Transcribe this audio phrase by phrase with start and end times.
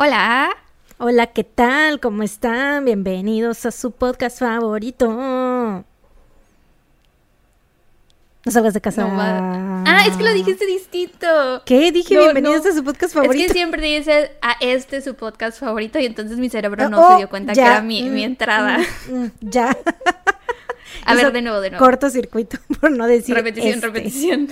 [0.00, 0.56] Hola.
[0.98, 1.98] Hola, ¿qué tal?
[1.98, 2.84] ¿Cómo están?
[2.84, 5.08] Bienvenidos a su podcast favorito.
[5.08, 5.84] No
[8.48, 9.08] salgas de casa.
[9.10, 11.26] Ah, es que lo dijiste distinto.
[11.66, 11.90] ¿Qué?
[11.90, 13.42] Dije bienvenidos a su podcast favorito.
[13.42, 17.16] Es que siempre dices a este su podcast favorito y entonces mi cerebro no se
[17.16, 18.78] dio cuenta que era mi, mi mm, entrada.
[19.08, 19.76] Mm, mm, ya.
[21.06, 21.84] a ver, de nuevo, de nuevo.
[21.84, 23.34] Cortocircuito, por no decir.
[23.34, 23.86] Repetición, este.
[23.88, 24.48] repetición.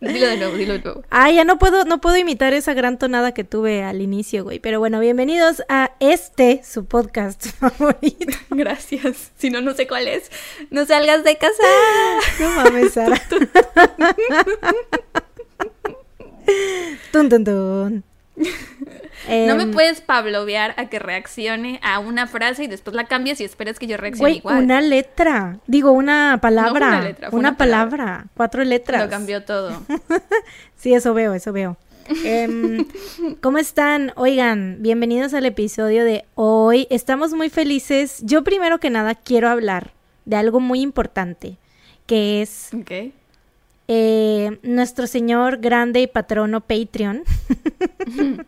[0.00, 1.02] Dilo de nuevo, dilo de nuevo.
[1.10, 4.60] Ah, ya no puedo, no puedo imitar esa gran tonada que tuve al inicio, güey.
[4.60, 8.38] Pero bueno, bienvenidos a este, su podcast favorito.
[8.50, 9.32] Gracias.
[9.36, 10.30] Si no, no sé cuál es.
[10.70, 11.64] No salgas de casa.
[12.38, 13.20] No mames, Sara.
[17.12, 18.07] tun, tun, tun.
[18.38, 23.40] No me em, puedes pablovear a que reaccione a una frase y después la cambies
[23.40, 24.64] y esperes que yo reaccione igual.
[24.64, 25.58] Una letra.
[25.66, 26.88] Digo, una palabra.
[26.88, 28.26] una, letra, una, palabra.
[28.34, 29.02] Cuatro letras.
[29.02, 29.82] Lo cambió todo.
[30.76, 31.76] sí, eso veo, eso veo.
[32.24, 32.86] Em,
[33.40, 34.12] ¿Cómo están?
[34.16, 36.86] Oigan, bienvenidos al episodio de hoy.
[36.90, 38.20] Estamos muy felices.
[38.24, 39.92] Yo primero que nada quiero hablar
[40.24, 41.58] de algo muy importante,
[42.06, 42.70] que es
[43.88, 47.22] eh, nuestro señor grande y patrono Patreon.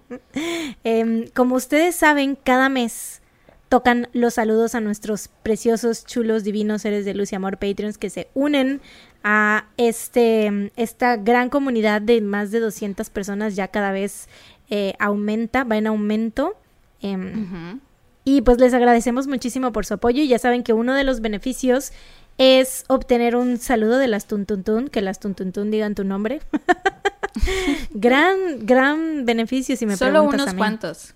[0.85, 3.21] Em, como ustedes saben, cada mes
[3.69, 8.11] tocan los saludos a nuestros preciosos, chulos, divinos seres de luz y amor Patreons que
[8.11, 8.81] se unen
[9.25, 13.57] a este, esta gran comunidad de más de 200 personas.
[13.57, 14.29] Ya cada vez
[14.69, 16.55] eh, aumenta, va en aumento.
[17.01, 17.81] Em,
[18.25, 21.21] y pues les agradecemos muchísimo por su apoyo y ya saben que uno de los
[21.21, 21.93] beneficios
[22.41, 26.41] es obtener un saludo de las Tuntuntun, que las Tuntuntun digan tu nombre.
[27.91, 31.15] gran, gran beneficio si me Solo preguntas unos cuantos.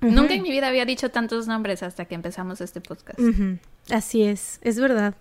[0.00, 3.20] Nunca en mi vida había dicho tantos nombres hasta que empezamos este podcast.
[3.90, 5.14] Así es, es verdad.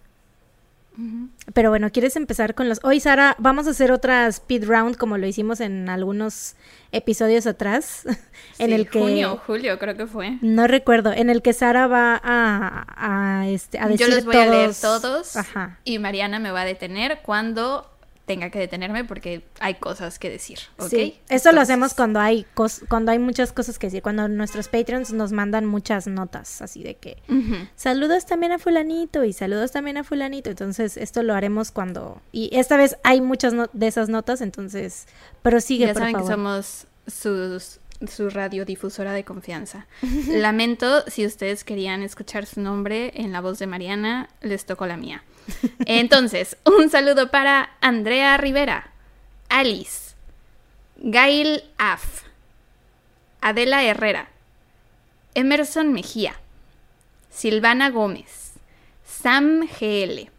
[1.54, 2.80] Pero bueno, ¿quieres empezar con los...
[2.84, 6.56] Hoy, Sara, vamos a hacer otra speed round como lo hicimos en algunos
[6.92, 8.04] episodios atrás.
[8.60, 9.00] en el que...
[9.00, 10.38] Junio, julio, creo que fue.
[10.42, 11.12] No recuerdo.
[11.12, 12.86] En el que Sara va a,
[13.42, 15.36] a, este, a decir Yo los voy a leer todos.
[15.36, 15.80] Ajá.
[15.84, 17.90] Y Mariana me va a detener cuando
[18.26, 20.90] tenga que detenerme porque hay cosas que decir, ¿ok?
[20.90, 22.46] Sí, eso lo hacemos cuando hay
[22.90, 26.96] cuando hay muchas cosas que decir, cuando nuestros Patreons nos mandan muchas notas, así de
[26.96, 27.18] que
[27.76, 32.50] saludos también a fulanito y saludos también a fulanito, entonces esto lo haremos cuando y
[32.58, 35.08] esta vez hay muchas de esas notas, entonces
[35.42, 39.88] prosigue ya por saben que somos sus su radiodifusora de confianza.
[40.28, 44.98] Lamento si ustedes querían escuchar su nombre en la voz de Mariana, les tocó la
[44.98, 45.24] mía.
[45.86, 48.92] Entonces, un saludo para Andrea Rivera,
[49.50, 50.16] Alice,
[50.98, 52.24] Gail Af,
[53.42, 54.30] Adela Herrera,
[55.34, 56.36] Emerson Mejía,
[57.30, 58.54] Silvana Gómez,
[59.06, 60.30] Sam GL,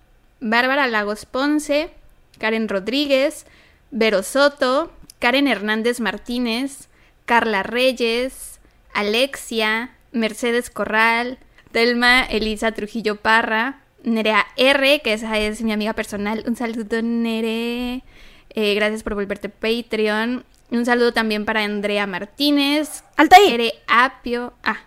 [0.40, 1.90] Bárbara Lagos Ponce,
[2.38, 3.46] Karen Rodríguez,
[3.90, 6.88] Vero Soto, Karen Hernández Martínez,
[7.24, 8.60] Carla Reyes,
[8.92, 11.38] Alexia, Mercedes Corral,
[11.72, 13.80] Telma Elisa Trujillo Parra,
[14.10, 16.44] Nerea R, que esa es mi amiga personal.
[16.46, 18.04] Un saludo, Nere.
[18.50, 20.44] Eh, gracias por volverte Patreon.
[20.70, 23.02] Un saludo también para Andrea Martínez.
[23.16, 23.72] ¡Alta ahí!
[23.88, 24.54] Apio.
[24.62, 24.78] Ah,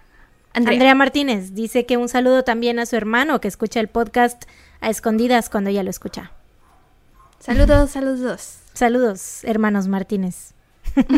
[0.53, 0.75] Andrea.
[0.75, 0.95] Andrea.
[0.95, 4.43] Martínez dice que un saludo también a su hermano que escucha el podcast
[4.81, 6.31] a escondidas cuando ella lo escucha.
[7.39, 8.59] Saludos, saludos.
[8.73, 10.53] Saludos, hermanos Martínez.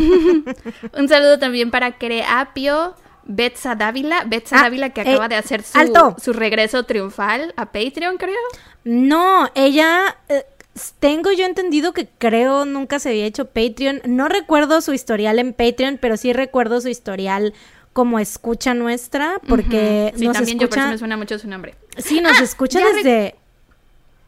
[0.98, 1.96] un saludo también para
[2.28, 2.94] Apio.
[3.24, 5.78] Betsa Dávila, Betsa ah, Dávila que eh, acaba de hacer su,
[6.18, 8.36] su, regreso triunfal a Patreon, creo.
[8.84, 10.44] No, ella, eh,
[10.98, 14.02] tengo yo entendido que creo nunca se había hecho Patreon.
[14.06, 17.54] No recuerdo su historial en Patreon, pero sí recuerdo su historial
[17.92, 21.74] como escucha nuestra, porque sí, también yo por eso me suena mucho su nombre.
[21.98, 23.36] Sí, nos ah, escucha desde...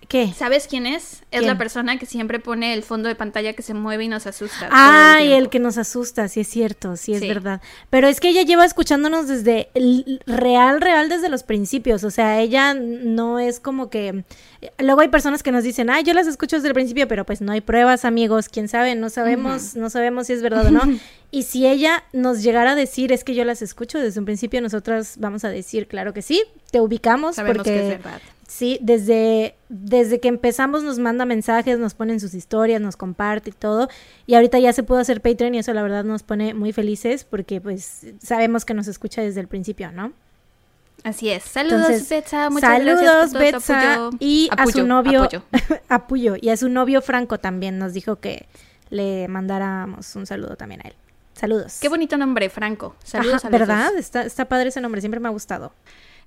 [0.09, 0.33] ¿Qué?
[0.37, 1.23] ¿Sabes quién es?
[1.31, 4.27] Es la persona que siempre pone el fondo de pantalla que se mueve y nos
[4.27, 4.69] asusta.
[4.71, 7.61] Ay, el, que nos asusta, sí es cierto, sí es verdad.
[7.91, 12.05] Pero es que ella lleva escuchándonos desde el real, real desde los principios.
[12.05, 14.25] O sea, ella no es como que.
[14.79, 17.41] Luego hay personas que nos dicen, ay, yo las escucho desde el principio, pero pues
[17.41, 18.49] no hay pruebas, amigos.
[18.49, 20.83] Quién sabe, no sabemos, no sabemos si es verdad o no.
[21.31, 24.61] y si ella nos llegara a decir, es que yo las escucho desde un principio,
[24.61, 28.21] nosotras vamos a decir, claro que sí, te ubicamos Sabemos porque que es verdad.
[28.47, 33.53] Sí, desde, desde que empezamos nos manda mensajes, nos ponen sus historias, nos comparte y
[33.53, 33.89] todo.
[34.27, 37.25] Y ahorita ya se pudo hacer Patreon y eso la verdad nos pone muy felices
[37.25, 40.13] porque pues sabemos que nos escucha desde el principio, ¿no?
[41.05, 41.45] Así es.
[41.45, 42.49] Saludos, Betsa.
[42.49, 44.11] Muchas saludos, gracias por Betsa.
[44.19, 45.29] Y a su novio,
[45.89, 46.35] apoyo.
[46.41, 48.49] Y a su novio Franco también nos dijo que
[48.89, 50.95] le mandáramos un saludo también a él.
[51.35, 51.79] Saludos.
[51.81, 52.97] Qué bonito nombre, Franco.
[53.05, 53.95] Saludos ¿Verdad?
[53.97, 55.73] Está, está padre ese nombre, siempre me ha gustado.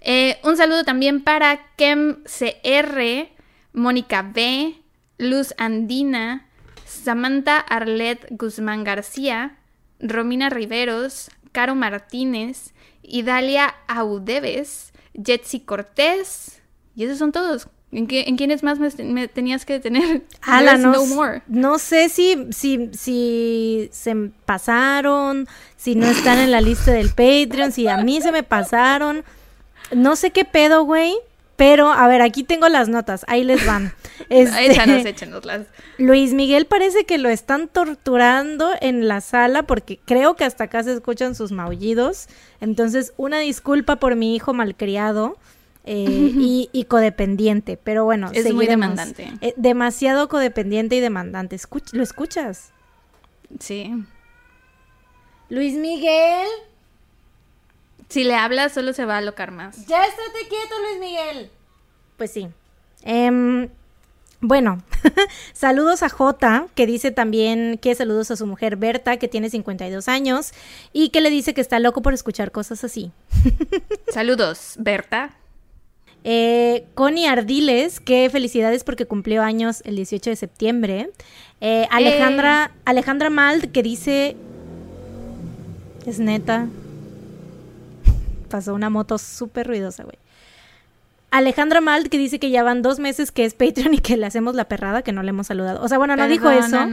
[0.02, 3.30] Eh, un saludo también para Kem CR,
[3.74, 4.80] Mónica B,
[5.18, 6.46] Luz Andina,
[6.86, 9.58] Samantha Arlet Guzmán García,
[10.00, 12.74] Romina Riveros, Caro Martínez,
[13.08, 16.62] Idalia Audeves, Jetsi Cortés.
[16.96, 17.68] Y esos son todos.
[17.92, 20.24] ¿En, qué, en quiénes más me, me tenías que detener?
[20.42, 21.42] Ala, no, no s- more.
[21.48, 24.14] no sé si, si, si se
[24.46, 29.24] pasaron, si no están en la lista del Patreon, si a mí se me pasaron.
[29.96, 31.16] No sé qué pedo, güey.
[31.58, 33.94] Pero, a ver, aquí tengo las notas, ahí les van.
[34.30, 35.68] Este, Échanos, échanoslas.
[35.98, 40.84] Luis Miguel parece que lo están torturando en la sala porque creo que hasta acá
[40.84, 42.28] se escuchan sus maullidos.
[42.60, 45.38] Entonces, una disculpa por mi hijo malcriado
[45.86, 47.78] eh, y, y codependiente.
[47.82, 49.32] Pero bueno, Es muy demandante.
[49.42, 51.56] Eh, demasiado codependiente y demandante.
[51.56, 52.72] Escuch- ¿Lo escuchas?
[53.60, 53.94] Sí.
[55.50, 56.48] Luis Miguel,
[58.10, 59.86] Si le hablas, solo se va a alocar más.
[59.86, 61.52] ya estate quieto, Luis Miguel.
[62.18, 62.48] Pues sí.
[63.04, 63.70] Em,
[64.40, 64.82] bueno,
[65.54, 70.08] saludos a Jota, que dice también que saludos a su mujer Berta, que tiene 52
[70.08, 70.52] años,
[70.94, 73.12] y que le dice que está loco por escuchar cosas así.
[74.12, 75.36] Saludos, Berta.
[76.24, 81.10] Eh, Connie Ardiles, que felicidades porque cumplió años el 18 de septiembre.
[81.62, 84.36] Eh, Alejandra, Alejandra Mald, que dice...
[86.06, 86.68] Es neta.
[88.48, 90.18] Pasó una moto súper ruidosa, güey.
[91.30, 94.26] Alejandra Malt que dice que ya van dos meses que es Patreon y que le
[94.26, 95.84] hacemos la perrada, que no le hemos saludado.
[95.84, 96.86] O sea, bueno, no dijo eso.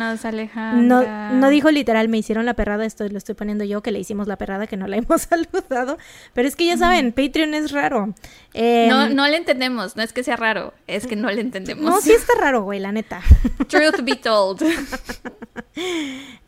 [0.75, 1.02] No,
[1.32, 4.26] no dijo literal, me hicieron la perrada, esto lo estoy poniendo yo, que le hicimos
[4.26, 5.98] la perrada, que no la hemos saludado.
[6.32, 8.12] Pero es que ya saben, Patreon es raro.
[8.54, 11.84] Eh, No, no le entendemos, no es que sea raro, es que no le entendemos.
[11.84, 13.20] no, sí está raro, güey, la neta.
[13.69, 14.62] Truth be told.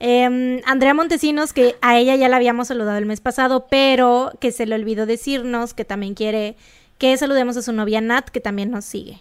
[0.01, 4.53] Eh, Andrea Montesinos, que a ella ya la habíamos saludado el mes pasado, pero que
[4.53, 6.57] se le olvidó decirnos que también quiere
[6.99, 9.21] que saludemos a su novia Nat, que también nos sigue.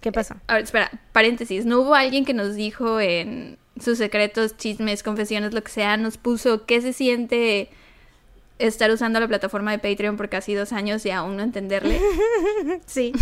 [0.00, 0.36] ¿Qué pasó?
[0.46, 1.66] A ver, espera, paréntesis.
[1.66, 6.16] ¿No hubo alguien que nos dijo en sus secretos, chismes, confesiones, lo que sea, nos
[6.18, 7.68] puso qué se siente
[8.58, 12.00] estar usando la plataforma de Patreon por casi dos años y aún no entenderle?
[12.86, 13.12] Sí.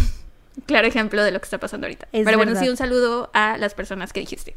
[0.64, 2.08] Claro ejemplo de lo que está pasando ahorita.
[2.12, 4.54] Es Pero bueno, sí, un saludo a las personas que dijiste.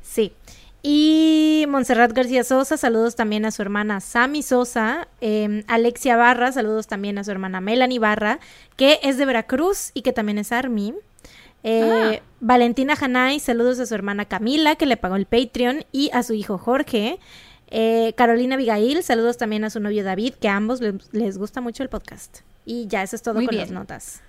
[0.00, 0.32] Sí.
[0.82, 5.06] Y Montserrat García Sosa, saludos también a su hermana Sami Sosa.
[5.20, 8.40] Eh, Alexia Barra, saludos también a su hermana Melanie Barra,
[8.76, 10.94] que es de Veracruz y que también es Army.
[11.62, 12.22] Eh, Ah.
[12.40, 16.34] Valentina Hanay, saludos a su hermana Camila, que le pagó el Patreon, y a su
[16.34, 17.20] hijo Jorge.
[17.68, 21.60] Eh, Carolina Abigail, saludos también a su novio David, que a ambos les, les gusta
[21.60, 22.40] mucho el podcast.
[22.66, 23.62] Y ya, eso es todo Muy con bien.
[23.68, 24.22] las notas.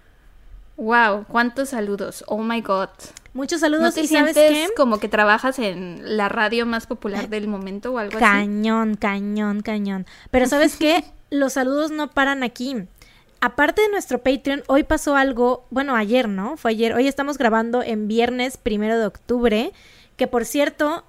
[0.77, 2.23] Wow, cuántos saludos.
[2.27, 2.89] Oh my god.
[3.33, 4.73] Muchos ¿No saludos te y sabes sientes qué?
[4.75, 8.23] como que trabajas en la radio más popular del momento o algo así?
[8.23, 10.05] Cañón, cañón, cañón.
[10.31, 11.03] Pero ¿sabes qué?
[11.29, 12.75] Los saludos no paran aquí.
[13.41, 16.57] Aparte de nuestro Patreon, hoy pasó algo, bueno, ayer, ¿no?
[16.57, 16.93] Fue ayer.
[16.93, 19.73] Hoy estamos grabando en viernes primero de octubre,
[20.15, 21.03] que por cierto,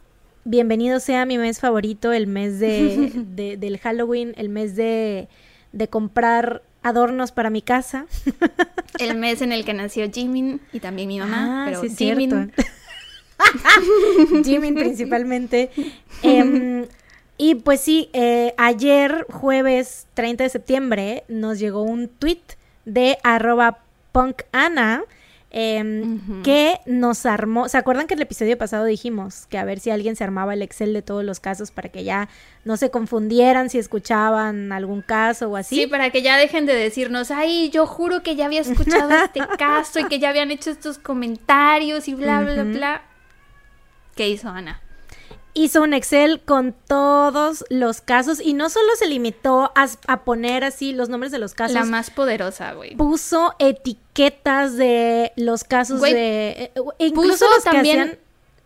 [0.44, 5.28] bienvenido sea mi mes favorito, el mes de, de- del Halloween, el mes de,
[5.72, 8.06] de comprar adornos para mi casa.
[9.00, 11.64] El mes en el que nació Jimin y también mi mamá.
[11.64, 12.62] Ah, pero sí, es Jimin, cierto.
[14.44, 15.70] Jimin principalmente.
[16.22, 16.86] Em,
[17.36, 22.42] y pues sí, eh, ayer, jueves 30 de septiembre, nos llegó un tweet
[22.84, 23.80] de arroba
[24.12, 25.02] punkana
[25.56, 26.42] Ujú.
[26.42, 27.68] que nos armó.
[27.68, 30.62] ¿Se acuerdan que el episodio pasado dijimos que a ver si alguien se armaba el
[30.62, 32.28] Excel de todos los casos para que ya
[32.64, 35.76] no se confundieran si escuchaban algún caso o así?
[35.76, 39.40] Sí, para que ya dejen de decirnos, ay, yo juro que ya había escuchado este
[39.58, 43.02] caso y que ya habían hecho estos comentarios y bla, bla, bla.
[44.16, 44.80] ¿Qué hizo Ana?
[45.54, 50.64] Hizo un Excel con todos los casos y no solo se limitó a, a poner
[50.64, 52.96] así los nombres de los casos, La más poderosa, güey.
[52.96, 56.48] puso etiquetas de los casos Güey, de...
[56.50, 58.18] eh, incluso puso los que también- hacían...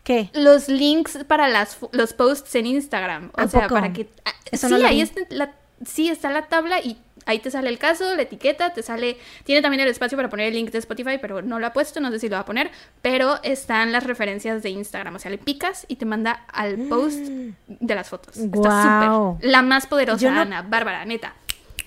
[0.04, 0.30] ¿Qué?
[0.32, 3.30] Los links para las, los posts en Instagram.
[3.36, 3.74] O ¿A sea, poco?
[3.74, 4.08] para que...
[4.24, 5.00] ah, Eso sí, no ahí vi.
[5.02, 5.54] está la,
[5.84, 6.96] sí está la tabla y
[7.28, 9.18] ahí te sale el caso, la etiqueta, te sale...
[9.44, 12.00] Tiene también el espacio para poner el link de Spotify, pero no lo ha puesto,
[12.00, 12.70] no sé si lo va a poner.
[13.02, 15.14] Pero están las referencias de Instagram.
[15.14, 18.36] O sea, le picas y te manda al post de las fotos.
[18.36, 19.34] Está Guau.
[19.36, 19.50] súper.
[19.50, 20.62] La más poderosa, no- Ana.
[20.62, 21.34] Bárbara, neta.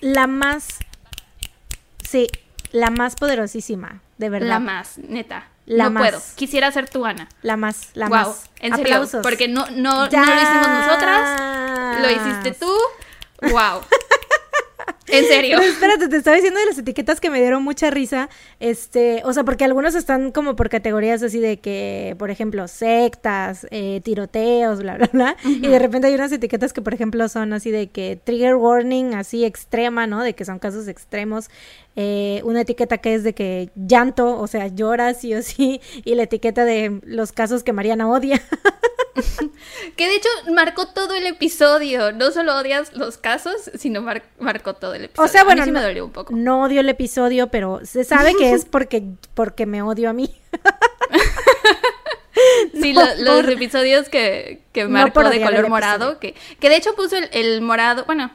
[0.00, 0.78] La más...
[2.08, 2.28] Sí,
[2.72, 4.48] la más poderosísima, de verdad.
[4.48, 5.48] La más, neta.
[5.66, 6.02] La no más.
[6.02, 6.22] puedo.
[6.36, 7.28] Quisiera ser tu Ana.
[7.42, 8.50] La más, la más.
[8.60, 8.94] En serio.
[8.94, 9.22] Aplausos.
[9.22, 12.00] Porque no, no, no lo hicimos nosotras.
[12.00, 12.72] Lo hiciste tú.
[13.42, 13.80] Wow.
[15.12, 15.58] En serio.
[15.60, 18.28] Pero espérate, te estaba diciendo de las etiquetas que me dieron mucha risa.
[18.60, 23.66] Este, o sea, porque algunos están como por categorías así de que, por ejemplo, sectas,
[23.70, 25.36] eh, tiroteos, bla, bla, bla.
[25.44, 29.14] Y de repente hay unas etiquetas que, por ejemplo, son así de que trigger warning,
[29.14, 30.22] así extrema, ¿no?
[30.22, 31.48] De que son casos extremos.
[31.94, 35.80] Eh, una etiqueta que es de que llanto, o sea, lloras sí o sí.
[36.04, 38.40] Y la etiqueta de los casos que Mariana odia.
[39.96, 42.12] que de hecho marcó todo el episodio.
[42.12, 44.02] No solo odias los casos, sino
[44.38, 45.26] marcó todo el episodio.
[45.26, 46.34] O sea, bueno, a mí sí no, me dolió un poco.
[46.34, 49.02] No odio el episodio, pero se sabe que es porque,
[49.34, 50.34] porque me odio a mí.
[52.80, 57.60] Sí, los episodios que, que marcó de color morado, que, que de hecho puso el,
[57.60, 58.30] morado, bueno,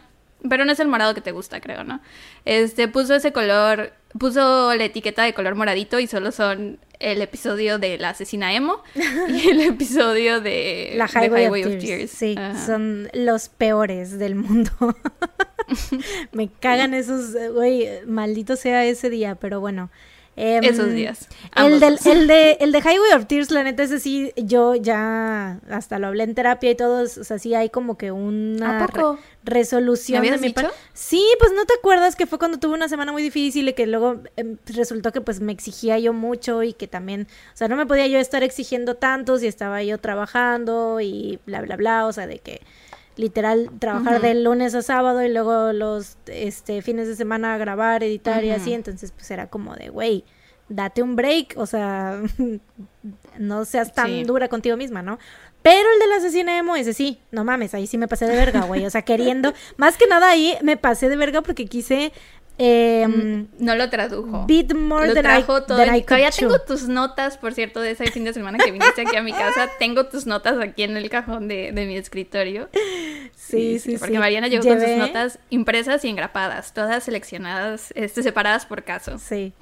[0.47, 1.99] pero no es el morado que te gusta, creo, ¿no?
[2.45, 7.79] Este, puso ese color, puso la etiqueta de color moradito y solo son el episodio
[7.79, 8.81] de la asesina emo
[9.29, 12.11] y el episodio de la Highway, of, Tears.
[12.11, 14.71] Sí, son los peores del mundo.
[16.31, 19.89] Me cagan esos, güey, maldito sea ese día, pero bueno.
[20.39, 21.27] Em, Esos días.
[21.55, 25.59] El, del, el, de, el de Highway of Tears, la neta, ese sí, yo ya
[25.67, 28.87] hasta lo hablé en terapia y todo, o sea, sí hay como que una
[29.43, 30.71] resolución de mi parte.
[30.93, 33.87] Sí, pues no te acuerdas que fue cuando tuve una semana muy difícil y que
[33.87, 37.75] luego em, resultó que pues me exigía yo mucho y que también, o sea, no
[37.75, 42.13] me podía yo estar exigiendo tanto si estaba yo trabajando y bla, bla, bla, o
[42.13, 42.61] sea, de que
[43.17, 48.43] literal trabajar de lunes a sábado y luego los este fines de semana grabar, editar
[48.43, 50.23] y así, entonces pues era como de, güey,
[50.69, 52.21] date un break, o sea,
[53.37, 55.17] no seas tan dura contigo misma, ¿no?
[55.61, 58.35] Pero el de la asesina emo, ese sí, no mames, ahí sí me pasé de
[58.35, 62.13] verga, güey, o sea, queriendo, más que nada ahí me pasé de verga porque quise
[62.57, 64.45] eh, no lo tradujo.
[64.45, 65.77] Bit more lo than trajo todo.
[65.77, 69.21] Todavía tengo tus notas, por cierto, de ese fin de semana que viniste aquí a
[69.21, 69.69] mi casa.
[69.79, 72.69] Tengo tus notas aquí en el cajón de, de mi escritorio.
[73.35, 73.97] Sí, sí, sí.
[73.97, 79.19] Porque Mariana llegó con sus notas impresas y engrapadas, todas seleccionadas, este, separadas por caso.
[79.19, 79.53] Sí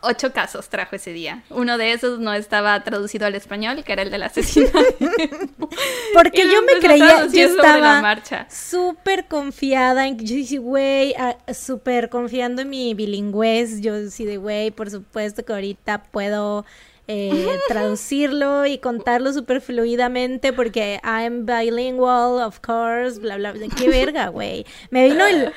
[0.00, 1.42] ocho casos trajo ese día.
[1.50, 4.78] Uno de esos no estaba traducido al español, que era el del asesinato.
[6.14, 11.14] Porque yo me creía, yo estaba súper confiada en, yo dije, güey,
[11.52, 13.80] súper confiando en mi bilingüez.
[13.80, 16.64] Yo decía, de, güey, por supuesto que ahorita puedo
[17.08, 23.66] eh, traducirlo y contarlo súper fluidamente porque I'm bilingual, of course, bla, bla, bla.
[23.76, 24.66] Qué verga, güey.
[24.90, 25.52] Me vino el,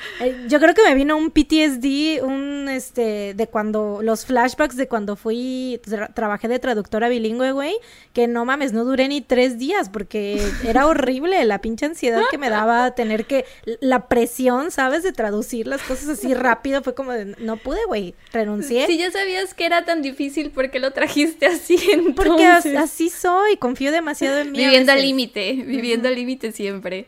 [0.48, 5.16] yo creo que me vino un PTSD, un, este, de cuando, los flashbacks de cuando
[5.16, 5.82] fui,
[6.14, 7.76] trabajé de traductora bilingüe, güey,
[8.14, 12.38] que no mames, no duré ni tres días porque era horrible la pinche ansiedad que
[12.38, 13.46] me daba tener que,
[13.80, 15.04] la presión, ¿sabes?
[15.04, 18.86] De traducir las cosas así rápido, fue como de, no pude, güey, renuncié.
[18.88, 21.39] Si ya sabías que era tan difícil, ¿por qué lo trajiste?
[21.92, 22.16] entonces.
[22.16, 24.60] Porque así soy, confío demasiado en mí.
[24.60, 27.08] Viviendo al límite, viviendo al límite siempre.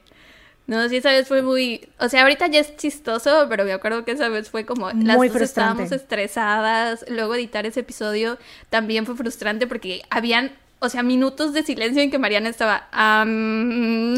[0.68, 1.90] No, sí, esa vez fue muy...
[2.00, 4.90] O sea, ahorita ya es chistoso, pero me acuerdo que esa vez fue como...
[4.92, 7.04] Las muy dos estábamos estresadas.
[7.10, 8.38] Luego editar ese episodio
[8.70, 10.54] también fue frustrante porque habían...
[10.80, 14.18] O sea, minutos de silencio en que Mariana estaba traduciendo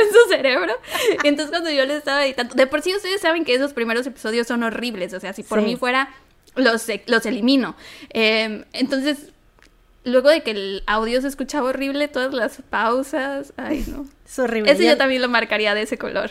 [0.00, 0.74] en su cerebro.
[1.24, 2.54] Entonces cuando yo le estaba editando...
[2.54, 5.14] De por sí ustedes saben que esos primeros episodios son horribles.
[5.14, 6.10] O sea, si por mí fuera
[6.56, 7.76] los, los elimino.
[8.10, 9.30] Em, entonces,
[10.04, 14.06] luego de que el audio se escuchaba horrible, todas las pausas, ay no.
[14.34, 14.72] Es horrible.
[14.72, 16.28] Eso yo también lo marcaría de ese color.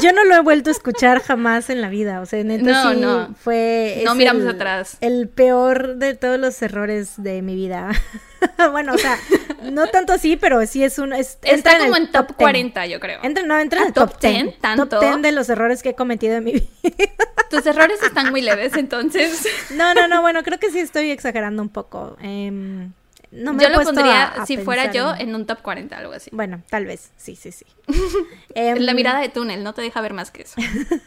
[0.00, 2.94] yo no lo he vuelto a escuchar jamás en la vida, o sea, neta no,
[2.94, 3.34] no.
[3.34, 4.00] fue...
[4.06, 4.96] No miramos atrás.
[5.02, 7.90] El peor de todos los errores de mi vida.
[8.72, 9.18] bueno, o sea,
[9.70, 11.12] no tanto así, pero sí es un...
[11.12, 13.20] Es, Está como en, top, 40, yo creo.
[13.22, 14.58] Entra, no, entra en el top, 10.
[14.60, 14.88] ¿Tanto?
[14.88, 16.66] Top 10 de los errores que he cometido en mi vida.
[17.50, 19.46] Tus errores están muy leves, entonces.
[19.74, 22.16] No, no, no, bueno, creo que sí estoy exagerando un poco.
[22.22, 22.88] Eh,
[23.36, 25.34] no me yo lo pondría, si fuera yo, en...
[25.34, 26.30] un top 40, algo así.
[26.32, 27.64] Bueno, tal vez, sí, sí, sí.
[28.54, 30.54] Em, la mirada de túnel, no te deja ver más que eso.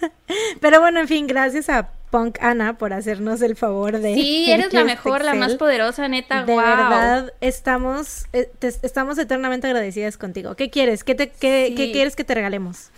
[0.62, 4.14] Pero bueno, en fin, gracias a Punk Ana por hacernos el favor de...
[4.14, 10.18] Sí, eres la mejor, la más poderosa, neta, De verdad, estamos, eh, estamos eternamente agradecidas
[10.18, 10.56] contigo.
[10.56, 11.04] ¿Qué quieres?
[11.04, 12.92] ¿Qué, te, qué, ¿Qué quieres que te regalemos?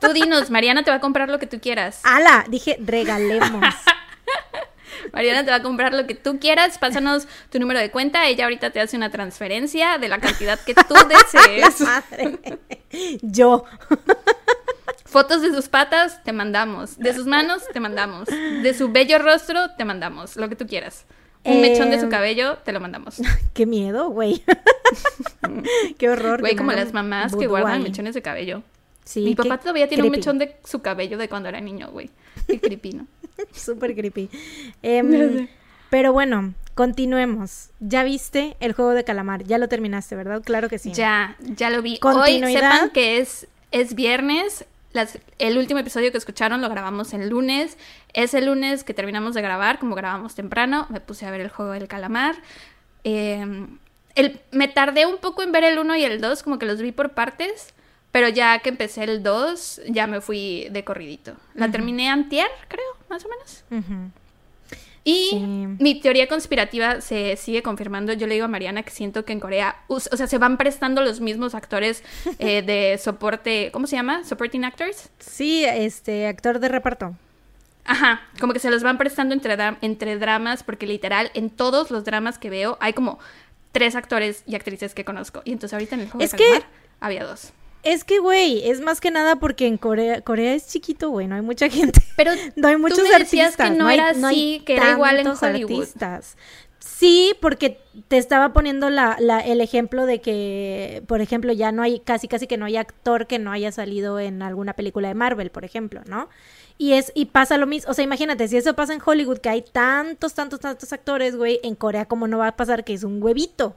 [0.00, 2.00] Tú dinos, Mariana te va a comprar lo que tú quieras.
[2.04, 2.44] ¡Hala!
[2.48, 3.74] Dije, regalemos.
[5.12, 6.78] Mariana te va a comprar lo que tú quieras.
[6.78, 8.26] Pásanos tu número de cuenta.
[8.26, 11.80] Ella ahorita te hace una transferencia de la cantidad que tú desees.
[11.80, 12.38] madre.
[13.22, 13.64] Yo.
[15.04, 16.98] Fotos de sus patas, te mandamos.
[16.98, 18.28] De sus manos, te mandamos.
[18.28, 20.36] De su bello rostro, te mandamos.
[20.36, 21.06] Lo que tú quieras.
[21.44, 23.20] Un mechón de su em, cabello, te lo mandamos.
[23.54, 24.42] Qué miedo, güey.
[25.98, 26.40] Qué horror.
[26.40, 28.62] Güey, como las mamás que guardan mechones de cabello.
[29.04, 32.10] Sí, Mi papá todavía tiene un mechón de su cabello de cuando era niño, güey.
[32.46, 33.06] Qué creepy, ¿no?
[33.52, 34.30] Súper creepy.
[34.82, 35.48] Em,
[35.90, 37.70] pero bueno, continuemos.
[37.80, 39.44] ¿Ya viste el juego de calamar?
[39.44, 40.42] Ya lo terminaste, ¿verdad?
[40.42, 40.92] Claro que sí.
[40.92, 41.98] Ya, ya lo vi.
[42.02, 44.64] Hoy sepan que es, es viernes.
[45.38, 47.76] el último episodio que escucharon lo grabamos el lunes.
[48.12, 50.86] Es el lunes que terminamos de grabar, como grabamos temprano.
[50.90, 52.36] Me puse a ver el juego del calamar.
[53.04, 53.78] Em,
[54.14, 56.80] el, me tardé un poco en ver el 1 y el 2, como que los
[56.80, 57.74] vi por partes.
[58.16, 61.34] Pero ya que empecé el 2, ya me fui de corridito.
[61.52, 63.62] La terminé antier, creo, más o menos.
[65.04, 65.36] Y
[65.78, 68.14] mi teoría conspirativa se sigue confirmando.
[68.14, 71.02] Yo le digo a Mariana que siento que en Corea, o sea, se van prestando
[71.02, 72.02] los mismos actores
[72.38, 74.24] eh, de soporte, ¿cómo se llama?
[74.24, 75.10] Supporting actors.
[75.18, 77.14] Sí, este, actor de reparto.
[77.84, 82.06] Ajá, como que se los van prestando entre, entre dramas, porque literal, en todos los
[82.06, 83.18] dramas que veo hay como
[83.72, 85.42] tres actores y actrices que conozco.
[85.44, 86.62] Y entonces ahorita en el juego es que...
[86.98, 87.52] había dos.
[87.86, 91.36] Es que, güey, es más que nada porque en Corea, Corea es chiquito, güey, no
[91.36, 92.00] hay mucha gente.
[92.16, 93.70] Pero no hay muchos tú me decías artistas.
[93.70, 95.80] que no, era así, que era igual en Hollywood.
[95.80, 96.36] Artistas.
[96.80, 101.82] Sí, porque te estaba poniendo la, la, el ejemplo de que, por ejemplo, ya no
[101.82, 105.14] hay, casi casi que no hay actor que no haya salido en alguna película de
[105.14, 106.28] Marvel, por ejemplo, ¿no?
[106.78, 109.48] Y es, y pasa lo mismo, o sea, imagínate, si eso pasa en Hollywood, que
[109.48, 113.04] hay tantos, tantos, tantos actores, güey, en Corea, ¿cómo no va a pasar que es
[113.04, 113.76] un huevito?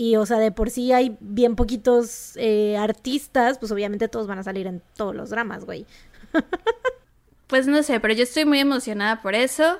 [0.00, 4.38] Y, o sea, de por sí hay bien poquitos eh, artistas, pues obviamente todos van
[4.38, 5.84] a salir en todos los dramas, güey.
[7.48, 9.78] pues no sé, pero yo estoy muy emocionada por eso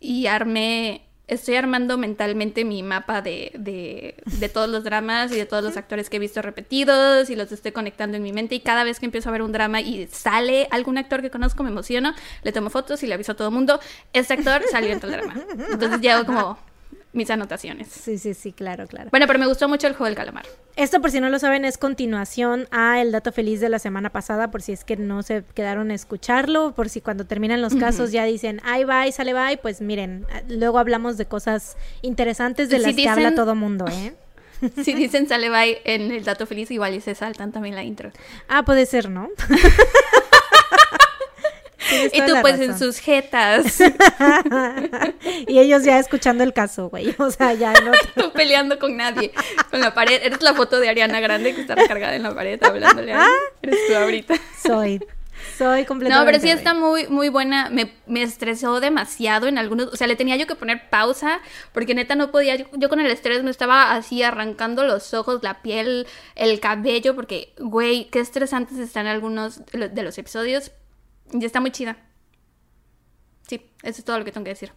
[0.00, 5.44] y armé, estoy armando mentalmente mi mapa de, de, de todos los dramas y de
[5.44, 8.60] todos los actores que he visto repetidos y los estoy conectando en mi mente y
[8.60, 11.68] cada vez que empiezo a ver un drama y sale algún actor que conozco me
[11.68, 13.78] emociono, le tomo fotos y le aviso a todo el mundo,
[14.14, 15.34] este actor salió en el drama.
[15.70, 16.58] Entonces hago como
[17.12, 17.88] mis anotaciones.
[17.88, 19.10] Sí, sí, sí, claro, claro.
[19.10, 20.46] Bueno, pero me gustó mucho el juego del calamar.
[20.76, 24.10] Esto, por si no lo saben, es continuación a el dato feliz de la semana
[24.10, 27.74] pasada, por si es que no se quedaron a escucharlo, por si cuando terminan los
[27.74, 32.78] casos ya dicen, ay, bye, sale bye, pues miren, luego hablamos de cosas interesantes de
[32.78, 34.14] las que habla todo mundo, ¿eh?
[34.82, 38.10] si dicen sale bye en el dato feliz, igual y se saltan también la intro.
[38.48, 39.28] Ah, puede ser, ¿no?
[42.12, 43.80] y tú pues en sus jetas.
[45.46, 47.14] y ellos ya escuchando el caso, güey.
[47.28, 47.92] O sea, ya no.
[48.14, 49.32] tú peleando con nadie.
[49.70, 50.20] Con la pared.
[50.22, 53.26] Eres la foto de Ariana Grande que está recargada en la pared hablándole a
[53.62, 54.34] Eres tú ahorita.
[54.62, 55.00] Soy.
[55.56, 56.24] Soy completamente.
[56.24, 57.68] No, pero sí está muy, muy buena.
[57.70, 59.88] Me, me, estresó demasiado en algunos.
[59.88, 61.40] O sea, le tenía yo que poner pausa.
[61.72, 62.56] Porque neta no podía.
[62.56, 67.14] Yo, yo, con el estrés me estaba así arrancando los ojos, la piel, el cabello.
[67.14, 70.72] Porque, güey, qué estresantes están algunos de los episodios.
[71.32, 71.96] Y está muy chida.
[73.46, 74.72] Sí, eso es todo lo que tengo que decir.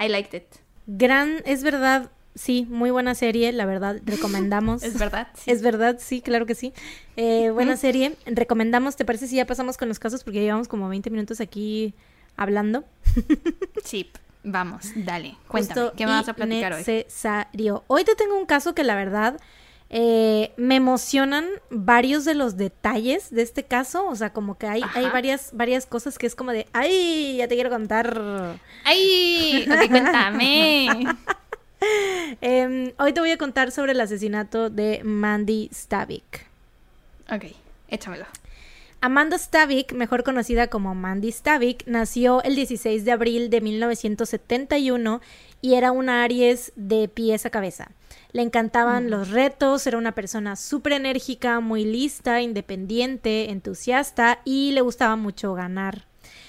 [0.00, 0.46] I liked it.
[0.86, 4.82] Gran, es verdad, sí, muy buena serie, la verdad, recomendamos.
[4.82, 5.50] es verdad, sí.
[5.50, 6.72] Es verdad, sí, claro que sí.
[7.16, 10.24] Eh, buena serie, recomendamos, ¿te parece si ya pasamos con los casos?
[10.24, 11.94] Porque llevamos como 20 minutos aquí
[12.36, 12.84] hablando.
[13.84, 14.10] sí,
[14.44, 16.78] vamos, dale, cuéntame, ¿qué me vas a platicar hoy?
[16.78, 17.84] Necesario.
[17.88, 19.38] Hoy te tengo un caso que la verdad
[19.90, 24.82] eh, me emocionan varios de los detalles de este caso, o sea, como que hay,
[24.94, 28.58] hay varias, varias cosas que es como de, ay, ya te quiero contar.
[28.84, 30.88] Ay, cuéntame.
[32.40, 36.46] Em, hoy te voy a contar sobre el asesinato de Mandy Stavik.
[37.30, 37.44] Ok,
[37.88, 38.26] échamelo.
[39.00, 45.20] Amanda Stavik, mejor conocida como Mandy Stavik, nació el 16 de abril de 1971
[45.62, 47.92] y era una Aries de pies a cabeza.
[48.32, 54.82] Le encantaban los retos, era una persona súper enérgica, muy lista, independiente, entusiasta y le
[54.82, 56.04] gustaba mucho ganar.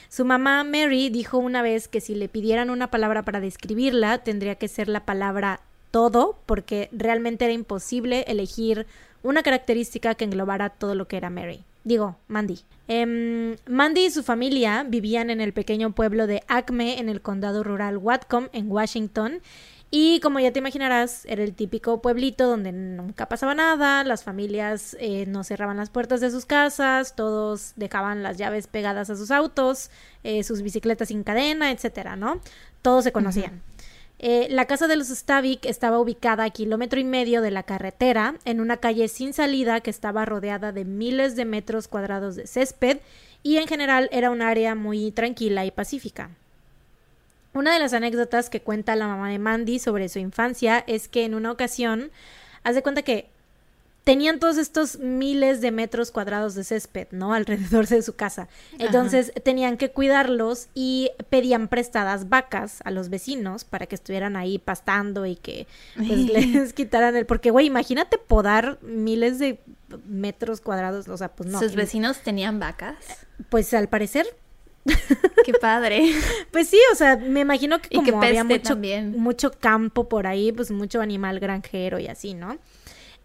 [0.10, 4.56] Su mamá Mary dijo una vez que si le pidieran una palabra para describirla, tendría
[4.56, 5.62] que ser la palabra
[5.92, 8.88] todo, porque realmente era imposible elegir
[9.24, 11.64] una característica que englobara todo lo que era Mary.
[11.84, 12.60] Digo, Mandy.
[12.88, 17.64] Em, Mandy y su familia vivían en el pequeño pueblo de Acme, en el condado
[17.64, 19.42] rural Whatcom, en Washington,
[19.92, 24.96] y como ya te imaginarás, era el típico pueblito donde nunca pasaba nada, las familias
[25.00, 29.32] eh, no cerraban las puertas de sus casas, todos dejaban las llaves pegadas a sus
[29.32, 29.90] autos,
[30.24, 32.40] eh, sus bicicletas sin cadena, etcétera, ¿no?
[32.84, 33.64] Todos se conocían.
[34.20, 38.36] Eh, la casa de los Stavik estaba ubicada a kilómetro y medio de la carretera,
[38.46, 43.00] en una calle sin salida que estaba rodeada de miles de metros cuadrados de césped
[43.42, 46.30] y en general era un área muy tranquila y pacífica.
[47.54, 51.26] Una de las anécdotas que cuenta la mamá de Mandy sobre su infancia es que
[51.26, 52.12] en una ocasión,
[52.64, 53.30] haz de cuenta que
[54.04, 57.34] tenían todos estos miles de metros cuadrados de césped, ¿no?
[57.36, 58.48] Alrededor de su casa.
[58.78, 64.58] Entonces tenían que cuidarlos y pedían prestadas vacas a los vecinos para que estuvieran ahí
[64.58, 67.26] pastando y que pues, les quitaran el...
[67.26, 69.60] Porque, güey, imagínate podar miles de
[70.08, 71.60] metros cuadrados, o sea, pues no.
[71.60, 72.96] ¿Sus vecinos tenían vacas?
[73.50, 74.26] Pues al parecer
[75.46, 76.14] Qué padre.
[76.52, 78.78] Pues sí, o sea, me imagino que como había mucho,
[79.16, 82.58] mucho campo por ahí, pues mucho animal granjero y así, ¿no?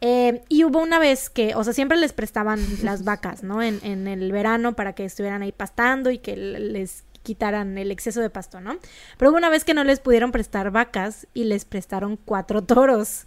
[0.01, 3.63] Eh, y hubo una vez que, o sea, siempre les prestaban las vacas, ¿no?
[3.63, 8.21] En, en el verano para que estuvieran ahí pastando y que les quitaran el exceso
[8.21, 8.77] de pasto, ¿no?
[9.19, 13.27] Pero hubo una vez que no les pudieron prestar vacas y les prestaron cuatro toros.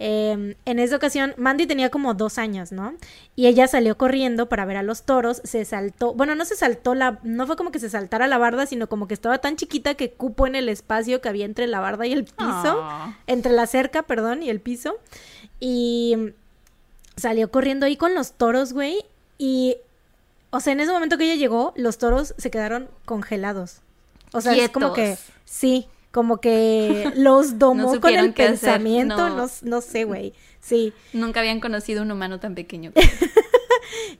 [0.00, 2.94] Em, en esa ocasión, Mandy tenía como dos años, ¿no?
[3.36, 6.96] Y ella salió corriendo para ver a los toros, se saltó, bueno, no se saltó
[6.96, 9.94] la, no fue como que se saltara la barda, sino como que estaba tan chiquita
[9.94, 12.84] que cupo en el espacio que había entre la barda y el piso,
[13.28, 14.96] entre la cerca, perdón, y el piso.
[15.60, 16.32] Y
[17.16, 19.04] salió corriendo ahí con los toros, güey,
[19.38, 19.76] y,
[20.50, 23.80] o sea, en ese momento que ella llegó, los toros se quedaron congelados.
[24.32, 25.24] O sea, es como que, Quietos.
[25.44, 29.36] sí, como que los domó con el pensamiento, no.
[29.36, 30.32] no, no sé, güey.
[30.60, 30.92] Sí.
[31.12, 32.92] Nunca habían conocido un humano tan pequeño.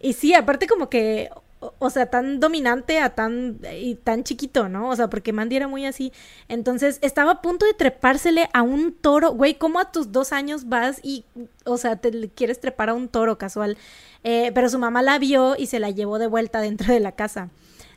[0.01, 4.69] Y sí, aparte como que, o, o sea, tan dominante a tan, y tan chiquito,
[4.69, 4.91] ¿no?
[4.91, 6.13] O sea, porque Mandy era muy así.
[6.49, 9.33] Entonces, estaba a punto de trepársele a un toro.
[9.33, 11.25] Güey, ¿cómo a tus dos años vas y,
[11.65, 13.79] o sea, te quieres trepar a un toro casual?
[14.23, 17.13] Eh, pero su mamá la vio y se la llevó de vuelta dentro de la
[17.13, 17.49] casa.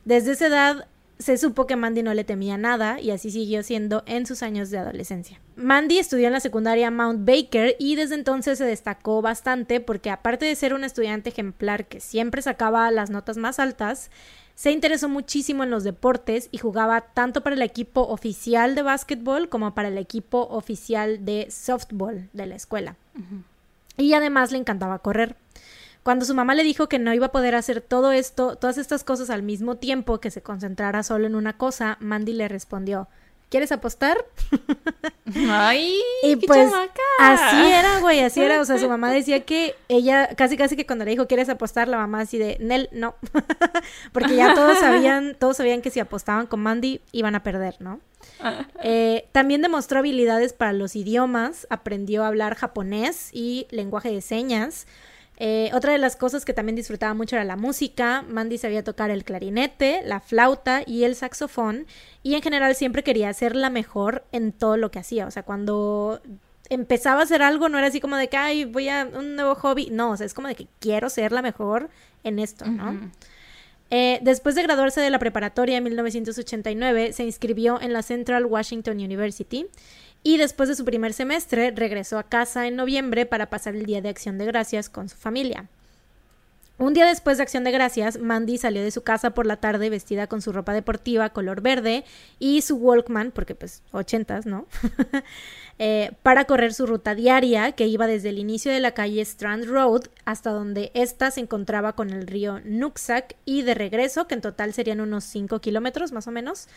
[0.06, 0.88] Desde esa edad
[1.20, 4.70] se supo que Mandy no le temía nada y así siguió siendo en sus años
[4.70, 5.42] de adolescencia.
[5.56, 10.46] Mandy estudió en la secundaria Mount Baker y desde entonces se destacó bastante porque aparte
[10.46, 14.12] de ser una estudiante ejemplar que siempre sacaba las notas más altas,
[14.54, 19.50] se interesó muchísimo en los deportes y jugaba tanto para el equipo oficial de básquetbol
[19.50, 22.96] como para el equipo oficial de softball de la escuela.
[23.98, 25.36] Y además le encantaba correr.
[26.08, 29.04] Cuando su mamá le dijo que no iba a poder hacer todo esto, todas estas
[29.04, 33.10] cosas al mismo tiempo, que se concentrara solo en una cosa, Mandy le respondió,
[33.50, 34.24] ¿quieres apostar?
[35.50, 37.02] Ay, Y qué pues chamaca.
[37.20, 38.62] así era, güey, así era.
[38.62, 41.90] O sea, su mamá decía que ella, casi casi que cuando le dijo, ¿quieres apostar?
[41.90, 43.16] La mamá así de, Nel, no.
[44.14, 48.00] Porque ya todos sabían, todos sabían que si apostaban con Mandy iban a perder, ¿no?
[48.82, 54.88] Eh, también demostró habilidades para los idiomas, aprendió a hablar japonés y lenguaje de señas.
[55.40, 58.24] Eh, otra de las cosas que también disfrutaba mucho era la música.
[58.28, 61.86] Mandy sabía tocar el clarinete, la flauta y el saxofón.
[62.24, 65.28] Y en general siempre quería ser la mejor en todo lo que hacía.
[65.28, 66.22] O sea, cuando
[66.70, 69.54] empezaba a hacer algo no era así como de que, ay, voy a un nuevo
[69.56, 69.90] hobby.
[69.92, 71.90] No, o sea, es como de que quiero ser la mejor
[72.24, 73.12] en esto, ¿no?
[73.90, 78.98] Eh, después de graduarse de la preparatoria en 1989, se inscribió en la Central Washington
[78.98, 79.68] University
[80.24, 84.02] y después de su primer semestre regresó a casa en noviembre para pasar el Día
[84.02, 85.70] de Acción de Gracias con su familia.
[86.80, 89.90] Un día después de Acción de Gracias, Mandy salió de su casa por la tarde
[89.90, 92.06] vestida con su ropa deportiva color verde
[92.38, 94.68] y su Walkman, porque pues ochentas, ¿no?
[95.80, 99.66] Eh, para correr su ruta diaria que iba desde el inicio de la calle Strand
[99.66, 104.42] Road hasta donde ésta se encontraba con el río Nooksack y de regreso, que en
[104.42, 106.68] total serían unos 5 kilómetros más o menos.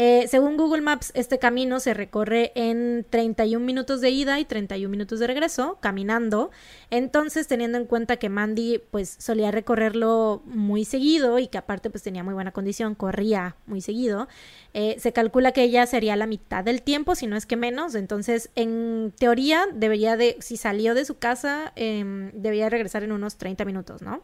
[0.00, 4.88] Eh, según Google Maps, este camino se recorre en 31 minutos de ida y 31
[4.88, 6.52] minutos de regreso, caminando.
[6.90, 12.04] Entonces, teniendo en cuenta que Mandy pues solía recorrerlo muy seguido y que aparte pues
[12.04, 14.28] tenía muy buena condición, corría muy seguido,
[14.72, 17.96] eh, se calcula que ella sería la mitad del tiempo, si no es que menos.
[17.96, 23.34] Entonces, en teoría, debería de, si salió de su casa, em, debería regresar en unos
[23.34, 24.22] 30 minutos, ¿no?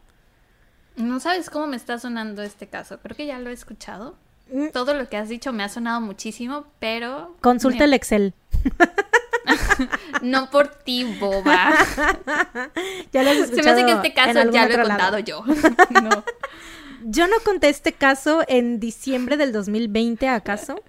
[0.94, 3.00] No sabes cómo me está sonando este caso.
[3.00, 4.14] Creo que ya lo he escuchado.
[4.52, 4.68] Mm.
[4.72, 7.36] Todo lo que has dicho me ha sonado muchísimo, pero.
[7.40, 8.34] Consulta me- el Excel.
[10.22, 11.74] No por ti, boba.
[13.12, 14.88] Ya lo has Se me hace que este caso ya lo he otro lado.
[14.88, 15.44] contado yo.
[16.02, 16.24] No.
[17.06, 20.80] Yo no conté este caso en diciembre del 2020, ¿acaso?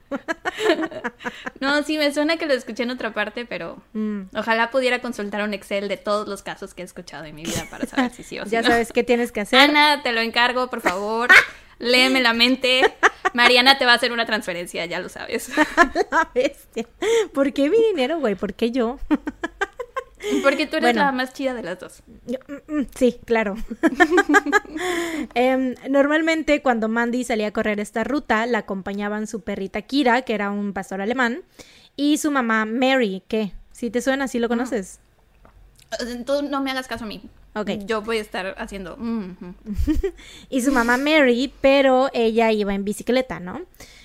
[1.59, 4.21] No, sí, me suena que lo escuché en otra parte, pero Mm.
[4.33, 7.65] ojalá pudiera consultar un Excel de todos los casos que he escuchado en mi vida
[7.69, 8.69] para saber si sí o si Ya no.
[8.69, 9.59] sabes qué tienes que hacer.
[9.59, 11.29] Ana, te lo encargo, por favor.
[11.79, 12.81] Léeme la mente.
[13.33, 15.49] Mariana te va a hacer una transferencia, ya lo sabes.
[16.11, 16.85] La bestia.
[17.33, 18.35] ¿Por qué mi dinero, güey?
[18.35, 18.97] ¿Por qué yo?
[20.41, 21.01] Porque tú eres Bueno.
[21.05, 22.01] la más chida de las dos.
[22.25, 23.55] Yo- mm, mm, Sí, claro.
[25.35, 30.33] Em, normalmente cuando Mandy salía a correr esta ruta, la acompañaban su perrita Kira, que
[30.33, 31.41] era un pastor alemán,
[31.95, 34.99] y su mamá Mary, que si te suena, si lo conoces.
[36.25, 37.21] Tú no me hagas caso a mí.
[37.55, 37.69] Ok.
[37.85, 38.97] Yo voy a estar haciendo.
[38.97, 39.55] mm, mm.
[40.49, 43.61] y su mamá Mary, pero ella iba en bicicleta, ¿no?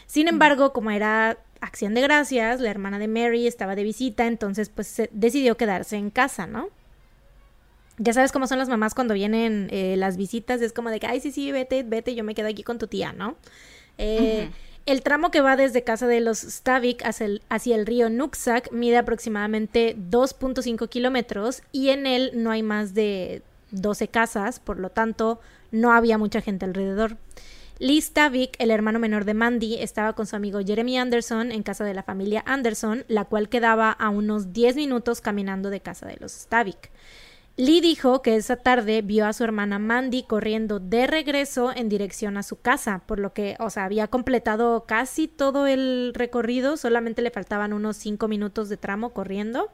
[0.06, 4.68] Sin embargo, como era acción de gracias, la hermana de Mary estaba de visita, entonces
[4.70, 6.68] pues se- decidió quedarse en casa, ¿no?
[7.98, 11.06] Ya sabes cómo son las mamás cuando vienen eh, las visitas, es como de que,
[11.06, 13.36] ay, sí, sí, vete, vete, yo me quedo aquí con tu tía, ¿no?
[13.98, 14.48] Eh.
[14.86, 19.96] El tramo que va desde casa de los Stavik hacia el, río Nooksack mide aproximadamente
[19.96, 25.40] 2.5 kilómetros y en él no hay más de 12 casas, por lo tanto
[25.70, 27.16] no había mucha gente alrededor.
[27.78, 31.84] Lee Stavik, el hermano menor de Mandy, estaba con su amigo Jeremy Anderson en casa
[31.84, 36.18] de la familia Anderson, la cual quedaba a unos 10 minutos caminando de casa de
[36.20, 36.90] los Stavik.
[37.60, 42.38] Lee dijo que esa tarde vio a su hermana Mandy corriendo de regreso en dirección
[42.38, 47.20] a su casa, por lo que, o sea, había completado casi todo el recorrido, solamente
[47.20, 49.70] le faltaban unos 5 minutos de tramo corriendo.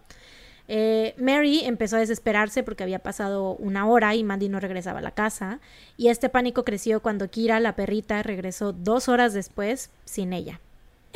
[0.66, 5.02] Eh, Mary empezó a desesperarse porque había pasado una hora y Mandy no regresaba a
[5.02, 5.60] la casa,
[5.96, 10.60] y este pánico creció cuando Kira, la perrita, regresó dos horas después sin ella.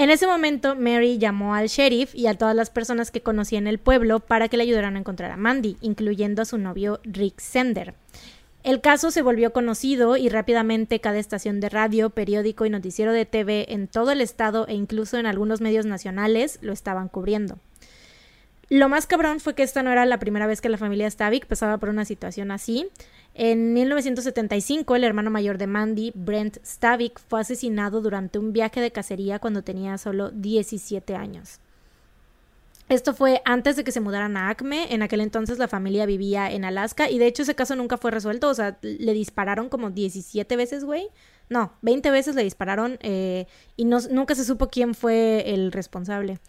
[0.00, 3.66] En ese momento, Mary llamó al sheriff y a todas las personas que conocía en
[3.66, 7.38] el pueblo para que le ayudaran a encontrar a Mandy, incluyendo a su novio Rick
[7.38, 7.92] Sender.
[8.64, 13.26] El caso se volvió conocido y rápidamente cada estación de radio, periódico y noticiero de
[13.26, 17.58] TV en todo el estado e incluso en algunos medios nacionales lo estaban cubriendo.
[18.70, 21.44] Lo más cabrón fue que esta no era la primera vez que la familia Stavik
[21.44, 22.88] pasaba por una situación así.
[23.34, 28.90] En 1975, el hermano mayor de Mandy, Brent Stavik, fue asesinado durante un viaje de
[28.90, 31.60] cacería cuando tenía solo 17 años.
[32.90, 34.92] Esto fue antes de que se mudaran a Acme.
[34.92, 38.10] En aquel entonces la familia vivía en Alaska y de hecho ese caso nunca fue
[38.10, 38.48] resuelto.
[38.48, 41.06] O sea, le dispararon como 17 veces, güey.
[41.48, 46.40] No, 20 veces le dispararon eh, y nunca se supo quién fue el responsable.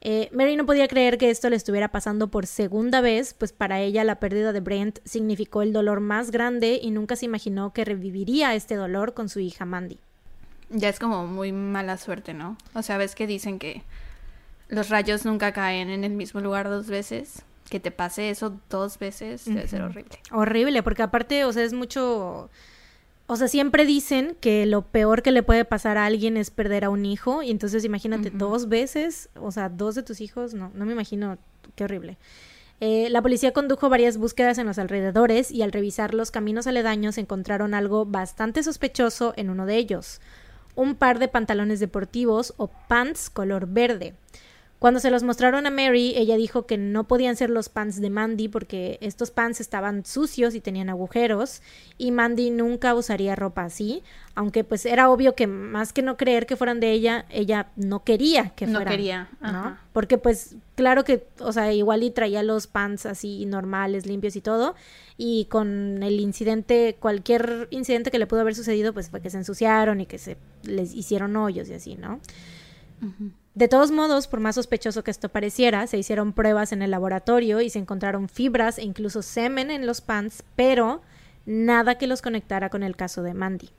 [0.00, 3.80] Eh, Mary no podía creer que esto le estuviera pasando por segunda vez, pues para
[3.80, 7.84] ella la pérdida de Brent significó el dolor más grande y nunca se imaginó que
[7.84, 9.98] reviviría este dolor con su hija Mandy.
[10.70, 12.56] Ya es como muy mala suerte, ¿no?
[12.74, 13.82] O sea, ves que dicen que
[14.68, 17.42] los rayos nunca caen en el mismo lugar dos veces.
[17.70, 20.18] Que te pase eso dos veces debe ser horrible.
[20.30, 22.48] Horrible, porque aparte, o sea, es mucho
[23.30, 26.86] o sea, siempre dicen que lo peor que le puede pasar a alguien es perder
[26.86, 27.42] a un hijo.
[27.42, 31.36] Y entonces imagínate dos veces, o sea, dos de tus hijos, no, no me imagino,
[31.76, 32.16] qué horrible.
[32.80, 37.18] Eh, la policía condujo varias búsquedas en los alrededores y al revisar los caminos aledaños
[37.18, 40.22] encontraron algo bastante sospechoso en uno de ellos.
[40.74, 44.14] Un par de pantalones deportivos o pants color verde.
[44.78, 48.10] Cuando se los mostraron a Mary, ella dijo que no podían ser los pants de
[48.10, 51.62] Mandy porque estos pants estaban sucios y tenían agujeros
[51.96, 54.04] y Mandy nunca usaría ropa así,
[54.36, 58.04] aunque pues era obvio que más que no creer que fueran de ella, ella no
[58.04, 58.84] quería que fueran.
[58.84, 59.76] No quería, ¿no?
[59.92, 64.40] Porque pues claro que, o sea, igual y traía los pants así normales, limpios y
[64.40, 64.76] todo,
[65.16, 69.38] y con el incidente, cualquier incidente que le pudo haber sucedido, pues fue que se
[69.38, 72.20] ensuciaron y que se les hicieron hoyos y así, ¿no?
[73.58, 77.60] De todos modos, por más sospechoso que esto pareciera, se hicieron pruebas en el laboratorio
[77.60, 81.02] y se encontraron fibras e incluso semen en los pants, pero
[81.44, 83.70] nada que los conectara con el caso de Mandy.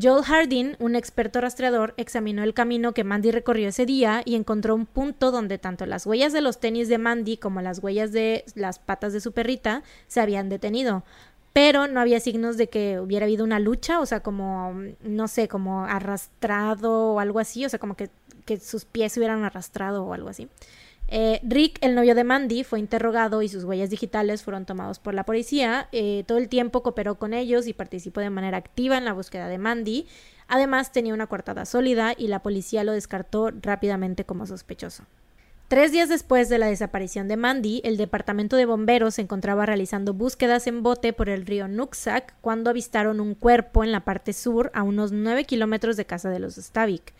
[0.00, 4.76] Joel Hardin, un experto rastreador, examinó el camino que Mandy recorrió ese día y encontró
[4.76, 8.44] un punto donde tanto las huellas de los tenis de Mandy como las huellas de
[8.54, 11.02] las patas de su perrita se habían detenido.
[11.52, 15.48] Pero no había signos de que hubiera habido una lucha, o sea, como, no sé,
[15.48, 18.10] como arrastrado o algo así, o sea, como que
[18.48, 20.48] que sus pies se hubieran arrastrado o algo así.
[21.10, 25.12] Eh, Rick, el novio de Mandy, fue interrogado y sus huellas digitales fueron tomados por
[25.12, 25.88] la policía.
[25.92, 29.48] Eh, todo el tiempo cooperó con ellos y participó de manera activa en la búsqueda
[29.48, 30.06] de Mandy.
[30.48, 35.04] Además, tenía una coartada sólida y la policía lo descartó rápidamente como sospechoso.
[35.68, 40.14] Tres días después de la desaparición de Mandy, el departamento de bomberos se encontraba realizando
[40.14, 44.70] búsquedas en bote por el río Nuxac cuando avistaron un cuerpo en la parte sur
[44.72, 47.12] a unos nueve kilómetros de casa de los Stavik.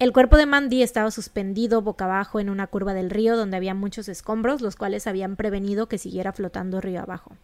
[0.00, 3.74] El cuerpo de Mandy estaba suspendido boca abajo en una curva del río donde había
[3.74, 7.36] muchos escombros, los cuales habían prevenido que siguiera flotando río abajo.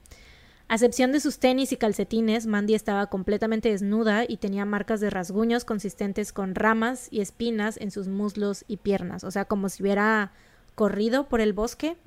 [0.66, 5.11] A excepción de sus tenis y calcetines, Mandy estaba completamente desnuda y tenía marcas de
[5.11, 9.83] rasguños consistentes con ramas y espinas en sus muslos y piernas, o sea, como si
[9.83, 10.33] hubiera
[10.75, 11.99] corrido por el bosque,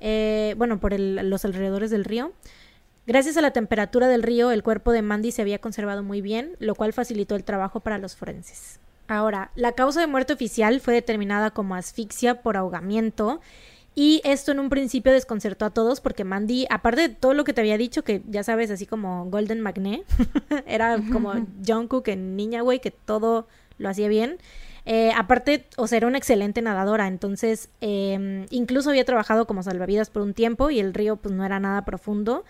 [0.00, 2.32] eh, bueno, por los alrededores del río.
[3.06, 6.56] Gracias a la temperatura del río, el cuerpo de Mandy se había conservado muy bien,
[6.58, 8.80] lo cual facilitó el trabajo para los forenses.
[9.10, 13.40] Ahora, la causa de muerte oficial fue determinada como asfixia por ahogamiento.
[13.96, 17.52] Y esto en un principio desconcertó a todos porque Mandy, aparte de todo lo que
[17.52, 20.04] te había dicho, que ya sabes, así como Golden Magnet,
[20.66, 21.34] era como
[21.66, 24.38] Jungkook en Niña, güey, que todo lo hacía bien.
[24.86, 30.08] Eh, aparte, o sea, era una excelente nadadora, entonces em, incluso había trabajado como salvavidas
[30.08, 32.44] por un tiempo y el río pues no era nada profundo.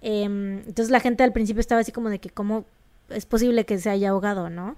[0.00, 2.64] Em, entonces la gente al principio estaba así como de que cómo
[3.10, 4.74] es posible que se haya ahogado, ¿no?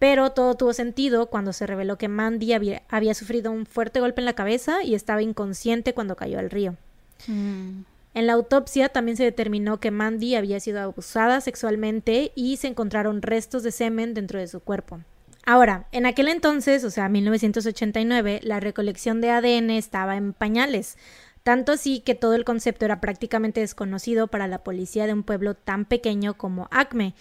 [0.00, 4.24] Pero todo tuvo sentido cuando se reveló que Mandy había, sufrido un fuerte golpe en
[4.24, 6.74] la cabeza y estaba inconsciente cuando cayó al río.
[7.28, 7.82] Mm.
[8.14, 13.20] En la autopsia también se determinó que Mandy había sido abusada sexualmente y se encontraron
[13.20, 15.00] restos de semen dentro de su cuerpo.
[15.44, 20.96] Ahora, en aquel entonces, o sea, 1989, la recolección de ADN estaba en pañales,
[21.42, 25.54] tanto así que todo el concepto era prácticamente desconocido para la policía de un pueblo
[25.54, 27.14] tan pequeño como Acme,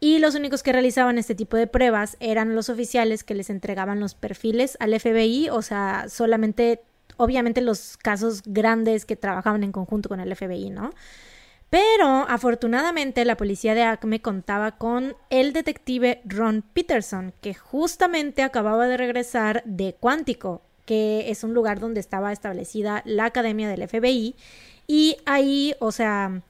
[0.00, 4.00] y los únicos que realizaban este tipo de pruebas eran los oficiales que les entregaban
[4.00, 6.80] los perfiles al FBI, o sea, solamente,
[7.18, 10.90] obviamente los casos grandes que trabajaban en conjunto con el FBI, ¿no?
[11.68, 18.88] Pero afortunadamente la policía de Acme contaba con el detective Ron Peterson, que justamente acababa
[18.88, 24.34] de regresar de Cuántico, que es un lugar donde estaba establecida la academia del FBI.
[24.88, 26.42] Y ahí, o sea,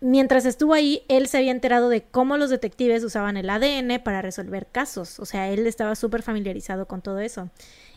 [0.00, 4.22] mientras estuvo ahí, él se había enterado de cómo los detectives usaban el ADN para
[4.22, 5.20] resolver casos.
[5.20, 7.50] O sea, él estaba súper familiarizado con todo eso.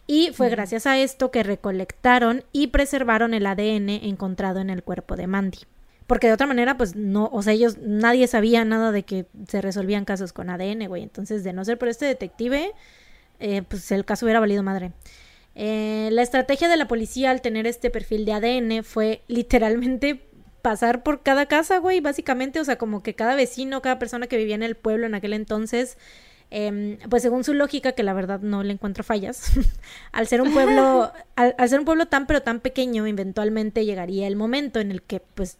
[0.05, 5.15] Y fue gracias a esto que recolectaron y preservaron el ADN encontrado en el cuerpo
[5.15, 5.59] de Mandy.
[6.07, 9.61] Porque de otra manera, pues no, o sea, ellos, nadie sabía nada de que se
[9.61, 11.03] resolvían casos con ADN, güey.
[11.03, 12.73] Entonces, de no ser por este detective,
[13.39, 14.91] eh, pues el caso hubiera valido madre.
[15.55, 20.32] Eh, la estrategia de la policía al tener este perfil de ADN fue literalmente
[20.63, 24.37] pasar por cada casa, güey, básicamente, o sea, como que cada vecino, cada persona que
[24.37, 25.97] vivía en el pueblo en aquel entonces,
[26.51, 29.51] em, pues según su lógica, que la verdad no le encuentro fallas,
[30.13, 34.25] al ser un pueblo, al, al, ser un pueblo tan pero tan pequeño, eventualmente llegaría
[34.25, 35.57] el momento en el que pues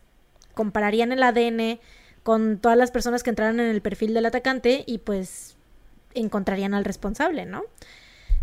[0.54, 1.82] compararían el ADN
[2.24, 5.58] con todas las personas que entraran en el perfil del atacante y pues
[6.14, 7.64] encontrarían al responsable, ¿no?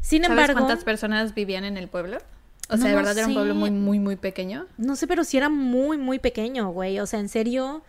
[0.03, 2.18] Sin ¿Sabes embargo, cuántas personas vivían en el pueblo?
[2.70, 4.66] O sea, de verdad era un pueblo muy, muy, muy pequeño.
[4.78, 7.00] No sé, pero sí era muy, muy pequeño, güey.
[7.00, 7.83] O sea, en serio.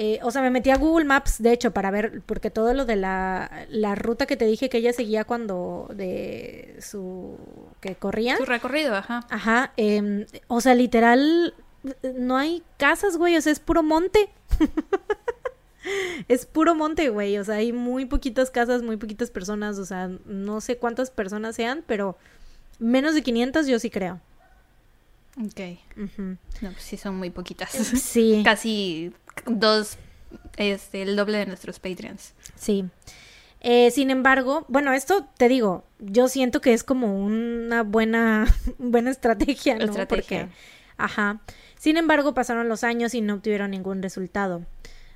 [0.00, 2.84] Eh, o sea, me metí a Google Maps, de hecho, para ver, porque todo lo
[2.84, 7.36] de la, la ruta que te dije que ella seguía cuando de su...
[7.80, 8.36] que corría.
[8.36, 9.26] Su recorrido, ajá.
[9.28, 9.72] Ajá.
[9.76, 11.52] Eh, o sea, literal,
[12.14, 14.28] no hay casas, güey, o sea, es puro monte.
[16.28, 20.10] es puro monte, güey, o sea, hay muy poquitas casas, muy poquitas personas, o sea,
[20.26, 22.16] no sé cuántas personas sean, pero
[22.78, 24.20] Menos de 500 yo sí creo.
[25.44, 25.60] Ok.
[25.96, 27.70] No, pues sí son muy poquitas.
[28.00, 28.42] Sí.
[28.44, 29.12] Casi
[29.46, 29.96] dos,
[30.56, 32.34] este, el doble de nuestros Patreons.
[32.56, 32.84] Sí.
[33.60, 38.46] Eh, sin embargo, bueno, esto te digo, yo siento que es como una buena,
[38.78, 39.84] buena estrategia, ¿no?
[39.84, 40.48] Estrategia.
[40.96, 41.40] ajá.
[41.76, 44.66] Sin embargo, pasaron los años y no obtuvieron ningún resultado.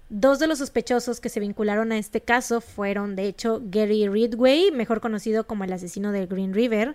[0.08, 4.70] Dos de los sospechosos que se vincularon a este caso fueron, de hecho, Gary Ridgway,
[4.70, 6.94] mejor conocido como el asesino de Green River,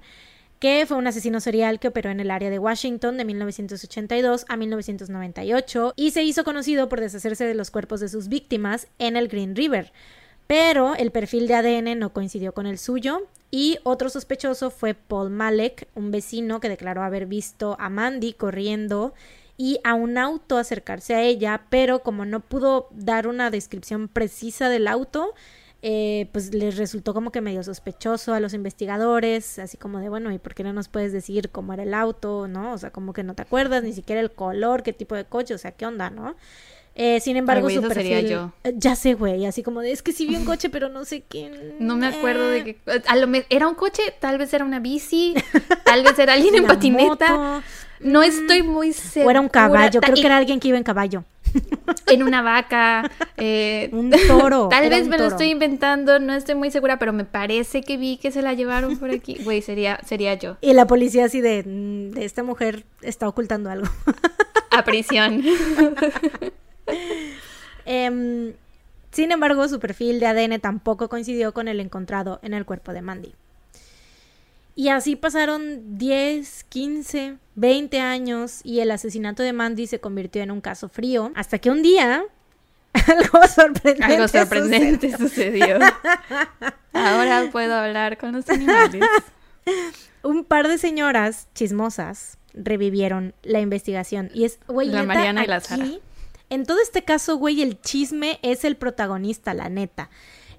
[0.60, 4.58] que fue un asesino serial que operó en el área de Washington de 1982 a
[4.58, 9.28] 1998 y se hizo conocido por deshacerse de los cuerpos de sus víctimas en el
[9.28, 9.92] Green River.
[10.48, 15.30] Pero el perfil de ADN no coincidió con el suyo y otro sospechoso fue Paul
[15.30, 19.14] Malek, un vecino que declaró haber visto a Mandy corriendo
[19.58, 24.70] y a un auto acercarse a ella, pero como no pudo dar una descripción precisa
[24.70, 25.34] del auto,
[25.84, 30.32] eh, pues les resultó como que medio sospechoso a los investigadores, así como de, bueno,
[30.32, 32.74] ¿y por qué no nos puedes decir cómo era el auto, no?
[32.74, 35.54] O sea, como que no te acuerdas ni siquiera el color, qué tipo de coche,
[35.54, 36.36] o sea, qué onda, ¿no?
[36.96, 38.28] Eh, sin embargo, su perfil...
[38.28, 38.54] yo.
[38.64, 41.06] Eh, ya sé, güey, así como de, es que sí vi un coche, pero no
[41.06, 41.76] sé quién...
[41.80, 42.76] No me acuerdo de.
[43.06, 44.02] A lo ¿Era un coche?
[44.20, 45.36] Tal vez era una bici,
[45.86, 47.62] tal vez era alguien en patineta.
[48.00, 49.28] No estoy muy segura.
[49.28, 51.24] O era un caballo, creo que era alguien que iba en caballo.
[52.08, 54.70] En una vaca, eh, un toro.
[54.70, 58.18] Tal vez me lo estoy inventando, no estoy muy segura, pero me parece que vi
[58.18, 59.38] que se la llevaron por aquí.
[59.44, 60.58] Güey, sería, sería yo.
[60.62, 63.88] Y la policía así de, mm, de esta mujer está ocultando algo.
[64.72, 65.44] A prisión.
[67.90, 68.54] Em,
[69.12, 73.02] sin embargo, su perfil de ADN tampoco coincidió con el encontrado en el cuerpo de
[73.02, 73.34] Mandy.
[74.78, 80.52] Y así pasaron 10, 15, 20 años y el asesinato de Mandy se convirtió en
[80.52, 81.32] un caso frío.
[81.34, 82.24] Hasta que un día
[83.08, 85.80] algo sorprendente, algo sorprendente sucedió.
[86.94, 89.02] Ahora puedo hablar con los animales.
[90.22, 94.30] un par de señoras chismosas revivieron la investigación.
[94.32, 95.88] Y es, güey, la Mariana y la Sara.
[96.52, 100.12] En todo este caso, güey, el chisme es el protagonista, la neta.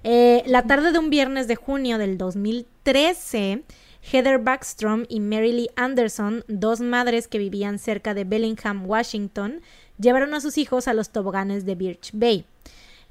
[0.03, 3.63] Eh, la tarde de un viernes de junio del 2013
[4.01, 9.61] Heather Backstrom y Mary Lee Anderson, dos madres que vivían cerca de Bellingham, Washington,
[9.99, 12.45] llevaron a sus hijos a los toboganes de Birch Bay.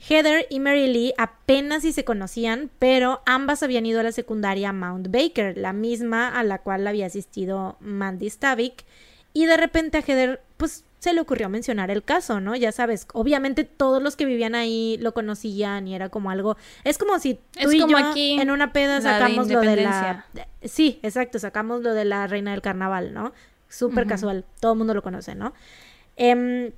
[0.01, 4.73] Heather y Mary Lee apenas si se conocían, pero ambas habían ido a la secundaria
[4.73, 8.85] Mount Baker, la misma a la cual había asistido Mandy Stavik,
[9.33, 12.57] y de repente a Heather pues se le ocurrió mencionar el caso, ¿no?
[12.57, 16.99] Ya sabes, obviamente todos los que vivían ahí lo conocían y era como algo, es
[16.99, 20.27] como si tú y yo aquí en una peda sacamos lo de la
[20.65, 23.33] Sí, exacto, sacamos lo de la reina del carnaval, ¿no?
[23.69, 25.53] Súper casual, todo el mundo lo conoce, ¿no?
[26.17, 26.73] Em,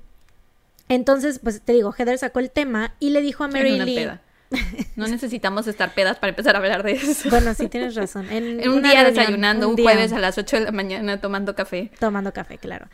[0.89, 4.09] entonces, pues te digo, Heather sacó el tema y le dijo a Mary Lee
[4.95, 7.29] no necesitamos estar pedas para empezar a hablar de eso.
[7.29, 8.27] Bueno, sí tienes razón.
[8.31, 11.91] En un día desayunando, un, jueves a las 8 de la mañana tomando café.
[11.99, 12.87] Tomando café, claro.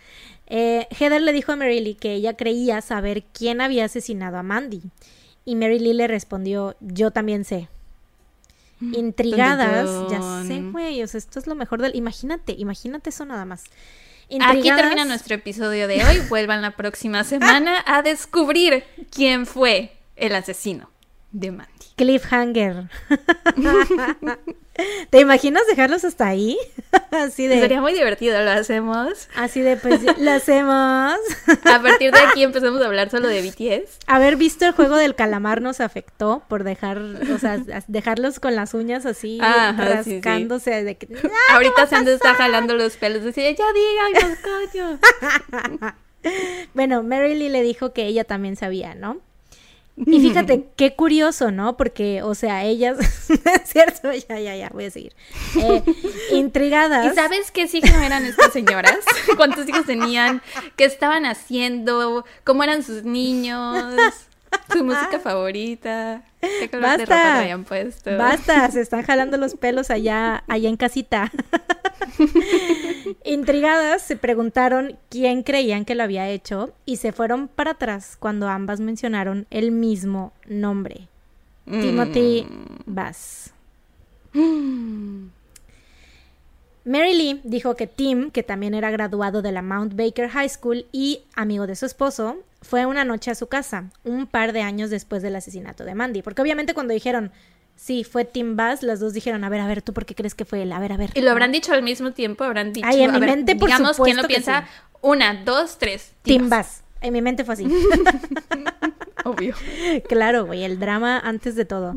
[0.48, 4.44] Eh, Heather le dijo a Mary Lee que ella creía saber quién había asesinado a
[4.44, 4.82] Mandy.
[5.46, 7.70] Y Mary Lee le respondió, yo también sé.
[8.80, 11.96] Mm, Intrigadas, ya sé, güey, o sea, esto es lo mejor del...
[11.96, 13.64] Imagínate, imagínate eso nada más.
[14.42, 16.20] Aquí termina nuestro episodio de hoy.
[16.30, 20.90] Vuelvan la próxima semana a descubrir quién fue el asesino.
[21.32, 21.77] de Mandy.
[21.98, 22.90] Cliffhanger.
[25.10, 26.56] ¿Te imaginas dejarlos hasta ahí?
[27.12, 27.60] Así de.
[27.60, 29.28] Sería muy divertido, lo hacemos.
[29.36, 31.16] Así de, pues lo hacemos.
[31.66, 33.98] A partir de aquí empezamos a hablar solo de BTS.
[34.06, 38.76] Haber visto el juego del calamar nos afectó por dejar, o sea, dejarlos con las
[38.76, 40.16] uñas así, Ajá, sí, sí.
[40.18, 40.84] rascándose.
[40.84, 41.08] De que,
[41.52, 43.24] Ahorita Sandra está jalando los pelos.
[43.24, 45.00] Decía, ya digan los coños.
[46.76, 49.20] bueno, Mary Lee le dijo que ella también sabía, ¿no?
[50.06, 51.76] Y fíjate, qué curioso, ¿no?
[51.76, 52.98] Porque, o sea, ellas,
[53.66, 55.14] cierto, ya, ya, ya, voy a seguir.
[55.56, 55.84] Eh,
[56.32, 57.12] intrigadas.
[57.12, 59.00] ¿Y sabes qué signo eran estas señoras?
[59.36, 60.42] ¿Cuántos hijos tenían?
[60.76, 62.26] ¿Qué estaban haciendo?
[62.44, 63.96] ¿Cómo eran sus niños?
[64.72, 66.24] ¿Su música favorita?
[66.42, 66.98] ¿Qué color Basta.
[66.98, 68.18] de ropa habían puesto?
[68.18, 71.32] Basta, se están jalando los pelos allá, allá en casita.
[73.24, 78.48] Intrigadas se preguntaron quién creían que lo había hecho y se fueron para atrás cuando
[78.48, 81.08] ambas mencionaron el mismo nombre.
[81.66, 81.82] Mm.
[81.82, 82.48] Timothy
[82.86, 83.54] Bass.
[86.88, 90.86] Mary Lee dijo que Tim, que también era graduado de la Mount Baker High School
[90.94, 92.38] y amigo de su esposo,
[92.68, 96.22] fue una noche a su casa, un par de años después del asesinato de Mandy.
[96.22, 97.32] Porque obviamente cuando dijeron,
[97.76, 100.36] sí, fue Tim Bass, las dos dijeron, a ver, a ver, ¿tú por qué crees
[100.36, 100.74] que fue él?
[100.74, 101.12] A ver, a ver.
[101.14, 102.86] Y lo habrán dicho al mismo tiempo, habrán dicho.
[102.88, 104.62] Ay, en a mi ver, mente, por digamos, ¿quién lo que piensa?
[104.62, 104.98] sí.
[105.02, 106.14] Una, dos, tres.
[106.24, 106.50] Tim Bass.
[106.50, 106.84] Bass.
[107.02, 107.66] En mi mente fue así.
[109.24, 109.56] Obvio.
[110.10, 111.96] claro, güey, el drama antes de todo.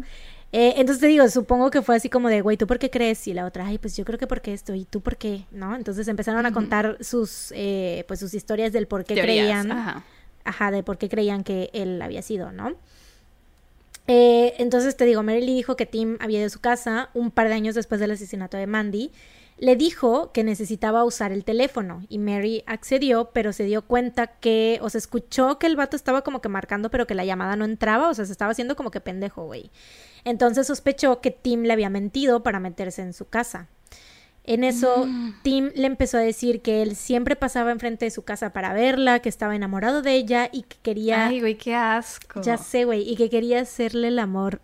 [0.52, 3.26] Eh, entonces te digo, supongo que fue así como de, güey, ¿tú por qué crees?
[3.28, 5.46] Y la otra, ay, pues yo creo que porque esto, ¿y tú por qué?
[5.50, 5.74] ¿No?
[5.76, 9.72] Entonces empezaron a contar sus, eh, pues sus historias del por qué Teorías, creían.
[9.72, 10.04] Ajá.
[10.44, 12.74] Ajá, de por qué creían que él había sido, ¿no?
[14.06, 17.30] Eh, entonces te digo, Mary Lee dijo que Tim había ido a su casa un
[17.30, 19.12] par de años después del asesinato de Mandy.
[19.58, 24.78] Le dijo que necesitaba usar el teléfono y Mary accedió, pero se dio cuenta que,
[24.82, 27.66] o se escuchó que el vato estaba como que marcando, pero que la llamada no
[27.66, 29.70] entraba, o sea, se estaba haciendo como que pendejo, güey.
[30.24, 33.68] Entonces sospechó que Tim le había mentido para meterse en su casa.
[34.44, 35.06] En eso,
[35.42, 39.20] Tim le empezó a decir que él siempre pasaba enfrente de su casa para verla,
[39.20, 41.26] que estaba enamorado de ella y que quería...
[41.26, 42.40] Ay, güey, qué asco.
[42.40, 44.60] Ya sé, güey, y que quería hacerle el amor.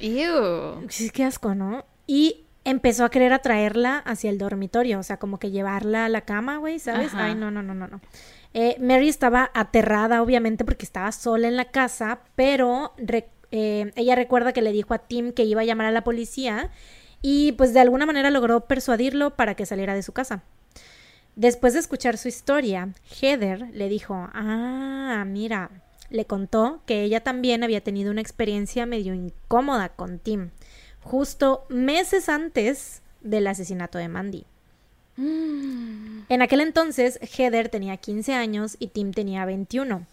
[0.00, 0.86] Ew.
[0.88, 1.84] Sí, qué asco, ¿no?
[2.06, 6.22] Y empezó a querer atraerla hacia el dormitorio, o sea, como que llevarla a la
[6.22, 7.08] cama, güey, ¿sabes?
[7.14, 7.26] Ajá.
[7.26, 8.00] Ay, no, no, no, no, no.
[8.54, 14.14] Eh, Mary estaba aterrada, obviamente, porque estaba sola en la casa, pero re- eh, ella
[14.14, 16.70] recuerda que le dijo a Tim que iba a llamar a la policía
[17.22, 20.42] y pues de alguna manera logró persuadirlo para que saliera de su casa.
[21.36, 22.88] Después de escuchar su historia,
[23.20, 25.70] Heather le dijo, ah, mira,
[26.10, 30.50] le contó que ella también había tenido una experiencia medio incómoda con Tim,
[31.00, 34.46] justo meses antes del asesinato de Mandy.
[35.16, 40.06] En aquel entonces, Heather tenía 15 años y Tim tenía 21.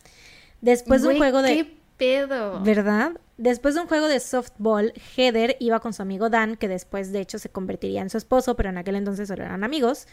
[0.61, 1.53] Después de un juego de...
[1.55, 2.61] ¿Qué pedo?
[2.61, 3.13] ¿Verdad?
[3.37, 7.21] Después de un juego de softball, Heather iba con su amigo Dan, que después de
[7.21, 10.07] hecho se convertiría en su esposo, pero en aquel entonces solo eran amigos.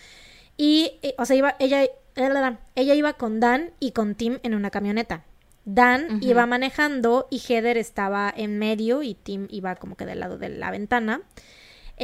[0.56, 4.70] Y, eh, o sea, iba, ella, ella iba con Dan y con Tim en una
[4.70, 5.24] camioneta.
[5.64, 10.36] Dan iba manejando y Heather estaba en medio y Tim iba como que del lado
[10.36, 11.22] de la ventana.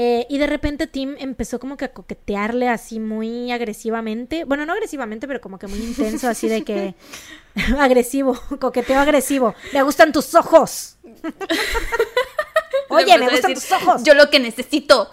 [0.01, 4.45] Eh, y de repente Tim empezó como que a coquetearle así muy agresivamente.
[4.45, 6.95] Bueno, no agresivamente, pero como que muy intenso, así de que
[7.81, 9.57] agresivo, coqueteo agresivo.
[9.73, 10.99] Me gustan tus ojos.
[12.91, 14.03] Oye, me empezó gustan decir, tus ojos.
[14.05, 15.11] Yo lo que necesito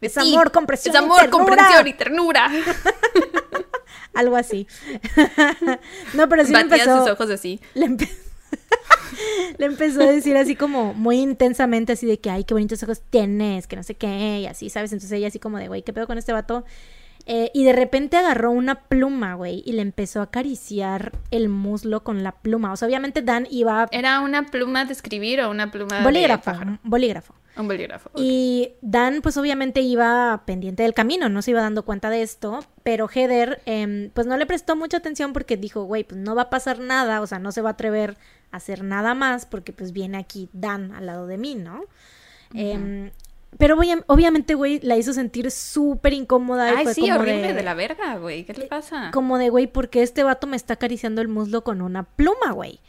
[0.00, 1.38] Es amor, comprensión Es y amor, ternura.
[1.44, 2.50] comprensión y ternura.
[4.14, 4.66] Algo así.
[6.14, 7.60] no, pero sí le Batía empezó, sus ojos así.
[7.74, 8.10] le, empe-
[9.58, 13.02] le empezó a decir así como muy intensamente, así de que, ay, qué bonitos ojos
[13.10, 14.92] tienes, que no sé qué, y así, ¿sabes?
[14.92, 16.64] Entonces ella así como de, güey, ¿qué pedo con este vato?
[17.28, 22.04] Eh, y de repente agarró una pluma, güey, y le empezó a acariciar el muslo
[22.04, 22.72] con la pluma.
[22.72, 23.88] O sea, obviamente Dan iba...
[23.90, 26.78] ¿Era una pluma de escribir o una pluma bolígrafo, de pájaro?
[26.84, 27.34] bolígrafo.
[27.56, 28.10] Un bolígrafo.
[28.16, 32.60] Y Dan, pues obviamente iba pendiente del camino, no se iba dando cuenta de esto,
[32.82, 36.42] pero Heather, em, pues no le prestó mucha atención porque dijo, güey, pues no va
[36.42, 38.16] a pasar nada, o sea, no se va a atrever
[38.52, 41.84] a hacer nada más porque pues viene aquí Dan al lado de mí, ¿no?
[42.54, 43.10] Em,
[43.58, 46.80] pero obvia- obviamente, güey, la hizo sentir súper incómoda.
[46.80, 47.62] y fue sí, como horrible de, de...
[47.62, 48.44] la verga, güey.
[48.44, 49.10] ¿Qué le pasa?
[49.12, 52.52] Como de, güey, ¿por qué este vato me está acariciando el muslo con una pluma,
[52.52, 52.80] güey?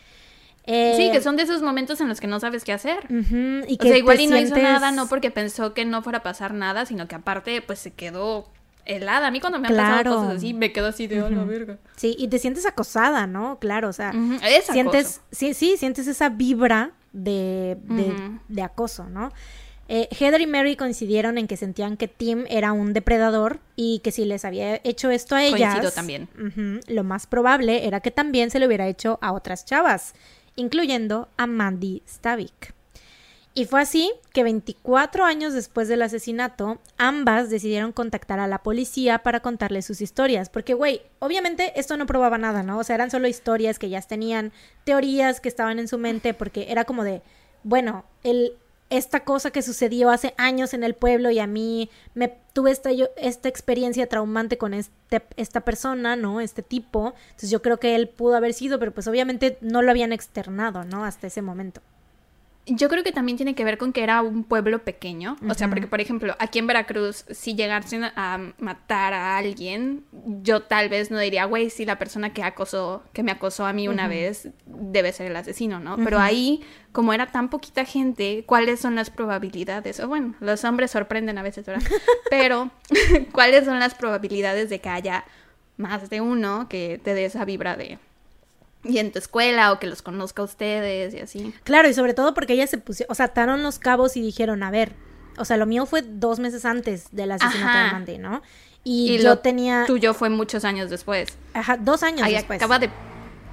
[0.68, 3.08] Eh, Sí, que son de esos momentos en los que no sabes qué hacer.
[3.10, 6.24] y O sea, igual y no hizo nada, no porque pensó que no fuera a
[6.24, 8.48] pasar nada, sino que aparte, pues se quedó
[8.86, 9.28] helada.
[9.28, 10.04] A mí cuando me han Claro.
[10.04, 11.78] pasado cosas así, me quedo así de, "A la verga.
[11.96, 13.60] Sí, y te sientes acosada, ¿no?
[13.60, 14.14] Claro, o sea,
[14.44, 17.78] Es sientes, sí, sí, sientes esa vibra de,
[18.48, 19.32] de, acoso, ¿no?
[19.90, 24.12] Eh, Heather y Mary coincidieron en que sentían que Tim era un depredador y que
[24.12, 26.28] si les había hecho esto a ellas, Coincido también.
[26.88, 30.14] lo más probable era que también se lo hubiera hecho a otras chavas,
[30.58, 32.76] incluyendo a Mandy Stavik.
[33.54, 39.24] Y fue así que 24 años después del asesinato, ambas decidieron contactar a la policía
[39.24, 40.50] para contarle sus historias.
[40.50, 42.78] Porque, güey, obviamente esto no probaba nada, ¿no?
[42.78, 44.52] O sea, eran solo historias que ellas tenían,
[44.84, 47.24] teorías que estaban en su mente, porque era como de,
[47.64, 48.54] bueno, el,
[48.90, 52.92] esta cosa que sucedió hace años en el pueblo y a mí me tuve esta,
[52.92, 56.40] yo, esta experiencia traumante con este, esta persona, ¿no?
[56.42, 57.14] Este tipo.
[57.28, 60.84] Entonces yo creo que él pudo haber sido, pero pues obviamente no lo habían externado,
[60.86, 61.04] ¿no?
[61.04, 61.82] Hasta ese momento.
[62.68, 65.38] Yo creo que también tiene que ver con que era un pueblo pequeño.
[65.50, 70.04] O sea, porque, por ejemplo, aquí en Veracruz, si llegasen a matar a alguien,
[70.42, 73.74] yo tal vez no diría, güey, si la persona que acosó, que me acosó a
[73.74, 75.96] mí una vez, debe ser el asesino, ¿no?
[75.98, 76.62] Pero ahí,
[76.92, 80.00] como era tan poquita gente, ¿cuáles son las probabilidades?
[80.02, 81.88] O bueno, los hombres sorprenden a veces, ¿verdad?
[82.30, 82.70] Pero,
[83.32, 85.24] ¿cuáles son las probabilidades de que haya
[85.78, 88.00] más de uno que te dé esa vibra de
[88.88, 91.54] y en tu escuela o que los conozca a ustedes y así.
[91.64, 94.64] Claro, y sobre todo porque ellas se pusieron, o sea, ataron los cabos y dijeron,
[94.64, 94.94] a ver,
[95.38, 98.42] o sea, lo mío fue dos meses antes del asesinato de Mandy, ¿no?
[98.84, 99.86] Y, yo tenía...
[99.86, 101.38] Tuyo fue muchos años después.
[101.54, 102.58] Ajá, dos años Ahí después.
[102.58, 102.90] acaba de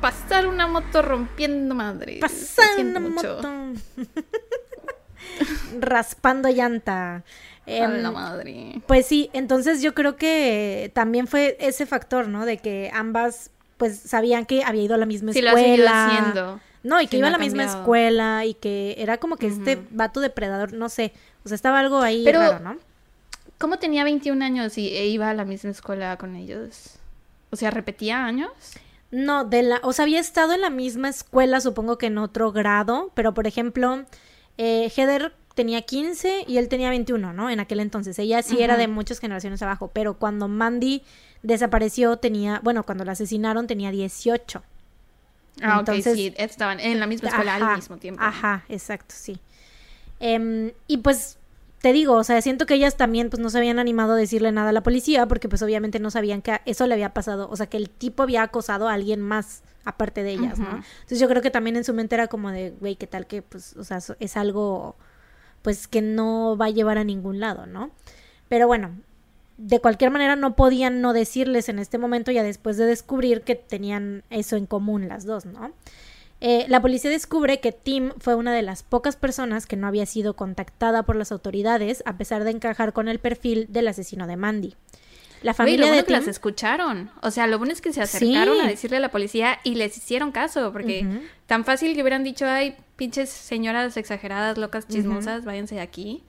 [0.00, 2.20] pasar una moto rompiendo madre.
[2.20, 3.40] Pasar una moto.
[5.80, 7.24] Raspando llanta.
[7.66, 8.82] Eh, la madre.
[8.86, 12.44] Pues sí, entonces yo creo que también fue ese factor, ¿no?
[12.44, 15.76] De que ambas pues sabían que había ido a la misma sí, escuela.
[15.76, 16.60] Lo haciendo.
[16.82, 20.20] No, y que iba a la misma escuela y que era como que este vato
[20.20, 21.14] depredador, no sé,
[21.44, 22.76] o sea, estaba algo ahí Pero, raro, ¿no?
[23.56, 26.98] ¿Cómo tenía 21 años y e iba a la misma escuela con ellos?
[27.50, 28.50] O sea, ¿repetía años?
[29.10, 32.52] No, de la, o sea, había estado en la misma escuela, supongo que en otro
[32.52, 34.04] grado, pero por ejemplo,
[34.58, 37.48] eh, Heather tenía 15 y él tenía 21, ¿no?
[37.50, 38.18] En aquel entonces.
[38.18, 41.02] Ella sí era de muchas generaciones abajo, pero cuando Mandy
[41.42, 44.62] desapareció tenía, bueno, cuando la asesinaron tenía 18.
[45.62, 48.20] Ah, Entonces, ok, sí, estaban en la misma escuela al mismo tiempo.
[48.22, 49.38] Ajá, exacto, sí.
[50.18, 51.38] Em, y pues
[51.80, 54.50] te digo, o sea, siento que ellas también pues no se habían animado a decirle
[54.52, 57.56] nada a la policía porque pues obviamente no sabían que eso le había pasado, o
[57.56, 60.76] sea, que el tipo había acosado a alguien más aparte de ellas, ¿no?
[60.76, 63.42] Entonces yo creo que también en su mente era como de, güey, ¿qué tal que
[63.42, 64.96] pues, o sea, es algo
[65.64, 67.90] pues que no va a llevar a ningún lado, ¿no?
[68.50, 68.94] Pero bueno,
[69.56, 73.54] de cualquier manera no podían no decirles en este momento ya después de descubrir que
[73.54, 75.72] tenían eso en común las dos, ¿no?
[76.42, 80.04] Eh, la policía descubre que Tim fue una de las pocas personas que no había
[80.04, 84.36] sido contactada por las autoridades a pesar de encajar con el perfil del asesino de
[84.36, 84.74] Mandy.
[85.44, 86.16] La familia de Tim...
[86.16, 87.10] las escucharon.
[87.20, 89.94] O sea, lo bueno es que se acercaron a decirle a la policía y les
[89.96, 91.06] hicieron caso, porque
[91.46, 96.24] tan fácil que hubieran dicho, ay, pinches señoras exageradas, locas, chismosas, váyanse de aquí.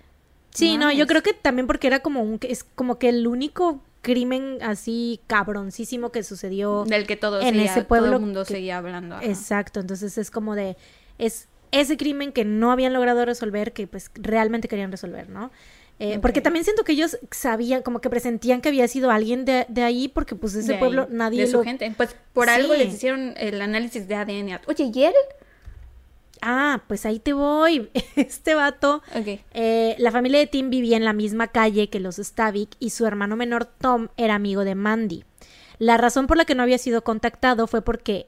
[0.49, 3.81] Sí, no, yo creo que también porque era como un es como que el único
[4.01, 8.77] crimen así cabroncísimo que sucedió del que todo en ese pueblo todo el mundo seguía
[8.77, 9.19] hablando.
[9.21, 10.75] Exacto, entonces es como de
[11.17, 15.51] es ese crimen que no habían logrado resolver que pues realmente querían resolver, ¿no?
[15.97, 19.65] Eh, porque también siento que ellos sabían, como que presentían que había sido alguien de,
[19.69, 21.93] de ahí, porque pues ese pueblo nadie de su gente.
[21.95, 24.59] Pues por algo les hicieron el análisis de ADN.
[24.67, 25.13] Oye, ¿y él?
[26.41, 27.89] Ah, pues ahí te voy.
[28.15, 29.01] Este vato.
[29.53, 33.05] Eh, la familia de Tim vivía en la misma calle que los Stavik y su
[33.05, 35.23] hermano menor Tom era amigo de Mandy.
[35.79, 38.27] La razón por la que no había sido contactado fue porque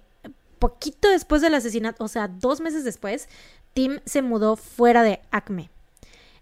[0.59, 3.29] poquito después del asesinato, o sea, dos meses después,
[3.73, 5.69] Tim se mudó fuera de Acme.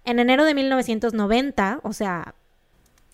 [0.06, 2.36] En enero de 1990, o sea,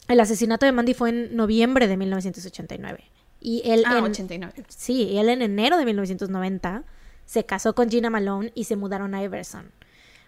[0.08, 3.04] el asesinato de Mandy fue en noviembre de 1989.
[3.40, 4.66] Y él ah, en, 89.
[4.68, 6.84] Sí, y él en enero de 1990
[7.26, 9.72] se casó con Gina Malone y se mudaron a Everson.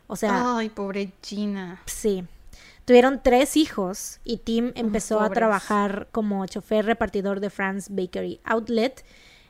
[0.08, 0.58] O sea.
[0.58, 1.82] Ay, pobre Gina.
[1.86, 2.24] Sí.
[2.86, 9.06] Tuvieron tres hijos y Tim empezó a trabajar como chofer repartidor de France Bakery Outlet.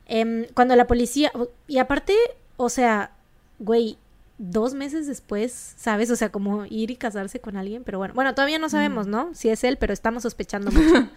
[0.05, 1.31] Em, cuando la policía.
[1.67, 2.15] Y aparte,
[2.57, 3.11] o sea,
[3.59, 3.97] güey,
[4.37, 6.09] dos meses después, ¿sabes?
[6.09, 9.11] O sea, como ir y casarse con alguien, pero bueno, bueno, todavía no sabemos, mm.
[9.11, 9.33] ¿no?
[9.33, 11.09] Si es él, pero estamos sospechando mucho.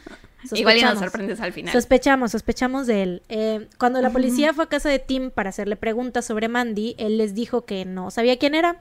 [0.52, 1.72] Igual ya nos sorprendes al final.
[1.72, 3.22] Sospechamos, sospechamos de él.
[3.28, 7.18] Eh, cuando la policía fue a casa de Tim para hacerle preguntas sobre Mandy, él
[7.18, 8.78] les dijo que no sabía quién era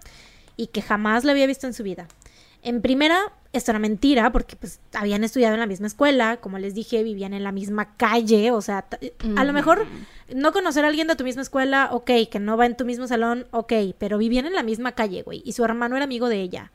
[0.57, 2.07] y que jamás la había visto en su vida.
[2.66, 6.74] En primera, esto era mentira, porque pues habían estudiado en la misma escuela, como les
[6.74, 8.86] dije, vivían en la misma calle, o sea,
[9.38, 9.86] a lo mejor
[10.34, 13.07] no conocer a alguien de tu misma escuela, ok, que no va en tu mismo
[13.07, 16.41] salón, ok, pero vivían en la misma calle, güey, y su hermano era amigo de
[16.41, 16.72] ella.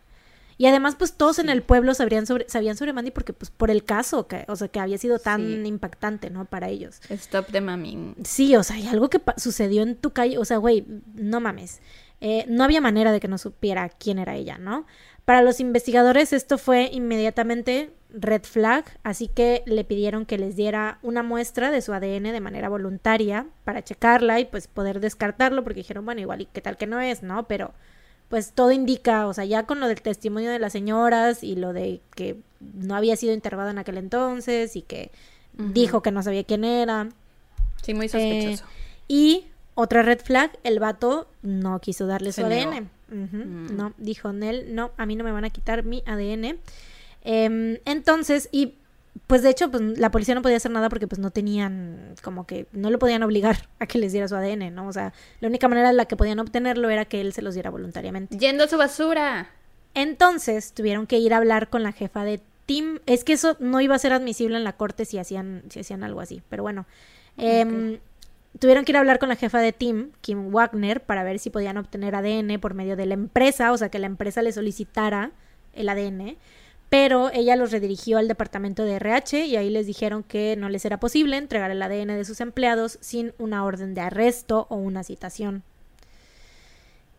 [0.59, 3.71] Y además, pues todos en el pueblo sabrían sobre, sabían sobre Mandy porque, pues, por
[3.71, 6.45] el caso, que, o sea, que había sido tan impactante, ¿no?
[6.45, 7.01] Para ellos.
[7.09, 8.15] Stop the maming.
[8.25, 10.85] Sí, o sea, hay algo que sucedió en tu calle, o sea, güey,
[11.15, 11.81] no mames.
[12.21, 14.85] Eh, no había manera de que no supiera quién era ella, ¿no?
[15.31, 20.99] Para los investigadores esto fue inmediatamente red flag, así que le pidieron que les diera
[21.03, 25.79] una muestra de su ADN de manera voluntaria para checarla y pues poder descartarlo, porque
[25.79, 27.47] dijeron, bueno, igual y qué tal que no es, ¿no?
[27.47, 27.71] Pero
[28.29, 31.73] pues todo indica, o sea, ya con lo del testimonio de las señoras y lo
[31.73, 35.13] de que no había sido interrogado en aquel entonces y que
[35.53, 37.09] dijo que no sabía quién era.
[37.83, 38.65] Sí, muy sospechoso.
[38.65, 39.45] Eh, y
[39.77, 42.91] otra red flag, el vato no quiso darle su ADN.
[43.11, 43.77] Mm.
[43.77, 46.59] No, dijo Nel, no, a mí no me van a quitar mi ADN.
[47.23, 48.79] Em, entonces, y
[49.27, 52.47] pues de hecho, pues la policía no podía hacer nada porque pues no tenían, como
[52.47, 54.87] que no lo podían obligar a que les diera su ADN, ¿no?
[54.89, 57.55] O sea, la única manera en la que podían obtenerlo era que él se los
[57.55, 58.37] diera voluntariamente.
[58.39, 59.51] Yendo a su basura.
[59.95, 63.01] Entonces tuvieron que ir a hablar con la jefa de Tim.
[63.07, 66.05] Es que eso no iba a ser admisible en la corte si hacían, si hacían
[66.05, 66.87] algo así, pero bueno.
[67.37, 67.99] Em,
[68.59, 71.51] tuvieron que ir a hablar con la jefa de Tim, Kim Wagner, para ver si
[71.51, 75.33] podían obtener ADN por medio de la empresa, o sea, que la empresa le solicitara
[75.73, 76.37] el ADN
[76.91, 80.85] pero ella los redirigió al departamento de RH y ahí les dijeron que no les
[80.85, 85.05] era posible entregar el ADN de sus empleados sin una orden de arresto o una
[85.05, 85.63] citación.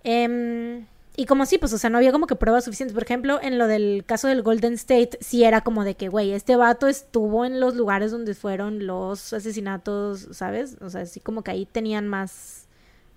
[0.04, 2.94] Em, y como sí, pues, o sea, no había como que pruebas suficientes.
[2.94, 6.32] Por ejemplo, en lo del caso del Golden State, sí era como de que, güey,
[6.32, 10.78] este vato estuvo en los lugares donde fueron los asesinatos, ¿sabes?
[10.82, 12.68] O sea, sí como que ahí tenían más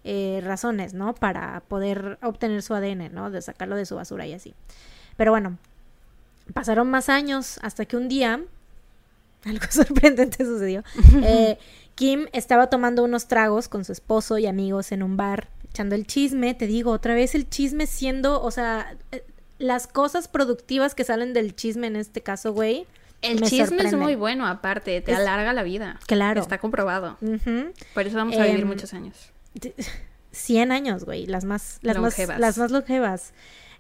[0.02, 1.14] eh, razones, ¿no?
[1.14, 3.30] Para poder obtener su ADN, ¿no?
[3.30, 4.54] De sacarlo de su basura y así.
[5.16, 5.56] Pero bueno,
[6.52, 8.42] Pasaron más años hasta que un día,
[9.44, 10.82] algo sorprendente sucedió,
[11.22, 11.58] eh,
[11.94, 16.06] Kim estaba tomando unos tragos con su esposo y amigos en un bar, echando el
[16.06, 19.24] chisme, te digo, otra vez el chisme siendo, o sea, eh,
[19.58, 22.86] las cosas productivas que salen del chisme en este caso, güey.
[23.22, 25.98] El chisme es muy bueno, aparte, te alarga la vida.
[26.06, 26.40] Claro.
[26.42, 27.18] Está comprobado.
[27.92, 29.32] Por eso vamos a vivir em, muchos años.
[30.30, 33.32] 100 años, güey, las más, las más, las más longevas.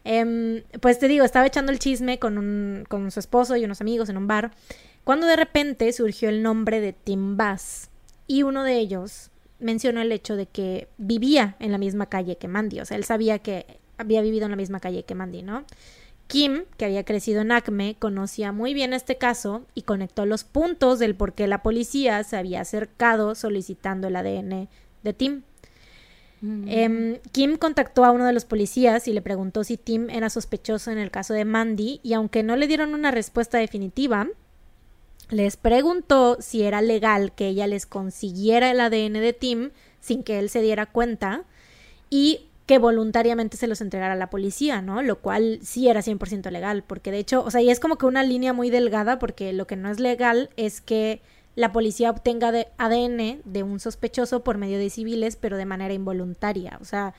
[0.02, 3.80] Em, pues te digo, estaba echando el chisme con, un, con su esposo y unos
[3.80, 4.50] amigos en un bar,
[5.04, 7.90] cuando de repente surgió el nombre de Tim Bass.
[8.26, 12.48] Y uno de ellos mencionó el hecho de que vivía en la misma calle que
[12.48, 12.80] Mandy.
[12.80, 15.64] O sea, él sabía que había vivido en la misma calle que Mandy, ¿no?
[16.26, 20.98] Kim, que había crecido en Acme, conocía muy bien este caso y conectó los puntos
[20.98, 24.68] del por qué la policía se había acercado solicitando el ADN
[25.02, 25.42] de Tim.
[26.66, 30.90] Em, Kim contactó a uno de los policías y le preguntó si Tim era sospechoso
[30.90, 34.28] en el caso de Mandy y aunque no le dieron una respuesta definitiva,
[35.30, 39.70] les preguntó si era legal que ella les consiguiera el ADN de Tim
[40.00, 41.44] sin que él se diera cuenta
[42.10, 45.02] y que voluntariamente se los entregara a la policía, ¿no?
[45.02, 48.06] Lo cual sí era 100% legal, porque de hecho, o sea, y es como que
[48.06, 51.20] una línea muy delgada, porque lo que no es legal es que
[51.56, 55.94] la policía obtenga de ADN de un sospechoso por medio de civiles, pero de manera
[55.94, 56.78] involuntaria.
[56.80, 57.14] O sea,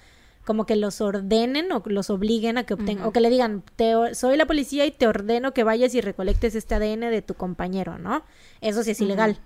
[0.46, 3.94] como que los ordenen o los obliguen a que obtengan, o que le digan, te,
[4.14, 7.98] soy la policía y te ordeno que vayas y recolectes este ADN de tu compañero,
[7.98, 8.24] ¿no?
[8.62, 9.40] Eso sí es ilegal.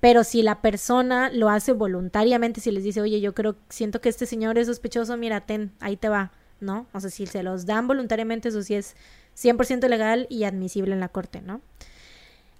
[0.00, 4.10] Pero si la persona lo hace voluntariamente, si les dice, oye, yo creo, siento que
[4.10, 6.30] este señor es sospechoso, mira, ten, ahí te va,
[6.60, 6.86] ¿no?
[6.92, 8.96] O sea, si se los dan voluntariamente, eso sí es
[9.38, 11.62] 100% legal y admisible en la corte, ¿no?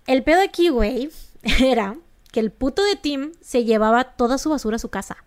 [0.07, 1.11] El pedo aquí, güey,
[1.61, 1.99] era
[2.33, 5.19] que el puto de Tim se llevaba toda su basura a su casa.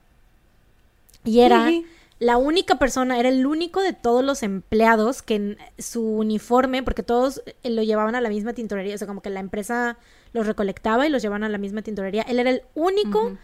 [1.23, 1.71] Y era
[2.19, 7.03] la única persona, era el único de todos los empleados que en su uniforme, porque
[7.03, 9.97] todos eh, lo llevaban a la misma tintorería, o sea, como que la empresa
[10.33, 12.23] los recolectaba y los llevaban a la misma tintorería.
[12.23, 13.37] Él era el único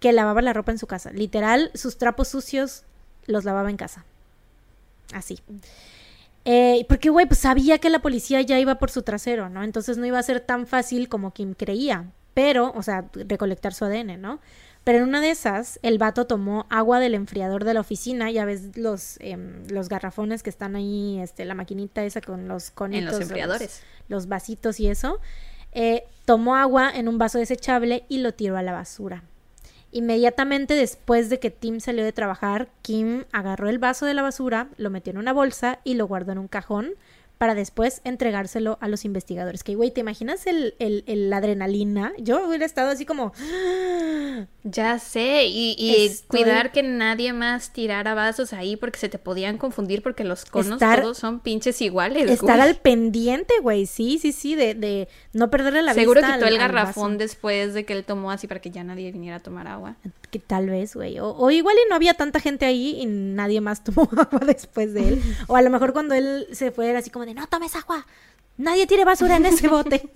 [0.00, 1.10] que lavaba la ropa en su casa.
[1.12, 2.84] Literal, sus trapos sucios
[3.26, 4.04] los lavaba en casa.
[5.12, 5.40] Así.
[6.44, 9.62] Eh, porque, güey, pues sabía que la policía ya iba por su trasero, ¿no?
[9.64, 12.06] Entonces no iba a ser tan fácil como Kim creía
[12.38, 14.38] pero, o sea, recolectar su ADN, ¿no?
[14.88, 18.46] Pero en una de esas, el vato tomó agua del enfriador de la oficina, ya
[18.46, 23.00] ves los, em, los garrafones que están ahí, este, la maquinita esa con los conitos.
[23.00, 23.82] En los enfriadores.
[24.08, 25.20] Los, vasitos y eso.
[25.72, 29.24] Eh, tomó agua en un vaso desechable y lo tiró a la basura.
[29.92, 34.68] Inmediatamente después de que Tim salió de trabajar, Kim agarró el vaso de la basura,
[34.78, 36.94] lo metió en una bolsa y lo guardó en un cajón
[37.38, 39.62] para después entregárselo a los investigadores.
[39.62, 42.12] Que, güey, ¿te imaginas el, el, el, adrenalina?
[42.18, 43.32] Yo hubiera estado así como...
[44.64, 50.02] Ya sé, y, cuidar que nadie más tirara vasos ahí porque se te podían confundir
[50.02, 52.30] porque los conos todos son pinches iguales.
[52.30, 56.34] Estar al pendiente, güey, sí, sí, sí, de, de no perderle la Seguro vista.
[56.34, 59.36] Seguro quitó el garrafón después de que él tomó así para que ya nadie viniera
[59.36, 59.96] a tomar agua.
[60.30, 61.18] Que tal vez, güey.
[61.18, 64.94] O, o, igual y no había tanta gente ahí y nadie más tomó agua después
[64.94, 65.22] de él.
[65.46, 68.06] o a lo mejor cuando él se fue era así como de, no tomes agua,
[68.58, 70.10] nadie tiene basura en ese bote.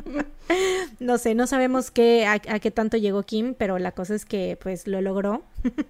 [1.00, 4.58] no sé, no sabemos qué, a, qué tanto llegó Kim, pero la cosa es que
[4.60, 5.42] pues lo logró.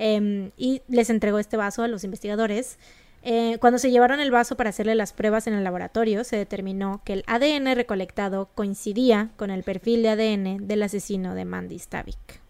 [0.00, 2.78] Em, y les entregó este vaso a los investigadores.
[3.22, 7.02] Eh, cuando se llevaron el vaso para hacerle las pruebas en el laboratorio, se determinó
[7.04, 12.40] que el ADN recolectado coincidía con el perfil de ADN del asesino de Mandy Stavik.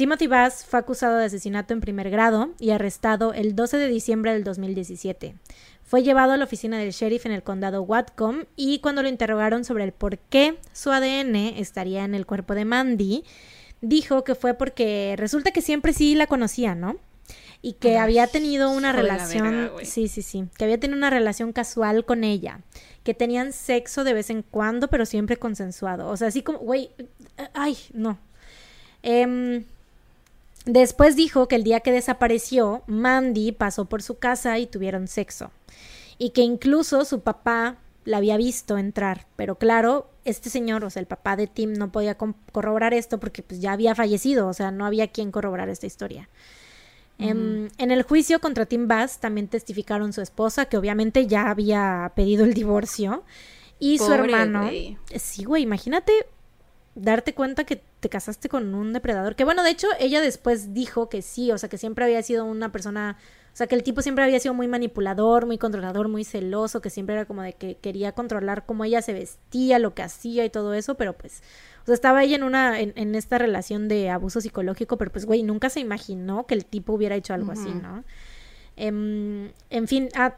[0.00, 4.32] Timothy Bass fue acusado de asesinato en primer grado y arrestado el 12 de diciembre
[4.32, 5.34] del 2017.
[5.82, 9.64] Fue llevado a la oficina del sheriff en el condado Whatcom y cuando lo interrogaron
[9.64, 13.24] sobre el por qué su ADN estaría en el cuerpo de Mandy,
[13.82, 16.96] dijo que fue porque resulta que siempre sí la conocía, ¿no?
[17.62, 22.06] Y que había tenido una relación, sí, sí, sí, que había tenido una relación casual
[22.06, 22.60] con ella,
[23.04, 26.08] que tenían sexo de vez en cuando, pero siempre consensuado.
[26.08, 26.90] O sea, así como, güey,
[27.52, 28.18] ay, no.
[29.02, 29.64] Em,
[30.64, 35.50] después dijo que el día que desapareció, Mandy pasó por su casa y tuvieron sexo
[36.20, 41.00] y que incluso su papá la había visto entrar, pero claro, este señor, o sea,
[41.00, 42.18] el papá de Tim no podía
[42.52, 46.28] corroborar esto porque pues ya había fallecido, o sea, no había quien corroborar esta historia.
[47.20, 52.12] Em, en, el juicio contra Tim Bass también testificaron su esposa, que obviamente ya había
[52.16, 53.24] pedido el divorcio,
[53.78, 54.70] y su hermano.
[55.16, 56.12] Sí, güey, imagínate
[56.94, 59.36] darte cuenta que te casaste con un depredador.
[59.36, 62.44] Que bueno, de hecho, ella después dijo que sí, o sea, que siempre había sido
[62.44, 63.16] una persona
[63.52, 66.88] o sea, que el tipo siempre había sido muy manipulador, muy controlador, muy celoso, que
[66.88, 70.50] siempre era como de que quería controlar cómo ella se vestía, lo que hacía y
[70.50, 71.42] todo eso, pero pues,
[71.82, 75.42] o sea, estaba ella en una, en, esta relación de abuso psicológico, pero pues, güey,
[75.42, 78.04] nunca se imaginó que el tipo hubiera hecho algo así, ¿no?
[78.76, 80.36] Em, en fin, ah,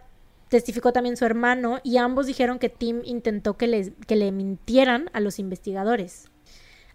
[0.48, 5.10] testificó también su hermano y ambos dijeron que Tim intentó que, les, que le mintieran
[5.12, 6.28] a los investigadores.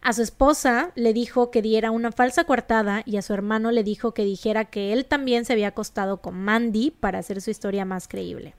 [0.01, 3.83] A su esposa le dijo que diera una falsa coartada y a su hermano le
[3.83, 7.83] dijo que dijera que él también se había acostado con Mandy para hacer su historia
[7.83, 8.53] más creíble.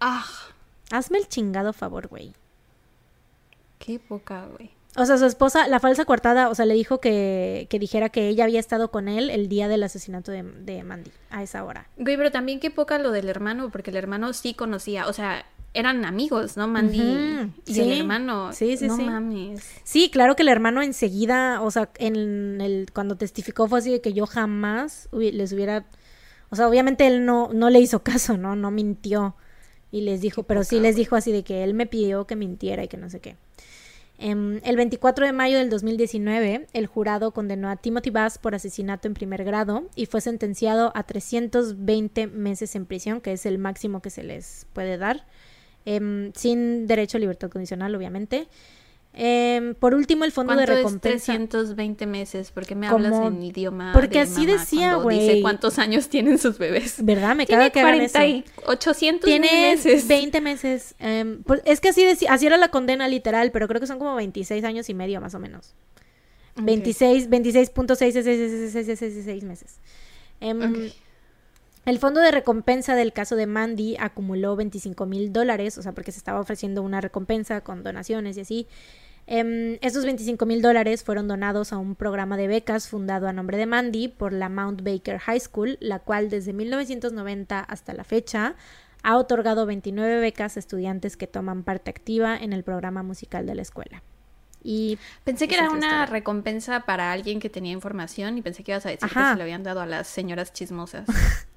[0.00, 0.24] Ah.
[0.90, 2.32] Hazme el chingado favor, güey.
[3.78, 4.70] Qué poca, güey.
[4.96, 8.28] O sea, su esposa, la falsa coartada, o sea, le dijo que, que dijera que
[8.28, 11.88] ella había estado con él el día del asesinato de, de Mandy, a esa hora.
[11.96, 15.46] Güey, pero también qué poca lo del hermano, porque el hermano sí conocía, o sea,
[15.74, 16.66] eran amigos, ¿no?
[16.66, 18.52] Mandy y el hermano.
[18.52, 19.64] Sí, sí, no mames.
[19.84, 24.00] Sí, claro que el hermano enseguida, o sea, en el cuando testificó fue así de
[24.00, 25.86] que yo jamás les hubiera
[26.50, 28.56] o sea, obviamente él no no le hizo caso, ¿no?
[28.56, 29.36] No mintió
[29.92, 32.84] y les dijo, pero sí les dijo así de que él me pidió que mintiera
[32.84, 33.36] y que no sé qué.
[34.22, 39.08] Em, el 24 de mayo del 2019, el jurado condenó a Timothy Bass por asesinato
[39.08, 44.02] en primer grado y fue sentenciado a 320 meses en prisión, que es el máximo
[44.02, 45.24] que se les puede dar.
[45.86, 48.46] Em, sin derecho a libertad condicional, obviamente.
[49.12, 51.34] Em, por último, el fondo de recompensa.
[51.34, 53.90] Es 320 meses, porque me hablas en idioma.
[53.92, 55.18] Porque así decía, güey.
[55.18, 57.04] Dice cuántos años tienen sus bebés.
[57.04, 57.34] ¿Verdad?
[57.34, 60.06] Me caga que 40 y 800 meses.
[60.06, 60.94] 20 meses.
[61.00, 63.98] Em, pues, es que así decía, así era la condena literal, pero creo que son
[63.98, 65.74] como 26 años y medio más o menos.
[66.56, 69.80] 26, 26.666 meses.
[71.90, 76.12] El fondo de recompensa del caso de Mandy acumuló 25 mil dólares, o sea, porque
[76.12, 78.68] se estaba ofreciendo una recompensa con donaciones y así.
[79.26, 83.56] Eh, estos 25 mil dólares fueron donados a un programa de becas fundado a nombre
[83.56, 88.54] de Mandy por la Mount Baker High School, la cual desde 1990 hasta la fecha
[89.02, 93.56] ha otorgado 29 becas a estudiantes que toman parte activa en el programa musical de
[93.56, 94.04] la escuela.
[94.62, 98.86] Y pensé que era una recompensa para alguien que tenía información y pensé que ibas
[98.86, 101.08] a decir que se lo habían dado a las señoras chismosas.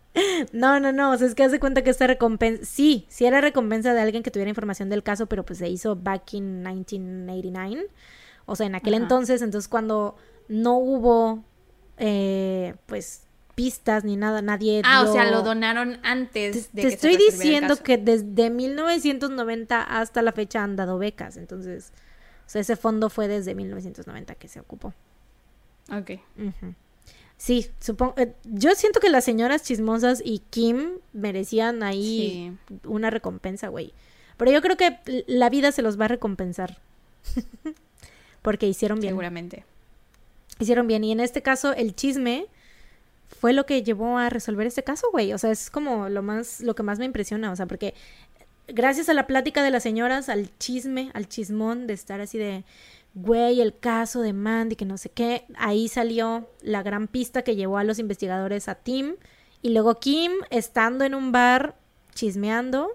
[0.51, 3.41] No, no, no, o sea, es que hace cuenta que esta recompensa, sí, sí era
[3.41, 7.87] recompensa de alguien que tuviera información del caso, pero pues se hizo back in 1989,
[8.45, 10.15] o sea, en aquel entonces, entonces cuando
[10.47, 11.43] no hubo,
[11.97, 13.23] eh, pues,
[13.55, 14.81] pistas ni nada, nadie...
[14.85, 16.81] Ah, o sea, lo donaron antes de...
[16.81, 21.91] Te, te estoy diciendo que desde 1990 hasta la fecha han dado becas, entonces,
[22.45, 24.93] o sea, ese fondo fue desde 1990 que se ocupó.
[25.91, 26.11] Ok.
[27.37, 28.13] Sí, supongo.
[28.17, 33.93] Eh, yo siento que las señoras chismosas y Kim merecían ahí una recompensa, güey.
[34.37, 36.79] Pero yo creo que la vida se los va a recompensar.
[38.41, 39.11] Porque hicieron bien.
[39.11, 39.65] Seguramente.
[40.59, 41.03] Hicieron bien.
[41.03, 42.47] Y en este caso, el chisme
[43.39, 45.33] fue lo que llevó a resolver este caso, güey.
[45.33, 47.51] O sea, es como lo más, lo que más me impresiona.
[47.51, 47.93] O sea, porque
[48.67, 52.63] gracias a la plática de las señoras, al chisme, al chismón de estar así de
[53.13, 57.55] güey, el caso de Mandy, que no sé qué, ahí salió la gran pista que
[57.55, 59.15] llevó a los investigadores a Tim.
[59.61, 61.75] Y luego Kim, estando en un bar
[62.15, 62.89] chismeando,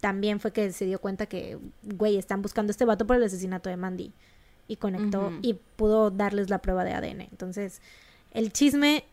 [0.00, 3.24] también fue que se dio cuenta que, güey, están buscando a este vato por el
[3.24, 4.12] asesinato de Mandy.
[4.70, 7.22] Y conectó y pudo darles la prueba de ADN.
[7.22, 7.80] Entonces,
[8.32, 9.04] el chisme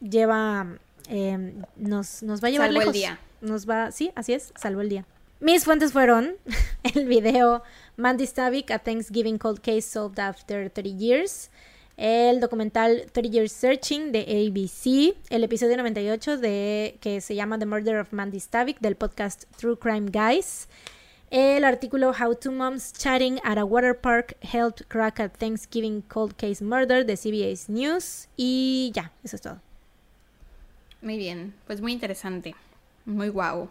[0.00, 0.66] lleva,
[1.08, 3.20] em, nos, nos va a llevar salvo el día.
[3.40, 5.06] Nos va, sí, así es, salvo el día.
[5.38, 6.34] Mis fuentes fueron
[6.94, 7.62] el video
[7.96, 11.50] Mandy Stavik, A Thanksgiving Cold Case Solved After 30 Years,
[11.96, 17.66] el documental 30 Years Searching de ABC, el episodio 98 de que se llama The
[17.66, 20.68] Murder of Mandy Stavik del podcast True Crime Guys,
[21.30, 26.36] El artículo How Two Moms Chatting at a Water Park Helped Crack a Thanksgiving Cold
[26.36, 28.28] Case Murder de CBS News.
[28.36, 29.60] Y ya, eso es todo.
[31.02, 32.54] Muy bien, pues muy interesante.
[33.04, 33.68] Muy guau.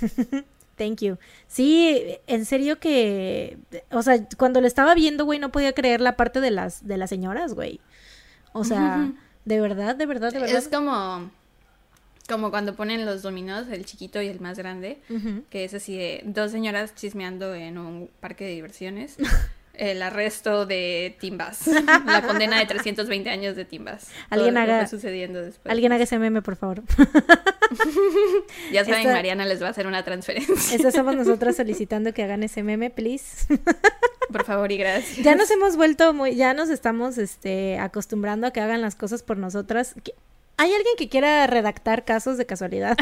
[0.78, 1.18] Thank you.
[1.48, 3.58] Sí, en serio que,
[3.90, 6.96] o sea, cuando lo estaba viendo, güey, no podía creer la parte de las de
[6.96, 7.80] las señoras, güey.
[8.52, 9.12] O sea,
[9.44, 10.56] de verdad, de verdad, de verdad.
[10.56, 11.30] Es como
[12.28, 15.00] como cuando ponen los dominos, el chiquito y el más grande,
[15.50, 19.16] que es así de dos señoras chismeando en un parque de diversiones.
[19.78, 21.66] el arresto de Timbas,
[22.06, 24.08] la condena de 320 años de Timbas.
[24.28, 25.70] Alguien haga sucediendo después.
[25.70, 26.82] Alguien haga ese meme, por favor.
[28.72, 30.76] ya saben, Mariana les va a hacer una transferencia.
[30.76, 33.46] Eso somos nosotras solicitando que hagan ese meme, please.
[34.30, 35.24] por favor y gracias.
[35.24, 39.22] Ya nos hemos vuelto muy, ya nos estamos este acostumbrando a que hagan las cosas
[39.22, 39.94] por nosotras.
[40.60, 42.96] ¿Hay alguien que quiera redactar casos de casualidad?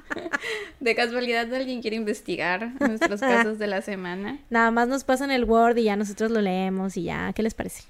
[0.80, 4.40] de casualidad alguien quiere investigar nuestros casos de la semana.
[4.50, 7.54] Nada más nos pasan el Word y ya nosotros lo leemos y ya, ¿qué les
[7.54, 7.84] parece?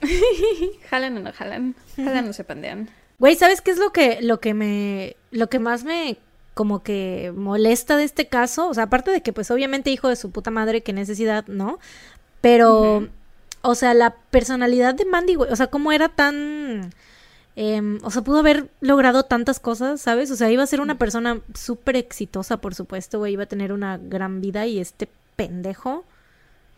[0.90, 2.88] jalan o no jalan, jalan o se pandean.
[3.18, 6.16] Güey, ¿sabes qué es lo que, lo que me, lo que más me
[6.54, 8.68] como que molesta de este caso?
[8.68, 11.80] O sea, aparte de que pues obviamente hijo de su puta madre, qué necesidad, ¿no?
[12.40, 13.08] Pero,
[13.62, 16.92] o sea, la personalidad de Mandy, güey, o sea, cómo era tan
[17.56, 20.30] Em, o sea, pudo haber logrado tantas cosas, ¿sabes?
[20.30, 23.34] O sea, iba a ser una persona súper exitosa, por supuesto, güey.
[23.34, 26.04] Iba a tener una gran vida y este pendejo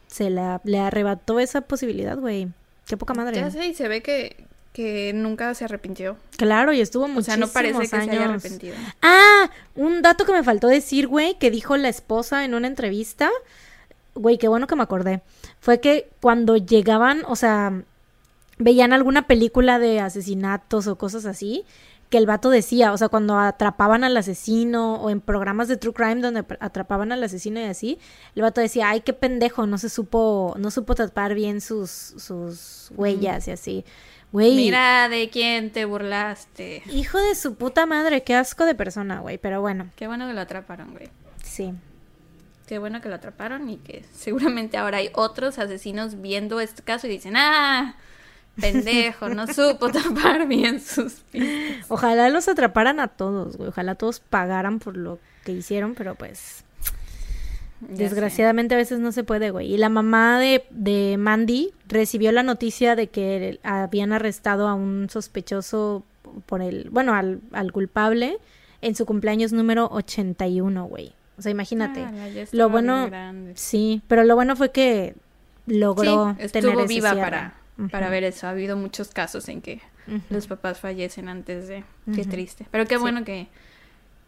[0.07, 2.49] se la, le arrebató esa posibilidad, güey.
[2.87, 3.37] Qué poca madre.
[3.37, 6.18] Ya sé, y se ve que, que nunca se arrepintió.
[6.37, 8.77] Claro, y estuvo muchísimos O sea, no parece que se haya arrepentido.
[9.01, 13.31] Ah, un dato que me faltó decir, güey, que dijo la esposa en una entrevista.
[14.14, 15.22] Güey, qué bueno que me acordé.
[15.59, 17.83] Fue que cuando llegaban, o sea,
[18.59, 21.64] veían alguna película de asesinatos o cosas así,
[22.11, 25.92] que el vato decía, o sea, cuando atrapaban al asesino o en programas de True
[25.92, 27.98] Crime donde atrapaban al asesino y así,
[28.34, 32.92] el vato decía, ay, qué pendejo, no se supo, no supo tapar bien sus, sus
[32.94, 33.84] huellas y así.
[34.32, 34.54] Güey.
[34.54, 36.82] Mira de quién te burlaste.
[36.92, 39.90] Hijo de su puta madre, qué asco de persona, güey, pero bueno.
[39.96, 41.09] Qué bueno que lo atraparon, güey.
[41.42, 41.72] Sí.
[42.66, 47.07] Qué bueno que lo atraparon y que seguramente ahora hay otros asesinos viendo este caso
[47.07, 47.96] y dicen, ah,
[48.61, 51.86] pendejo, no supo tapar bien sus pistas.
[51.88, 53.68] Ojalá los atraparan a todos, güey.
[53.68, 56.64] Ojalá todos pagaran por lo que hicieron, pero pues.
[57.80, 59.72] desgraciadamente a veces no se puede, güey.
[59.72, 65.09] Y la mamá de, de Mandy recibió la noticia de que habían arrestado a un
[65.11, 66.04] sospechoso
[66.46, 66.88] por el.
[66.90, 68.38] Bueno, al, al culpable
[68.82, 71.12] en su cumpleaños número 81, güey.
[71.38, 72.02] O sea, imagínate.
[72.02, 73.11] Ah, lo bueno.
[73.54, 75.14] Sí, pero lo bueno fue que
[75.66, 77.54] logró sí, tener viva para
[77.91, 78.47] para ver eso.
[78.47, 79.81] Ha habido muchos casos en que
[80.31, 81.85] los papás fallecen antes de...
[82.14, 82.66] Qué triste.
[82.70, 83.49] Pero qué bueno que,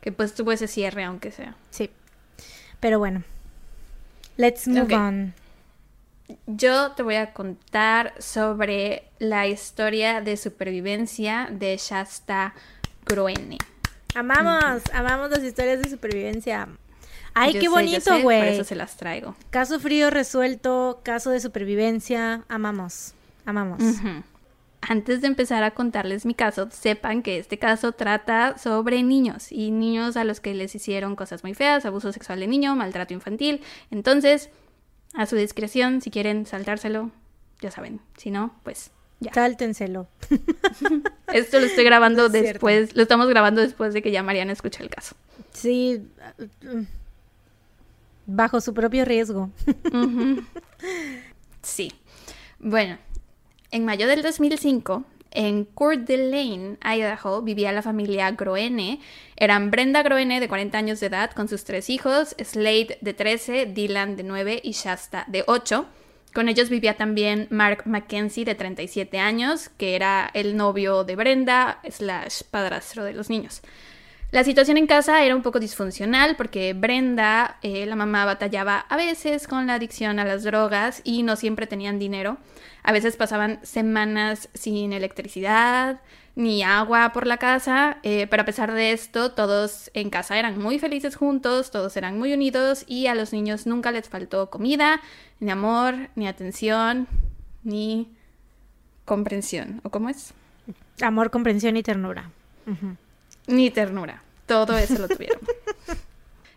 [0.01, 1.55] que pues tuvo ese cierre, aunque sea.
[1.71, 1.91] Sí.
[2.81, 3.23] Pero bueno.
[4.37, 5.35] Let's move on.
[6.47, 12.55] Yo te voy a contar sobre la historia de supervivencia de Shasta
[13.07, 13.59] Groene.
[14.15, 16.69] Amamos, amamos las historias de supervivencia.
[17.35, 18.41] Ay, qué bonito, güey.
[18.41, 19.37] Por eso se las traigo.
[19.51, 23.15] Caso frío resuelto, caso de supervivencia, amamos.
[23.49, 23.83] Amamos.
[24.83, 29.71] Antes de empezar a contarles mi caso, sepan que este caso trata sobre niños y
[29.71, 33.63] niños a los que les hicieron cosas muy feas, abuso sexual de niño, maltrato infantil.
[33.91, 34.51] Entonces,
[35.15, 37.11] a su discreción, si quieren saltárselo,
[37.63, 38.03] ya saben.
[38.19, 39.33] Si no, pues ya.
[39.33, 40.09] Sáltenselo.
[41.33, 44.91] Esto lo estoy grabando después, lo estamos grabando después de que ya Mariana escuche el
[44.91, 45.17] caso.
[45.53, 46.07] Sí,
[48.27, 49.49] bajo su propio riesgo.
[51.63, 51.95] Sí.
[52.61, 52.99] Bueno,
[53.71, 59.01] en mayo del 2005, en Coeur d'Alene, Idaho, vivía la familia Groene.
[59.37, 63.67] Eran Brenda Groene, de 40 años de edad, con sus tres hijos, Slade, de 13,
[63.67, 65.87] Dylan, de 9 y Shasta, de 8.
[66.35, 71.81] Con ellos vivía también Mark Mackenzie, de 37 años, que era el novio de Brenda,
[71.89, 73.63] slash padrastro de los niños.
[74.31, 78.97] La situación en casa era un poco disfuncional porque Brenda, eh, la mamá, batallaba a
[78.99, 82.37] veces con la adicción a las drogas y no siempre tenían dinero.
[82.83, 86.03] A veces pasaban semanas sin electricidad
[86.37, 90.59] ni agua por la casa, eh, pero a pesar de esto, todos en casa eran
[90.59, 95.01] muy felices juntos, todos eran muy unidos y a los niños nunca les faltó comida,
[95.41, 97.09] ni amor, ni atención,
[97.65, 98.15] ni
[99.07, 99.81] comprensión.
[99.85, 100.35] ¿O cómo es?
[101.01, 102.31] Amor, comprensión y ternura
[103.49, 104.23] ni ternura.
[104.47, 105.41] Todo eso lo tuvieron.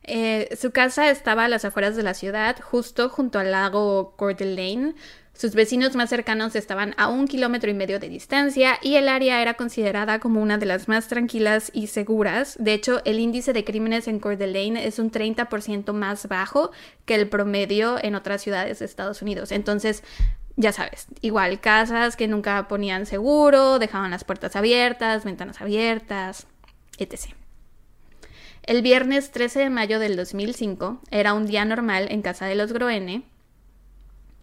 [0.04, 4.36] Eh, su casa estaba a las afueras de la ciudad, justo junto al lago Coeur
[4.36, 4.96] d'Alene.
[5.34, 9.42] Sus vecinos más cercanos estaban a un kilómetro y medio de distancia y el área
[9.42, 12.58] era considerada como una de las más tranquilas y seguras.
[12.60, 16.72] De hecho, el índice de crímenes en Coeur d'Alene es un 30% más bajo
[17.06, 19.52] que el promedio en otras ciudades de Estados Unidos.
[19.52, 20.04] Entonces,
[20.58, 26.48] ya sabes, igual casas que nunca ponían seguro, dejaban las puertas abiertas, ventanas abiertas,
[28.64, 32.74] El viernes 13 de mayo del 2005 era un día normal en casa de los
[32.74, 33.24] Groene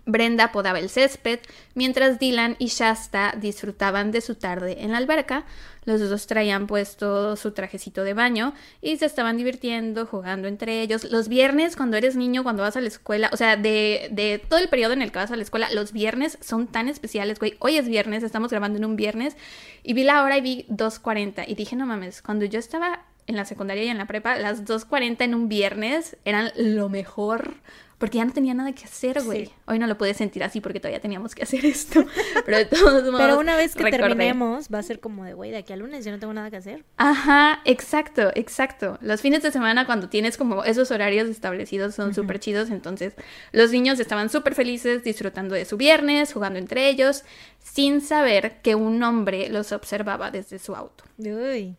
[0.09, 1.39] Brenda podaba el césped,
[1.75, 5.45] mientras Dylan y Shasta disfrutaban de su tarde en la alberca.
[5.85, 11.05] Los dos traían puesto su trajecito de baño y se estaban divirtiendo, jugando entre ellos.
[11.05, 14.59] Los viernes, cuando eres niño, cuando vas a la escuela, o sea, de, de todo
[14.59, 17.57] el periodo en el que vas a la escuela, los viernes son tan especiales, güey.
[17.59, 19.37] Hoy es viernes, estamos grabando en un viernes
[19.83, 23.37] y vi la hora y vi 2.40 y dije, no mames, cuando yo estaba en
[23.37, 27.57] la secundaria y en la prepa, las 2.40 en un viernes eran lo mejor
[27.99, 29.51] porque ya no tenía nada que hacer, güey.
[29.67, 32.05] Hoy no lo puedes sentir así porque todavía teníamos que hacer esto.
[32.45, 33.21] Pero de todos modos.
[33.21, 36.05] Pero una vez que terminemos, va a ser como de, güey, de aquí al lunes
[36.05, 36.85] yo no tengo nada que hacer.
[36.97, 38.99] Ajá, exacto, exacto.
[39.01, 42.71] Los fines de semana, cuando tienes como esos horarios establecidos, son súper chidos.
[42.71, 43.15] Entonces,
[43.51, 47.25] los niños estaban súper felices disfrutando de su viernes, jugando entre ellos,
[47.59, 51.03] sin saber que un hombre los observaba desde su auto.
[51.19, 51.77] Uy.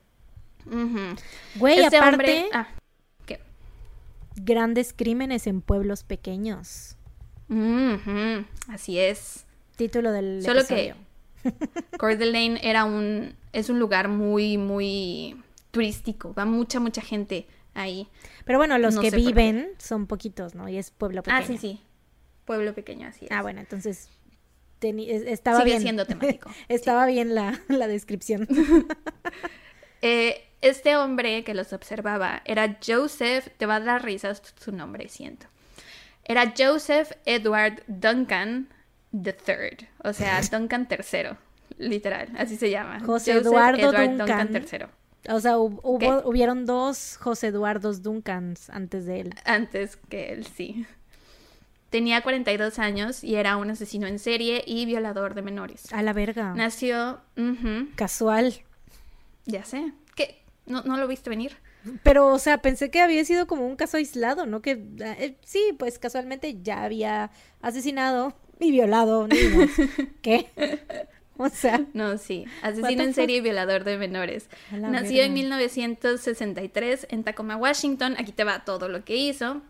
[1.56, 2.50] Güey, este aparte.
[2.52, 2.68] Ah
[4.44, 6.98] grandes crímenes en pueblos pequeños.
[8.68, 9.46] Así es.
[9.76, 10.94] Título del Solo que
[11.98, 18.08] Coeur era un es un lugar muy muy turístico, va mucha mucha gente ahí.
[18.46, 20.68] Pero bueno, los que viven son poquitos, ¿no?
[20.68, 21.42] Y es pueblo pequeño.
[21.42, 21.82] Ah, sí, sí.
[22.46, 23.32] Pueblo pequeño, así es.
[23.32, 24.10] Ah, bueno, entonces
[24.82, 25.82] estaba Sigue bien.
[25.82, 26.50] siendo temático.
[26.68, 28.48] estaba bien la, la descripción.
[30.02, 35.08] eh, este hombre que los observaba era Joseph, te va a dar risas su nombre,
[35.10, 35.48] siento.
[36.26, 38.70] Era Joseph Edward Duncan
[39.14, 41.38] III, o sea, Duncan III,
[41.78, 43.00] literal, así se llama.
[43.00, 44.50] José Eduardo Duncan.
[44.54, 44.86] III.
[45.30, 49.36] O sea, hubo, hubieron dos José Eduardos Duncans antes de él.
[49.46, 50.86] Antes que él, sí.
[51.90, 55.92] Tenía 42 años y era un asesino en serie y violador de menores.
[55.92, 56.54] A la verga.
[56.54, 57.20] Nació...
[57.96, 58.54] Casual.
[59.46, 59.92] Ya sé.
[60.70, 61.58] ¿No, ¿No lo viste venir?
[62.04, 64.62] Pero, o sea, pensé que había sido como un caso aislado, ¿no?
[64.62, 69.72] Que eh, sí, pues casualmente ya había asesinado y violado niños.
[70.22, 70.50] ¿Qué?
[71.38, 71.82] O sea.
[71.94, 72.46] No, sí.
[72.62, 74.50] Asesino en serie y violador de menores.
[74.72, 78.16] Nació en 1963 en Tacoma, Washington.
[78.20, 79.62] Aquí te va todo lo que hizo.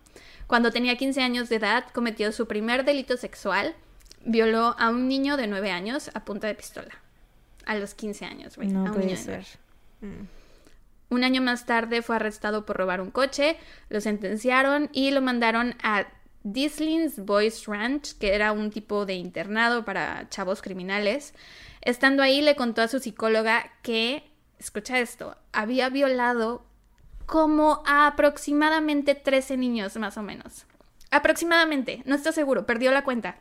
[0.48, 3.76] Cuando tenía 15 años de edad, cometió su primer delito sexual.
[4.26, 6.90] Violó a un niño de 9 años a punta de pistola.
[7.66, 8.70] A los 15 años, güey.
[8.70, 9.46] No a un puede ser.
[11.10, 13.58] Un año más tarde fue arrestado por robar un coche,
[13.90, 16.08] lo sentenciaron y lo mandaron a
[16.44, 21.34] Dislin's Boys Ranch, que era un tipo de internado para chavos criminales.
[21.82, 24.24] Estando ahí le contó a su psicóloga que,
[24.60, 26.64] escucha esto, había violado
[27.26, 30.66] como a aproximadamente 13 niños más o menos.
[31.12, 33.38] Aproximadamente, no está seguro, perdió la cuenta.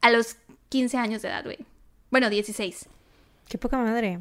[0.00, 0.36] A los
[0.70, 1.58] 15 años de edad, güey.
[2.10, 2.88] Bueno, 16.
[3.48, 4.20] Qué poca madre.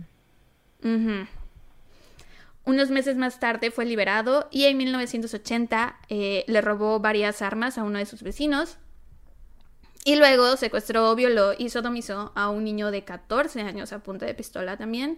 [2.70, 7.84] Unos meses más tarde fue liberado y en 1980 eh, le robó varias armas a
[7.84, 8.78] uno de sus vecinos.
[10.06, 14.36] Y luego secuestró, violó y sodomizó a un niño de 14 años a punta de
[14.36, 15.18] pistola también.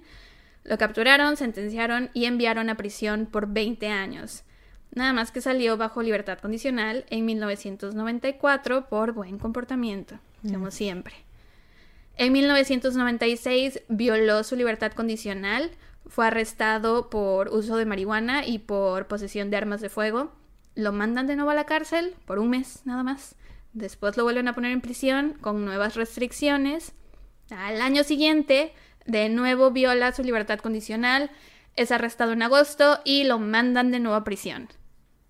[0.64, 4.44] Lo capturaron, sentenciaron y enviaron a prisión por 20 años.
[4.96, 11.16] Nada más que salió bajo libertad condicional en 1994 por buen comportamiento, como siempre.
[12.16, 15.72] En 1996 violó su libertad condicional
[16.12, 20.34] fue arrestado por uso de marihuana y por posesión de armas de fuego.
[20.76, 23.36] Lo mandan de nuevo a la cárcel por un mes nada más.
[23.72, 26.92] Después lo vuelven a poner en prisión con nuevas restricciones.
[27.50, 28.74] Al año siguiente,
[29.06, 31.32] de nuevo viola su libertad condicional,
[31.78, 34.68] es arrestado en agosto y lo mandan de nuevo a prisión.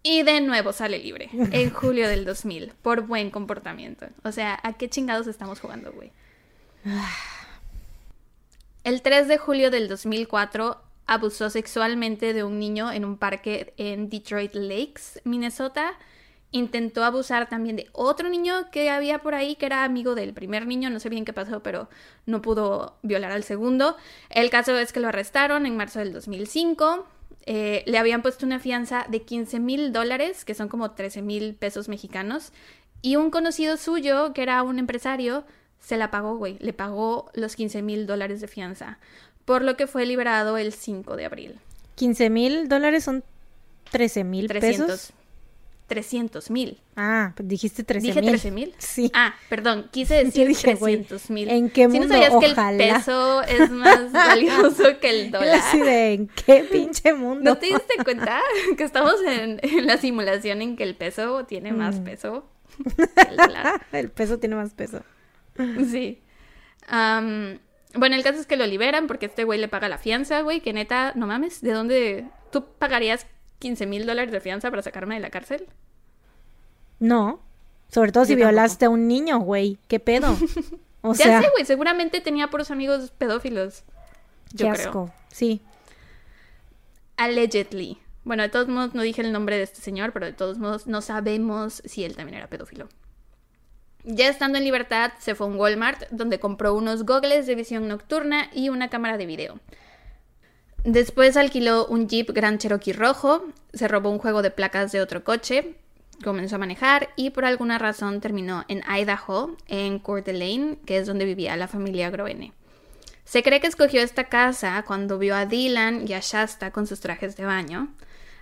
[0.01, 4.07] Y de nuevo sale libre en julio del 2000 por buen comportamiento.
[4.23, 6.11] O sea, ¿a qué chingados estamos jugando, güey?
[8.83, 14.09] El 3 de julio del 2004 abusó sexualmente de un niño en un parque en
[14.09, 15.93] Detroit Lakes, Minnesota.
[16.49, 20.65] Intentó abusar también de otro niño que había por ahí, que era amigo del primer
[20.65, 21.89] niño, no sé bien qué pasó, pero
[22.25, 23.97] no pudo violar al segundo.
[24.29, 27.05] El caso es que lo arrestaron en marzo del 2005.
[27.45, 31.53] Eh, le habían puesto una fianza de 15 mil dólares, que son como 13 mil
[31.53, 32.51] pesos mexicanos.
[33.03, 35.45] Y un conocido suyo, que era un empresario,
[35.81, 36.55] se la pagó, güey.
[36.61, 38.97] Le pagó los 15 mil dólares de fianza.
[39.43, 41.59] Por lo que fue liberado el 5 de abril.
[41.95, 43.23] 15 mil dólares son
[43.91, 45.11] 13 mil pesos.
[45.87, 46.79] 300 mil.
[46.95, 48.29] Ah, dijiste 13 ¿Dije mil.
[48.29, 48.73] 13 mil?
[48.77, 49.11] Sí.
[49.13, 51.49] Ah, perdón, quise decir dije, güey, 300 mil.
[51.49, 52.13] ¿en qué ¿Sí no mundo?
[52.13, 52.77] sabías que el Ojalá.
[52.95, 55.55] peso es más valioso que el dólar?
[55.55, 57.43] así de, ¿en qué pinche mundo?
[57.43, 58.39] ¿No te diste cuenta
[58.77, 62.03] que estamos en, en la simulación en que el peso tiene más Mm.
[62.05, 62.45] peso
[62.85, 63.85] que el dólar?
[63.91, 65.01] el peso tiene más peso.
[65.91, 66.21] Sí.
[67.93, 70.61] Bueno, el caso es que lo liberan porque este güey le paga la fianza, güey,
[70.61, 73.27] que neta, no mames, ¿de dónde tú pagarías
[73.59, 75.67] 15 mil dólares de fianza para sacarme de la cárcel?
[76.99, 77.41] No.
[77.89, 78.51] Sobre todo si Yo tampoco.
[78.53, 79.77] violaste a un niño, güey.
[79.87, 80.35] ¿Qué pedo?
[81.03, 83.83] O ya sea, sé, güey, seguramente tenía puros amigos pedófilos.
[84.55, 84.87] qué Yo creo.
[84.87, 85.11] asco.
[85.31, 85.59] Sí.
[87.17, 87.97] Allegedly.
[88.23, 90.85] Bueno, de todos modos no dije el nombre de este señor, pero de todos modos
[90.85, 92.87] no sabemos si él también era pedófilo.
[94.03, 97.87] Ya estando en libertad, se fue a un Walmart donde compró unos gogles de visión
[97.87, 99.59] nocturna y una cámara de video.
[100.83, 105.23] Después alquiló un Jeep Grand Cherokee rojo, se robó un juego de placas de otro
[105.23, 105.75] coche,
[106.23, 111.05] comenzó a manejar y por alguna razón terminó en Idaho, en Coeur d'Alene, que es
[111.05, 112.53] donde vivía la familia Groene.
[113.25, 116.99] Se cree que escogió esta casa cuando vio a Dylan y a Shasta con sus
[116.99, 117.93] trajes de baño.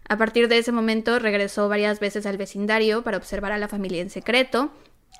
[0.07, 4.01] A partir de ese momento regresó varias veces al vecindario para observar a la familia
[4.01, 4.72] en secreto.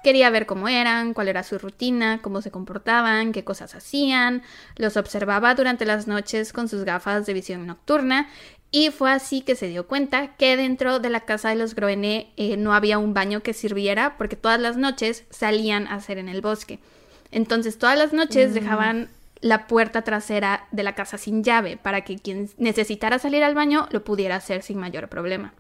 [0.04, 4.44] Quería ver cómo eran, cuál era su rutina, cómo se comportaban, qué cosas hacían.
[4.78, 8.30] Los observaba durante las noches con sus gafas de visión nocturna
[8.72, 12.32] y fue así que se dio cuenta que dentro de la casa de los Groene
[12.38, 16.30] eh, no había un baño que sirviera porque todas las noches salían a hacer en
[16.30, 16.80] el bosque.
[17.32, 19.10] Entonces todas las noches dejaban
[19.42, 23.88] la puerta trasera de la casa sin llave para que quien necesitara salir al baño
[23.92, 25.54] lo pudiera hacer sin mayor problema.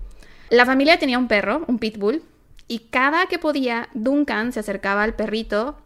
[0.49, 2.23] La familia tenía un perro, un pitbull,
[2.69, 5.77] y cada que podía, Duncan se acercaba al perrito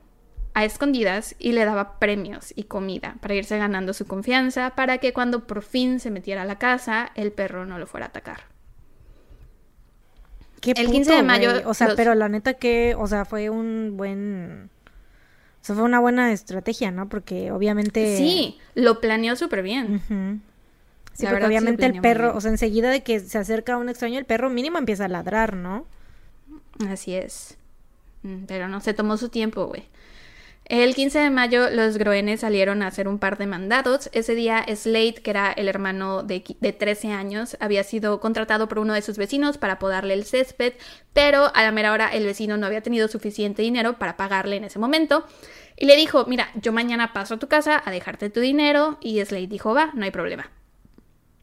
[0.54, 5.12] a escondidas y le daba premios y comida para irse ganando su confianza para que
[5.14, 8.42] cuando por fin se metiera a la casa, el perro no lo fuera a atacar.
[10.62, 11.50] Qué El puto, 15 de mayo.
[11.66, 14.70] O sea, los- pero la neta que, o sea, fue un buen...
[15.62, 17.08] O sea, fue una buena estrategia, ¿no?
[17.10, 18.18] Porque obviamente...
[18.18, 19.96] Sí, lo planeó súper bien.
[19.96, 20.40] Ujú.
[21.14, 23.78] Sí, La porque sí obviamente el perro, o sea, enseguida de que se acerca a
[23.78, 25.86] un extraño, el perro mínimo empieza a ladrar, ¿no?
[26.90, 27.58] Así es.
[28.24, 29.84] Mm, Pero no, se tomó su tiempo, güey.
[30.66, 34.10] El 15 de mayo los Groenes salieron a hacer un par de mandados.
[34.14, 38.80] Ese día Slade, que era el hermano de, de 13 años, había sido contratado por
[38.80, 40.74] uno de sus vecinos para podarle el césped,
[41.12, 44.64] pero a la mera hora el vecino no había tenido suficiente dinero para pagarle en
[44.64, 45.26] ese momento.
[45.76, 48.98] Y le dijo, mira, yo mañana paso a tu casa a dejarte tu dinero.
[49.02, 50.50] Y Slade dijo, va, no hay problema.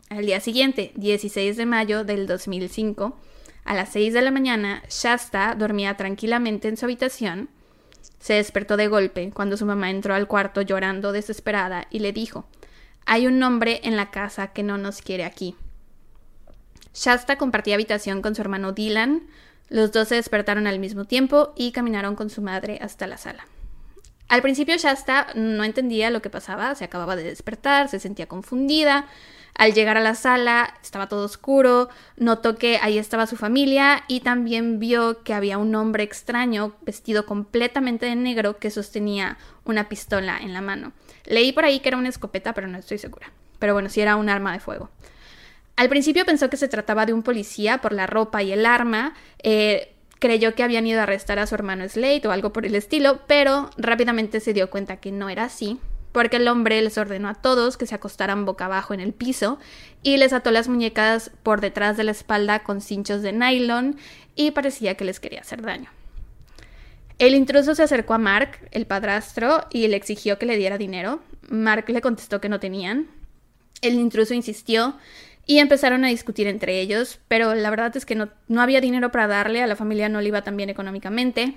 [0.09, 3.17] Al día siguiente, 16 de mayo del 2005,
[3.65, 7.49] a las 6 de la mañana, Shasta dormía tranquilamente en su habitación.
[8.19, 12.47] Se despertó de golpe cuando su mamá entró al cuarto llorando desesperada y le dijo,
[13.07, 15.57] hay un hombre en la casa que no nos quiere aquí.
[16.95, 19.23] Shasta compartía habitación con su hermano Dylan.
[19.69, 23.47] Los dos se despertaron al mismo tiempo y caminaron con su madre hasta la sala.
[24.29, 29.07] Al principio Shasta no entendía lo que pasaba, se acababa de despertar, se sentía confundida.
[29.61, 34.21] Al llegar a la sala estaba todo oscuro, notó que ahí estaba su familia y
[34.21, 39.37] también vio que había un hombre extraño vestido completamente de negro que sostenía
[39.67, 40.93] una pistola en la mano.
[41.27, 43.33] Leí por ahí que era una escopeta, pero no estoy segura.
[43.59, 44.89] Pero bueno, sí era un arma de fuego.
[45.77, 49.13] Al principio pensó que se trataba de un policía por la ropa y el arma.
[49.43, 52.77] eh, creyó que habían ido a arrestar a su hermano Slade o algo por el
[52.77, 55.81] estilo, pero rápidamente se dio cuenta que no era así,
[56.13, 59.59] porque el hombre les ordenó a todos que se acostaran boca abajo en el piso
[60.03, 63.97] y les ató las muñecas por detrás de la espalda con cinchos de nylon
[64.35, 65.91] y parecía que les quería hacer daño.
[67.19, 71.21] El intruso se acercó a Mark, el padrastro, y le exigió que le diera dinero.
[71.51, 73.09] Mark le contestó que no tenían.
[73.83, 74.97] El intruso insistió
[75.45, 79.11] y empezaron a discutir entre ellos, pero la verdad es que no, no había dinero
[79.11, 81.57] para darle, a la familia no le iba tan bien económicamente.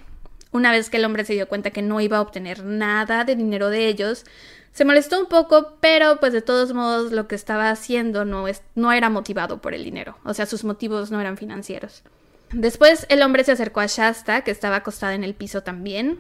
[0.54, 3.36] Una vez que el hombre se dio cuenta que no iba a obtener nada de
[3.36, 4.24] dinero de ellos,
[4.72, 8.62] se molestó un poco, pero pues de todos modos lo que estaba haciendo no, es,
[8.76, 12.04] no era motivado por el dinero, o sea, sus motivos no eran financieros.
[12.52, 16.20] Después el hombre se acercó a Shasta, que estaba acostada en el piso también.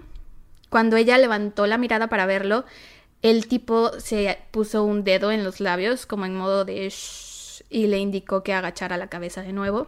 [0.69, 2.65] Cuando ella levantó la mirada para verlo,
[3.22, 7.85] el tipo se puso un dedo en los labios, como en modo de shh, y
[7.88, 9.88] le indicó que agachara la cabeza de nuevo.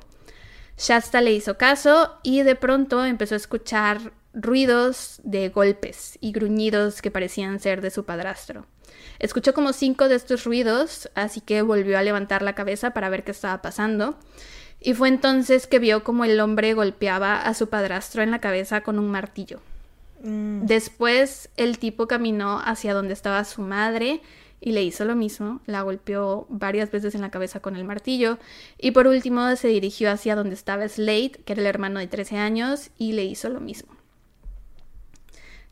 [0.77, 7.01] Shasta le hizo caso y de pronto empezó a escuchar ruidos de golpes y gruñidos
[7.01, 8.65] que parecían ser de su padrastro.
[9.17, 13.23] Escuchó como cinco de estos ruidos, así que volvió a levantar la cabeza para ver
[13.23, 14.17] qué estaba pasando.
[14.81, 18.81] Y fue entonces que vio como el hombre golpeaba a su padrastro en la cabeza
[18.81, 19.61] con un martillo.
[20.21, 24.21] Mm, Después el tipo caminó hacia donde estaba su madre
[24.59, 28.37] y le hizo lo mismo, la golpeó varias veces en la cabeza con el martillo
[28.77, 32.37] y por último se dirigió hacia donde estaba Slade, que era el hermano de 13
[32.37, 33.94] años, y le hizo lo mismo.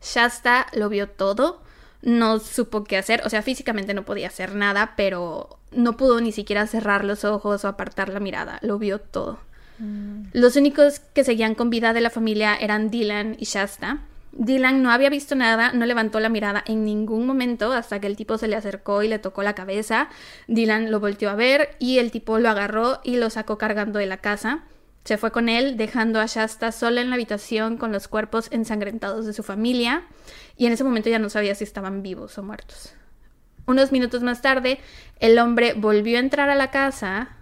[0.03, 1.61] Shasta lo vio todo,
[2.01, 6.31] no supo qué hacer, o sea, físicamente no podía hacer nada, pero no pudo ni
[6.31, 9.39] siquiera cerrar los ojos o apartar la mirada, lo vio todo.
[9.79, 10.25] Mm.
[10.33, 14.01] Los únicos que seguían con vida de la familia eran Dylan y Shasta.
[14.33, 18.15] Dylan no había visto nada, no levantó la mirada en ningún momento hasta que el
[18.15, 20.09] tipo se le acercó y le tocó la cabeza.
[20.47, 24.07] Dylan lo volteó a ver y el tipo lo agarró y lo sacó cargando de
[24.07, 24.63] la casa.
[25.03, 29.25] Se fue con él, dejando a Shasta sola en la habitación con los cuerpos ensangrentados
[29.25, 30.03] de su familia,
[30.55, 32.93] y en ese momento ya no sabía si estaban vivos o muertos.
[33.65, 34.79] Unos minutos más tarde,
[35.19, 37.37] el hombre volvió a entrar a la casa,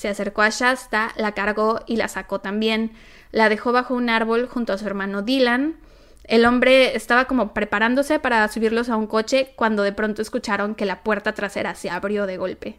[0.00, 2.92] se acercó a Shasta, la cargó y la sacó también.
[3.32, 5.76] La dejó bajo un árbol junto a su hermano Dylan.
[6.24, 10.86] El hombre estaba como preparándose para subirlos a un coche cuando de pronto escucharon que
[10.86, 12.78] la puerta trasera se abrió de golpe.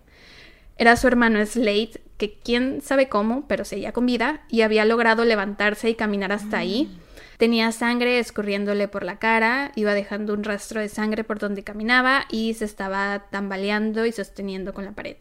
[0.77, 5.25] Era su hermano Slade, que quién sabe cómo, pero seguía con vida y había logrado
[5.25, 6.89] levantarse y caminar hasta ahí.
[6.91, 7.01] Mm.
[7.37, 12.25] Tenía sangre escurriéndole por la cara, iba dejando un rastro de sangre por donde caminaba
[12.29, 15.17] y se estaba tambaleando y sosteniendo con la pared.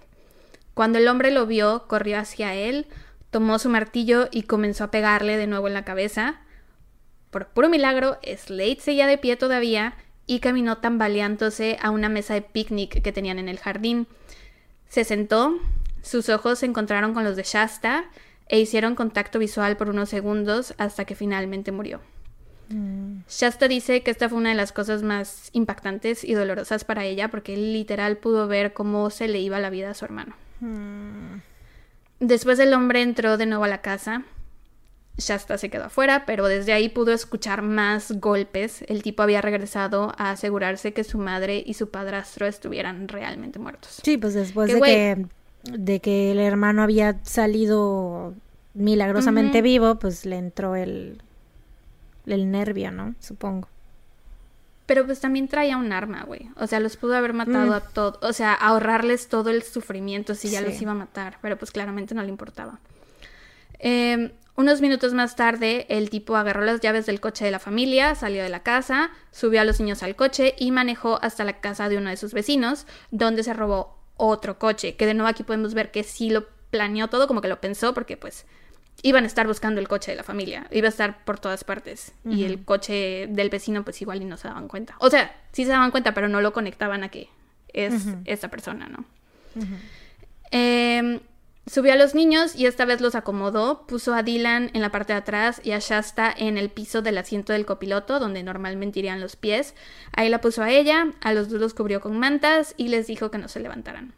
[0.75, 2.87] Cuando el hombre lo vio, corrió hacia él,
[3.31, 6.41] tomó su martillo y comenzó a pegarle de nuevo en la cabeza.
[7.31, 9.95] Por puro milagro, Slade seguía de pie todavía
[10.27, 14.07] y caminó tambaleándose a una mesa de picnic que tenían en el jardín.
[14.91, 15.57] Se sentó,
[16.03, 18.05] sus ojos se encontraron con los de Shasta
[18.49, 22.01] e hicieron contacto visual por unos segundos hasta que finalmente murió.
[22.71, 23.21] Mm.
[23.29, 27.29] Shasta dice que esta fue una de las cosas más impactantes y dolorosas para ella
[27.29, 30.35] porque literal pudo ver cómo se le iba la vida a su hermano.
[30.59, 31.39] Mm.
[32.19, 34.25] Después el hombre entró de nuevo a la casa
[35.21, 38.83] Shasta se quedó afuera, pero desde ahí pudo escuchar más golpes.
[38.89, 44.01] El tipo había regresado a asegurarse que su madre y su padrastro estuvieran realmente muertos.
[44.03, 45.27] Sí, pues después de que,
[45.65, 48.35] de que el hermano había salido
[48.75, 51.23] milagrosamente vivo, pues le entró el,
[52.27, 53.15] el nervio, ¿no?
[53.21, 53.69] Supongo.
[54.91, 56.51] Pero pues también traía un arma, güey.
[56.57, 57.75] O sea, los pudo haber matado mm.
[57.75, 58.19] a todos.
[58.23, 61.39] O sea, ahorrarles todo el sufrimiento si ya los iba a matar.
[61.41, 62.81] Pero pues claramente no le importaba.
[63.79, 68.15] Eh, unos minutos más tarde, el tipo agarró las llaves del coche de la familia,
[68.15, 71.89] salió de la casa, subió a los niños al coche y manejó hasta la casa
[71.89, 75.73] de uno de sus vecinos, donde se robó otro coche, que de nuevo aquí podemos
[75.75, 78.45] ver que sí lo planeó todo, como que lo pensó, porque pues
[79.03, 82.13] iban a estar buscando el coche de la familia, iba a estar por todas partes,
[82.29, 84.95] y el coche del vecino pues igual y no se daban cuenta.
[84.99, 87.29] O sea, sí se daban cuenta, pero no lo conectaban a que
[87.73, 87.95] es
[88.27, 89.05] esta persona, ¿no?
[90.51, 91.21] eh,
[91.71, 95.13] Subió a los niños y esta vez los acomodó, puso a Dylan en la parte
[95.13, 99.21] de atrás y a Shasta en el piso del asiento del copiloto, donde normalmente irían
[99.21, 99.77] los pies.
[100.11, 103.31] Ahí la puso a ella, a los dos los cubrió con mantas y les dijo
[103.31, 104.15] que no se levantaran.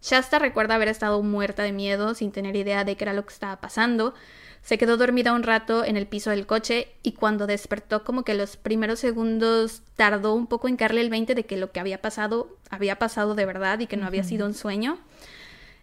[0.00, 3.34] Shasta recuerda haber estado muerta de miedo, sin tener idea de qué era lo que
[3.34, 4.14] estaba pasando.
[4.62, 8.32] Se quedó dormida un rato en el piso del coche y cuando despertó como que
[8.32, 12.00] los primeros segundos tardó un poco en caerle el 20 de que lo que había
[12.00, 14.98] pasado había pasado de verdad y que no había sido un sueño.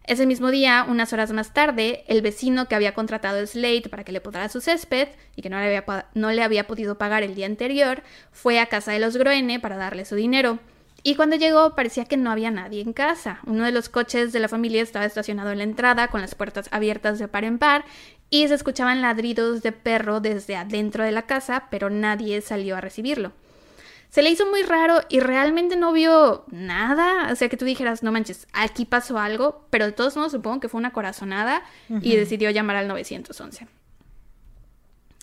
[0.06, 4.04] Ese mismo día, unas horas más tarde, el vecino que había contratado a Slade para
[4.04, 5.84] que le podara su césped y que no le,
[6.16, 8.02] no le había podido pagar el día anterior,
[8.32, 10.60] fue a casa de los Groene para darle su dinero.
[11.04, 13.40] Y cuando llegó parecía que no había nadie en casa.
[13.46, 16.68] Uno de los coches de la familia estaba estacionado en la entrada con las puertas
[16.72, 17.86] abiertas de par en par
[18.30, 22.82] y se escuchaban ladridos de perro desde adentro de la casa, pero nadie salió a
[22.82, 23.32] recibirlo
[24.10, 27.32] se le hizo muy raro y realmente no vio nada.
[27.32, 30.60] O sea, que tú dijeras, no manches, aquí pasó algo, pero de todos modos supongo
[30.60, 31.64] que fue una corazonada
[32.02, 33.68] y decidió llamar al 911.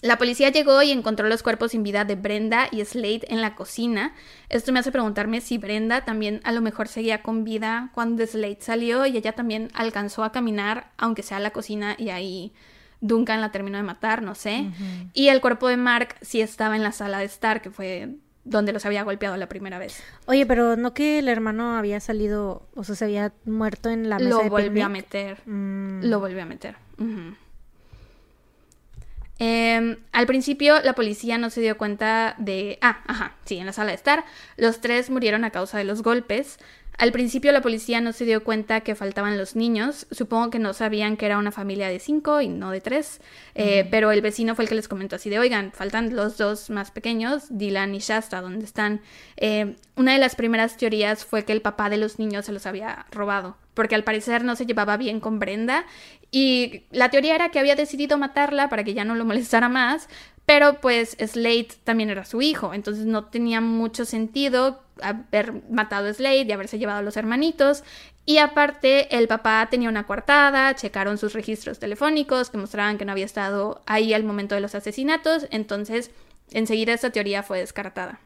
[0.03, 3.55] La policía llegó y encontró los cuerpos sin vida de Brenda y Slade en la
[3.55, 4.15] cocina.
[4.51, 8.59] Esto me hace preguntarme si Brenda también a lo mejor seguía con vida cuando Slade
[8.61, 12.53] salió y ella también alcanzó a caminar, aunque sea a la cocina y ahí
[13.01, 14.71] Duncan la terminó de matar, no sé.
[15.13, 18.73] Y el cuerpo de Mark sí estaba en la sala de estar, que fue donde
[18.73, 20.03] los había golpeado la primera vez.
[20.27, 24.19] Oye, pero no que el hermano había salido, o sea, se había muerto en la
[24.19, 25.39] mesa Lo volvió a meter.
[25.47, 26.05] Mm.
[26.05, 26.77] Lo volvió a meter.
[29.39, 32.79] Al principio la policía no se dio cuenta de...
[32.81, 34.25] Ah, ajá, sí, en la sala de estar.
[34.57, 36.59] Los tres murieron a causa de los golpes.
[36.99, 40.73] Al principio la policía no se dio cuenta que faltaban los niños, supongo que no
[40.73, 43.21] sabían que era una familia de cinco y no de tres,
[43.55, 46.71] eh, pero el vecino fue el que les comentó así de, oigan, faltan los dos
[46.71, 49.03] más pequeños, Dylan y Shasta, ¿dónde están?
[49.37, 52.67] Eh, una de las primeras teorías fue que el papá de los niños se los
[52.67, 55.85] había robado, porque al parecer no se llevaba bien con Brenda.
[56.31, 60.09] Y la teoría era que había decidido matarla para que ya no lo molestara más,
[60.47, 66.15] pero pues Slade también era su hijo, entonces no tenía mucho sentido haber matado a
[66.15, 67.83] Slade y haberse llevado a los hermanitos.
[68.25, 73.13] Y aparte, el papá tenía una coartada, checaron sus registros telefónicos que mostraban que no
[73.13, 76.11] había estado ahí al momento de los asesinatos, entonces
[76.53, 78.21] enseguida esa teoría fue descartada.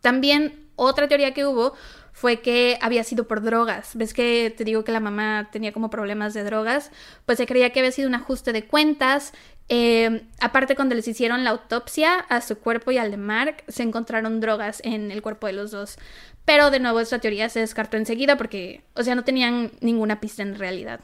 [0.00, 1.74] También otra teoría que hubo
[2.12, 3.96] fue que había sido por drogas.
[3.96, 6.90] ¿Ves que te digo que la mamá tenía como problemas de drogas?
[7.26, 9.32] Pues se creía que había sido un ajuste de cuentas.
[9.68, 13.82] Eh, aparte, cuando les hicieron la autopsia a su cuerpo y al de Mark, se
[13.82, 15.96] encontraron drogas en el cuerpo de los dos.
[16.44, 20.42] Pero de nuevo, esta teoría se descartó enseguida porque, o sea, no tenían ninguna pista
[20.42, 21.00] en realidad.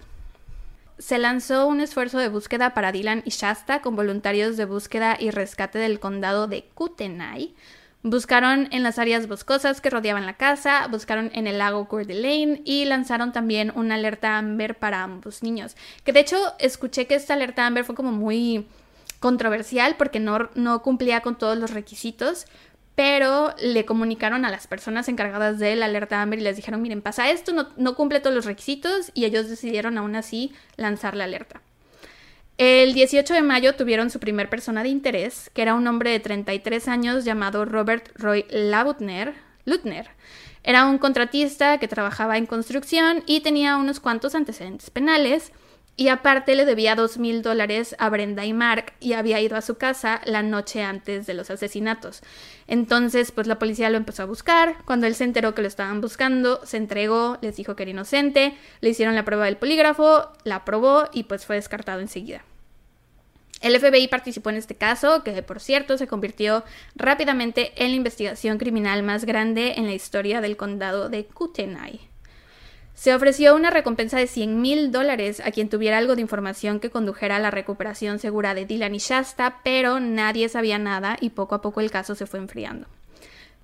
[0.99, 5.31] Se lanzó un esfuerzo de búsqueda para Dylan y Shasta con voluntarios de búsqueda y
[5.31, 7.55] rescate del condado de Kootenai
[8.03, 12.63] Buscaron en las áreas boscosas que rodeaban la casa, buscaron en el lago Coeur d'Alene
[12.65, 15.77] y lanzaron también una alerta Amber para ambos niños.
[16.03, 18.67] Que de hecho escuché que esta alerta Amber fue como muy
[19.19, 22.47] controversial porque no, no cumplía con todos los requisitos,
[22.95, 27.03] pero le comunicaron a las personas encargadas de la alerta Amber y les dijeron, miren,
[27.03, 31.25] pasa esto, no, no cumple todos los requisitos y ellos decidieron aún así lanzar la
[31.25, 31.61] alerta.
[32.63, 36.21] El 18 de mayo tuvieron su primer persona de interés, que era un hombre de
[36.21, 39.33] 33 años llamado Robert Roy Lautner.
[39.65, 40.11] Lutner.
[40.63, 45.53] Era un contratista que trabajaba en construcción y tenía unos cuantos antecedentes penales.
[45.97, 49.63] Y aparte le debía dos mil dólares a Brenda y Mark y había ido a
[49.63, 52.21] su casa la noche antes de los asesinatos.
[52.67, 54.77] Entonces, pues la policía lo empezó a buscar.
[54.85, 58.55] Cuando él se enteró que lo estaban buscando, se entregó, les dijo que era inocente,
[58.83, 62.45] le hicieron la prueba del polígrafo, la aprobó y pues fue descartado enseguida.
[63.61, 66.65] El FBI participó en este caso, que por cierto se convirtió
[66.97, 72.01] rápidamente en la investigación criminal más grande en la historia del condado de Kootenai.
[72.95, 76.91] Se ofreció una recompensa de 100 mil dólares a quien tuviera algo de información que
[76.91, 81.55] condujera a la recuperación segura de Dylan y Shasta, pero nadie sabía nada y poco
[81.55, 82.87] a poco el caso se fue enfriando.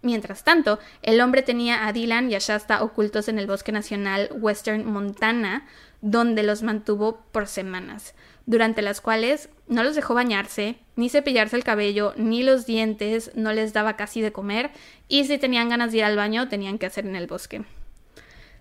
[0.02, 4.28] Mientras tanto, el hombre tenía a Dylan y a Shasta ocultos en el bosque nacional
[4.32, 5.66] Western Montana,
[6.00, 8.14] donde los mantuvo por semanas
[8.46, 13.52] durante las cuales no los dejó bañarse, ni cepillarse el cabello, ni los dientes, no
[13.52, 14.70] les daba casi de comer,
[15.08, 17.64] y si tenían ganas de ir al baño tenían que hacer en el bosque.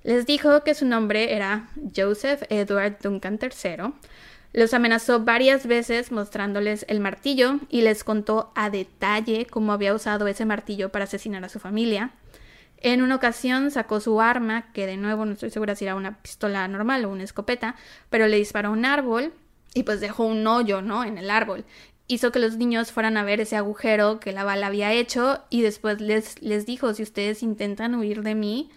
[0.03, 3.94] Les dijo que su nombre era Joseph Edward Duncan III.
[4.53, 10.28] Los amenazó varias veces mostrándoles el martillo y les contó a detalle cómo había usado
[10.28, 12.12] ese martillo para asesinar a su familia.
[12.78, 16.22] En una ocasión sacó su arma, que de nuevo no estoy segura si era una
[16.22, 17.76] pistola normal o una escopeta,
[18.10, 19.34] pero le disparó a un árbol
[19.76, 21.03] y pues dejó un hoyo, ¿no?
[21.03, 21.65] En el árbol.
[22.07, 25.61] Hizo que los niños fueran a ver ese agujero que la bala había hecho y
[25.61, 28.72] después les, les dijo, si ustedes intentan huir de mí,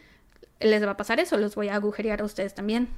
[0.61, 2.89] les va a pasar eso, los voy a agujerear a ustedes también.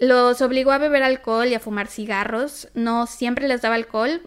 [0.00, 2.68] Los obligó a beber alcohol y a fumar cigarros.
[2.74, 4.22] No siempre les daba alcohol.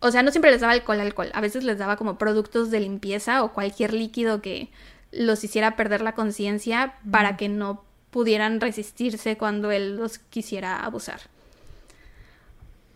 [0.00, 1.30] O sea, no siempre les daba alcohol, alcohol.
[1.32, 4.70] A veces les daba como productos de limpieza o cualquier líquido que
[5.12, 11.20] los hiciera perder la conciencia para que no pudieran resistirse cuando él los quisiera abusar.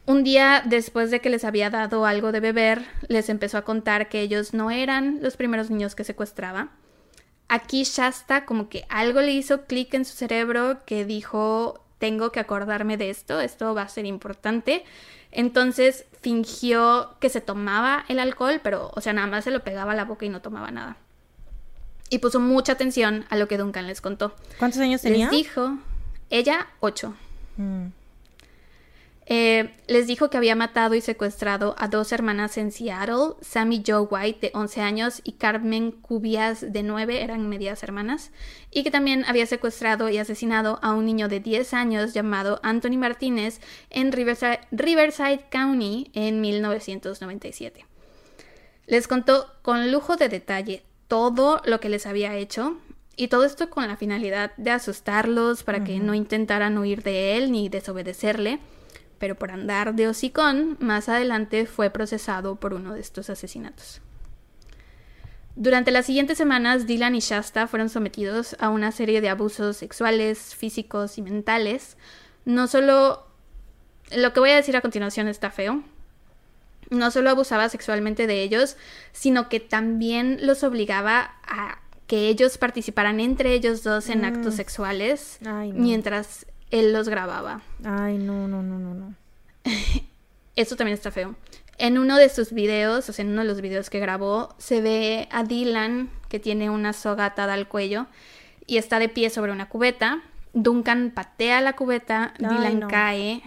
[0.08, 4.08] Un día después de que les había dado algo de beber, les empezó a contar
[4.08, 6.70] que ellos no eran los primeros niños que secuestraba.
[7.46, 12.40] Aquí Shasta como que algo le hizo clic en su cerebro que dijo, tengo que
[12.40, 14.82] acordarme de esto, esto va a ser importante.
[15.30, 19.92] Entonces fingió que se tomaba el alcohol, pero, o sea, nada más se lo pegaba
[19.92, 20.96] a la boca y no tomaba nada.
[22.08, 24.34] Y puso mucha atención a lo que Duncan les contó.
[24.58, 25.26] ¿Cuántos años tenía?
[25.26, 25.76] Les dijo,
[26.30, 27.14] ella, ocho.
[27.58, 27.88] Mm.
[29.30, 34.08] Eh, les dijo que había matado y secuestrado a dos hermanas en Seattle, Sammy Joe
[34.10, 38.30] White de 11 años y Carmen Cubias de 9, eran medias hermanas,
[38.70, 42.96] y que también había secuestrado y asesinado a un niño de 10 años llamado Anthony
[42.96, 43.60] Martínez
[43.90, 47.84] en Riverside, Riverside County en 1997.
[48.86, 52.78] Les contó con lujo de detalle todo lo que les había hecho,
[53.14, 57.52] y todo esto con la finalidad de asustarlos para que no intentaran huir de él
[57.52, 58.58] ni desobedecerle
[59.18, 64.00] pero por andar de hocicón, más adelante fue procesado por uno de estos asesinatos.
[65.56, 70.54] Durante las siguientes semanas, Dylan y Shasta fueron sometidos a una serie de abusos sexuales,
[70.54, 71.96] físicos y mentales.
[72.44, 73.26] No solo...
[74.12, 75.82] Lo que voy a decir a continuación está feo.
[76.90, 78.76] No solo abusaba sexualmente de ellos,
[79.12, 84.56] sino que también los obligaba a que ellos participaran entre ellos dos en actos mm.
[84.56, 85.38] sexuales
[85.74, 87.62] mientras él los grababa.
[87.84, 89.14] Ay, no, no, no, no, no.
[90.56, 91.36] Eso también está feo.
[91.78, 94.80] En uno de sus videos, o sea, en uno de los videos que grabó, se
[94.80, 98.06] ve a Dylan que tiene una soga atada al cuello
[98.66, 100.22] y está de pie sobre una cubeta.
[100.52, 103.42] Duncan patea la cubeta, Dylan cae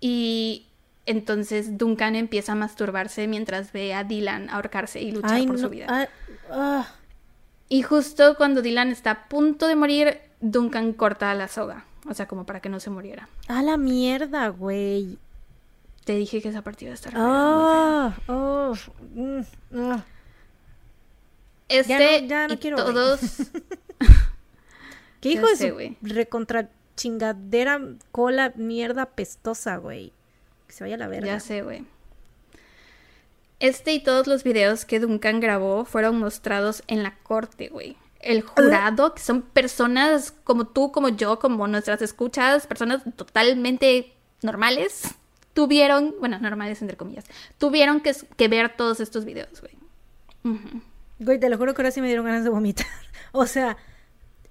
[0.00, 0.66] y
[1.04, 6.08] entonces Duncan empieza a masturbarse mientras ve a Dylan ahorcarse y luchar por su vida.
[6.50, 6.86] Ah.
[7.68, 11.84] Y justo cuando Dylan está a punto de morir, Duncan corta la soga.
[12.08, 13.28] O sea, como para que no se muriera.
[13.48, 15.18] A la mierda, güey.
[16.04, 17.12] Te dije que esa partida iba a estar.
[17.16, 18.74] Ah, oh,
[19.14, 19.40] mm,
[19.76, 20.04] ah.
[21.68, 23.20] Este Ya no- ya no y quiero, todos.
[25.20, 25.96] ¿Qué hijo de sé, su güey.
[26.02, 27.80] recontra chingadera
[28.10, 30.12] cola mierda pestosa, güey?
[30.66, 31.26] Que se vaya a la verga.
[31.26, 31.86] Ya sé, güey.
[33.60, 37.96] Este y todos los videos que Duncan grabó fueron mostrados en la corte, güey.
[38.22, 45.14] El jurado, que son personas como tú, como yo, como nuestras escuchas, personas totalmente normales,
[45.54, 47.24] tuvieron, bueno, normales entre comillas,
[47.58, 50.56] tuvieron que, que ver todos estos videos, güey.
[51.18, 52.86] Güey, te lo juro que ahora sí me dieron ganas de vomitar.
[53.34, 53.78] O sea,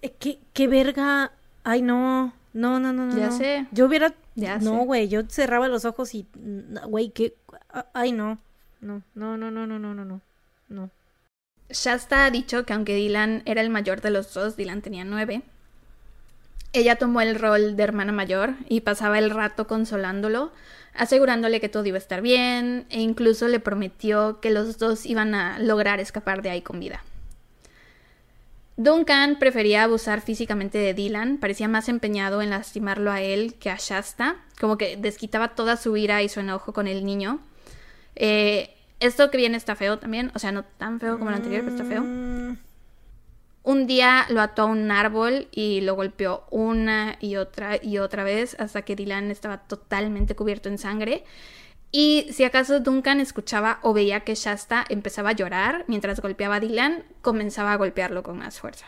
[0.01, 1.31] eh, ¿qué, qué verga?
[1.63, 2.33] Ay, no.
[2.53, 3.15] No, no, no, no.
[3.15, 3.37] Ya no.
[3.37, 3.67] sé.
[3.71, 4.13] Yo hubiera...
[4.35, 4.85] Ya no, sé.
[4.85, 6.27] güey, yo cerraba los ojos y...
[6.33, 7.35] mm, Güey, ¿qué?
[7.69, 8.39] Ah, Ay, no.
[8.79, 10.21] No, no, no, no, no, no, no,
[10.69, 10.89] no.
[11.73, 15.41] Shasta ha dicho que aunque Dylan era el mayor de los dos, Dylan tenía nueve,
[16.73, 20.51] ella tomó el rol de hermana mayor y pasaba el rato consolándolo,
[20.93, 25.35] asegurándole que todo iba a estar bien e incluso le prometió que los dos iban
[25.35, 27.03] a lograr escapar de ahí con vida.
[28.77, 33.75] Duncan prefería abusar físicamente de Dylan, parecía más empeñado en lastimarlo a él que a
[33.77, 37.41] Shasta, como que desquitaba toda su ira y su enojo con el niño.
[38.15, 41.63] Eh, esto que viene está feo también, o sea, no tan feo como el anterior,
[41.63, 42.03] pero está feo.
[43.63, 48.23] Un día lo ató a un árbol y lo golpeó una y otra y otra
[48.23, 51.23] vez hasta que Dylan estaba totalmente cubierto en sangre.
[51.91, 56.59] Y si acaso Duncan escuchaba o veía que Shasta empezaba a llorar mientras golpeaba a
[56.59, 58.85] Dylan, comenzaba a golpearlo con más fuerza.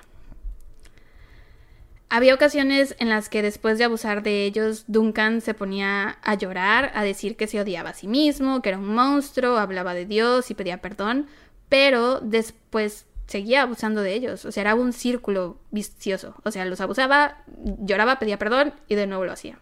[2.16, 6.92] Había ocasiones en las que después de abusar de ellos, Duncan se ponía a llorar,
[6.94, 10.52] a decir que se odiaba a sí mismo, que era un monstruo, hablaba de Dios
[10.52, 11.26] y pedía perdón,
[11.70, 14.46] pero después seguía abusando de ellos.
[14.46, 16.36] O sea, era un círculo vicioso.
[16.44, 17.44] O sea, los abusaba,
[17.80, 19.58] lloraba, pedía perdón y de nuevo lo hacía.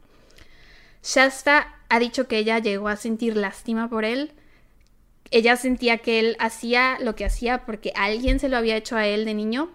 [1.04, 4.34] Shasta ha dicho que ella llegó a sentir lástima por él.
[5.30, 9.08] Ella sentía que él hacía lo que hacía porque alguien se lo había hecho a
[9.08, 9.72] él de niño.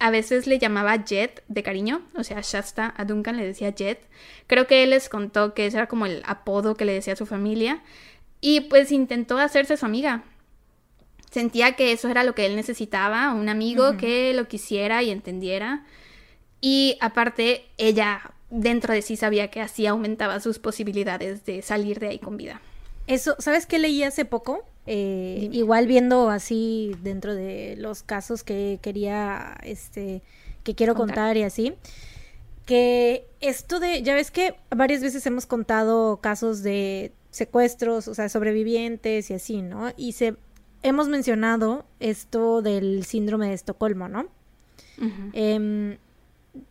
[0.00, 4.00] A veces le llamaba Jet de cariño, o sea, Shasta a Duncan le decía Jet.
[4.46, 7.16] Creo que él les contó que ese era como el apodo que le decía a
[7.16, 7.82] su familia.
[8.40, 10.24] Y pues intentó hacerse su amiga.
[11.30, 15.84] Sentía que eso era lo que él necesitaba, un amigo que lo quisiera y entendiera.
[16.62, 22.08] Y aparte, ella dentro de sí sabía que así aumentaba sus posibilidades de salir de
[22.08, 22.62] ahí con vida.
[23.10, 24.64] Eso, ¿sabes qué leí hace poco?
[24.86, 30.22] Eh, igual viendo así dentro de los casos que quería, este,
[30.62, 31.16] que quiero Contar.
[31.16, 31.74] contar, y así,
[32.66, 38.28] que esto de, ya ves que varias veces hemos contado casos de secuestros, o sea,
[38.28, 39.90] sobrevivientes y así, ¿no?
[39.96, 40.36] Y se,
[40.82, 44.28] hemos mencionado esto del síndrome de Estocolmo, ¿no?
[45.32, 45.96] Em,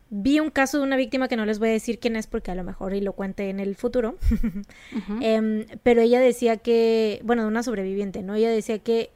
[0.09, 2.51] vi un caso de una víctima que no les voy a decir quién es porque
[2.51, 4.15] a lo mejor y lo cuente en el futuro.
[5.21, 8.35] Em, pero ella decía que, bueno, de una sobreviviente, ¿no?
[8.35, 9.11] Ella decía que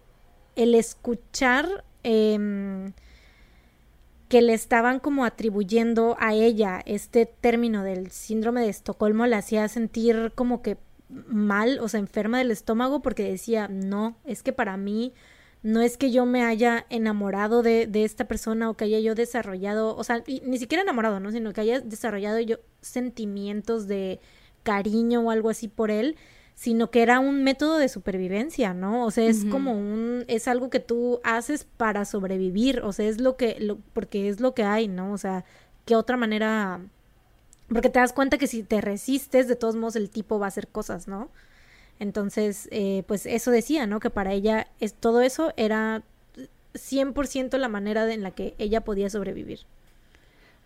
[0.55, 2.93] el escuchar em,
[4.29, 9.67] que le estaban como atribuyendo a ella este término del síndrome de Estocolmo la hacía
[9.67, 10.77] sentir como que
[11.09, 15.13] mal, o sea, enferma del estómago porque decía, no, es que para mí
[15.63, 19.15] no es que yo me haya enamorado de, de esta persona o que haya yo
[19.15, 21.31] desarrollado, o sea, y ni siquiera enamorado, ¿no?
[21.31, 24.19] Sino que haya desarrollado yo sentimientos de
[24.63, 26.17] cariño o algo así por él,
[26.55, 29.05] sino que era un método de supervivencia, ¿no?
[29.05, 33.19] O sea, es como un, es algo que tú haces para sobrevivir, o sea, es
[33.19, 35.13] lo que, lo, porque es lo que hay, ¿no?
[35.13, 35.45] O sea,
[35.85, 36.81] ¿qué otra manera?
[37.69, 40.49] Porque te das cuenta que si te resistes, de todos modos el tipo va a
[40.49, 41.29] hacer cosas, ¿no?
[42.03, 43.99] Entonces, eh, pues eso decía, ¿no?
[43.99, 46.03] Que para ella es, todo eso era
[46.75, 49.61] 100% la manera de- en la que ella podía sobrevivir.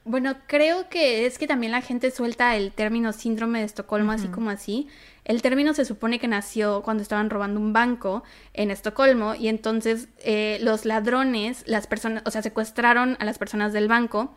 [0.04, 4.28] Bueno, creo que es que también la gente suelta el término síndrome de Estocolmo así
[4.30, 4.88] como así.
[5.26, 8.24] El término se supone que nació cuando estaban robando un banco
[8.54, 13.74] en Estocolmo y entonces eh, los ladrones, las personas, o sea, secuestraron a las personas
[13.74, 14.34] del banco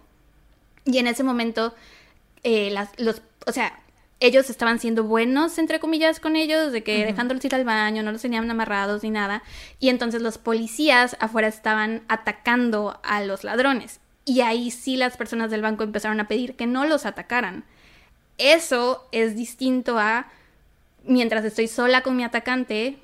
[0.85, 1.73] y en ese momento
[2.43, 3.81] eh, las, los, o sea,
[4.21, 7.07] ellos estaban siendo buenos, entre comillas, con ellos, de que Ujú.
[7.07, 9.43] dejándolos ir al baño, no los tenían amarrados ni nada.
[9.79, 14.01] Y entonces los policías afuera estaban atacando a los ladrones.
[14.27, 17.65] Y ahí sí las personas del banco empezaron a pedir que no los atacaran.
[18.37, 20.29] Eso es distinto a
[21.05, 22.99] mientras estoy sola con mi atacante,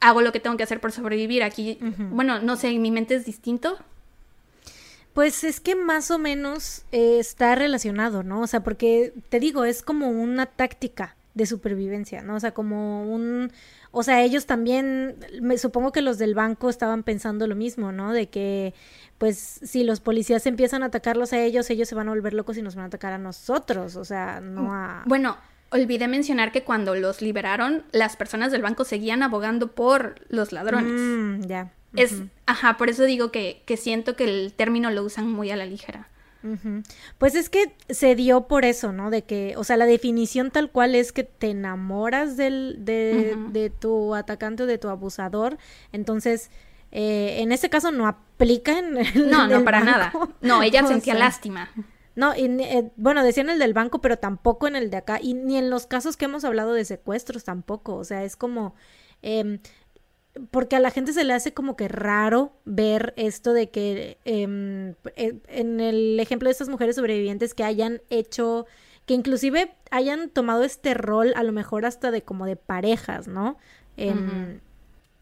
[0.00, 1.42] hago lo que tengo que hacer por sobrevivir.
[1.42, 1.78] Aquí,
[2.10, 3.78] bueno, no sé, en mi mente es distinto.
[5.14, 8.40] Pues es que más o menos eh, está relacionado, ¿no?
[8.40, 12.34] O sea, porque te digo, es como una táctica de supervivencia, ¿no?
[12.36, 13.52] O sea, como un,
[13.90, 18.12] o sea, ellos también, me supongo que los del banco estaban pensando lo mismo, ¿no?
[18.12, 18.74] De que,
[19.18, 22.56] pues, si los policías empiezan a atacarlos a ellos, ellos se van a volver locos
[22.58, 25.04] y nos van a atacar a nosotros, o sea, no a...
[25.06, 25.36] Bueno,
[25.70, 31.00] olvidé mencionar que cuando los liberaron, las personas del banco seguían abogando por los ladrones.
[31.00, 31.72] Mm, ya.
[31.96, 32.14] Es,
[32.46, 35.66] ajá, por eso digo que, que siento que el término lo usan muy a la
[35.66, 36.08] ligera.
[37.16, 39.08] Pues es que se dio por eso, ¿no?
[39.08, 43.70] De que, o sea, la definición tal cual es que te enamoras del, de, de
[43.70, 45.56] tu atacante o de tu abusador.
[45.90, 46.50] Entonces,
[46.92, 49.90] eh, en este caso no aplica en el No, no, para banco.
[49.90, 50.12] nada.
[50.42, 51.70] No, ella O sentía sea, lástima.
[52.14, 55.20] No, y, eh, bueno, decían el del banco, pero tampoco en el de acá.
[55.22, 57.94] Y ni en los casos que hemos hablado de secuestros tampoco.
[57.94, 58.74] O sea, es como...
[59.22, 59.60] em,
[60.50, 64.94] porque a la gente se le hace como que raro ver esto de que em,
[65.16, 68.66] eh, en el ejemplo de estas mujeres sobrevivientes que hayan hecho,
[69.06, 73.58] que inclusive hayan tomado este rol a lo mejor hasta de como de parejas, ¿no?
[73.96, 74.60] Em,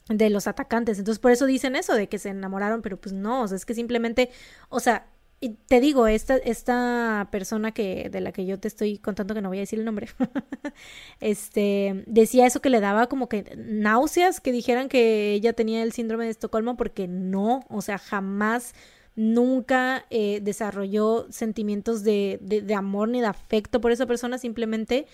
[0.09, 0.99] De los atacantes.
[0.99, 3.65] Entonces por eso dicen eso, de que se enamoraron, pero pues no, o sea, es
[3.65, 4.31] que simplemente,
[4.69, 5.07] o sea,
[5.43, 9.43] y te digo, esta, esta persona que, de la que yo te estoy contando, que
[9.43, 10.07] no voy a decir el nombre,
[11.21, 15.93] este, decía eso que le daba como que náuseas, que dijeran que ella tenía el
[15.93, 18.73] síndrome de Estocolmo, porque no, o sea, jamás,
[19.17, 25.07] nunca eh, desarrolló sentimientos de, de, de amor ni de afecto por esa persona, simplemente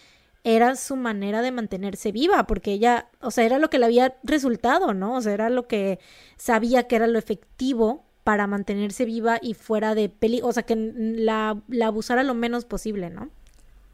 [0.44, 4.18] era su manera de mantenerse viva, porque ella, o sea, era lo que le había
[4.22, 5.14] resultado, ¿no?
[5.16, 5.98] O sea, era lo que
[6.36, 10.76] sabía que era lo efectivo para mantenerse viva y fuera de peligro, o sea, que
[10.76, 13.30] la, la abusara lo menos posible, ¿no?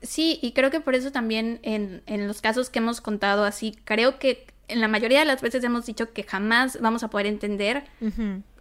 [0.02, 3.78] Sí, y creo que por eso también en, en los casos que hemos contado así,
[3.84, 7.26] creo que en la mayoría de las veces hemos dicho que jamás vamos a poder
[7.26, 7.84] entender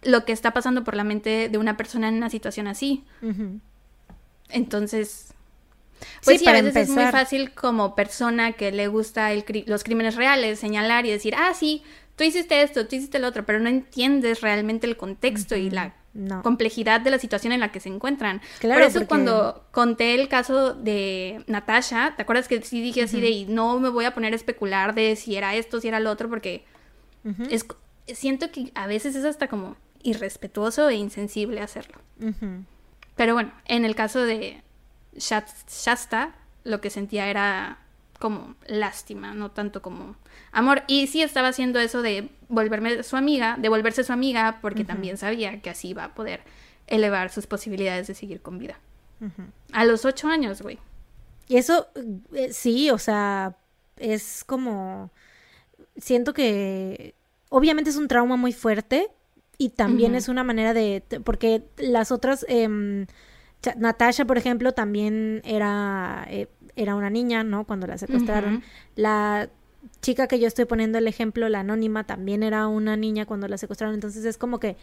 [0.02, 3.02] lo que está pasando por la mente de una persona en una situación así.
[4.50, 5.34] Entonces,
[6.24, 9.64] pues Sí, sí, a veces es muy fácil como persona que le gusta el cri-
[9.66, 11.82] los crímenes reales señalar y decir, ah, sí,
[12.16, 15.94] tú hiciste esto, tú hiciste lo otro, pero no entiendes realmente el contexto y la
[16.14, 16.42] No.
[16.42, 18.40] complejidad de la situación en la que se encuentran.
[18.60, 23.02] Claro, Por eso porque- cuando conté el caso de Natasha, ¿te acuerdas que sí dije
[23.02, 25.88] así de y no me voy a poner a especular de si era esto, si
[25.88, 26.64] era lo otro, porque
[27.50, 27.66] es,
[28.06, 31.98] siento que a veces es hasta como irrespetuoso e insensible hacerlo.
[33.16, 34.62] Pero bueno, en el caso de
[35.16, 36.34] Shas- Shasta,
[36.64, 37.78] lo que sentía era
[38.24, 40.16] como lástima, no tanto como
[40.50, 40.82] amor.
[40.86, 45.18] Y sí estaba haciendo eso de volverme su amiga, de volverse su amiga, porque también
[45.18, 46.40] sabía que así iba a poder
[46.86, 48.78] elevar sus posibilidades de seguir con vida.
[49.72, 50.78] A los ocho años, güey.
[51.48, 51.88] Y eso,
[52.32, 53.56] eh, sí, o sea,
[53.98, 55.10] es como,
[55.98, 57.14] siento que
[57.50, 59.08] obviamente es un trauma muy fuerte
[59.58, 63.06] y también es una manera de, porque las otras, em,
[63.76, 67.64] Natasha, por ejemplo, también era, eh, era una niña, ¿no?
[67.64, 68.62] Cuando la secuestraron.
[68.96, 69.48] La
[70.00, 73.58] chica que yo estoy poniendo el ejemplo, la anónima, también era una niña cuando la
[73.58, 73.94] secuestraron.
[73.94, 74.76] Entonces es como que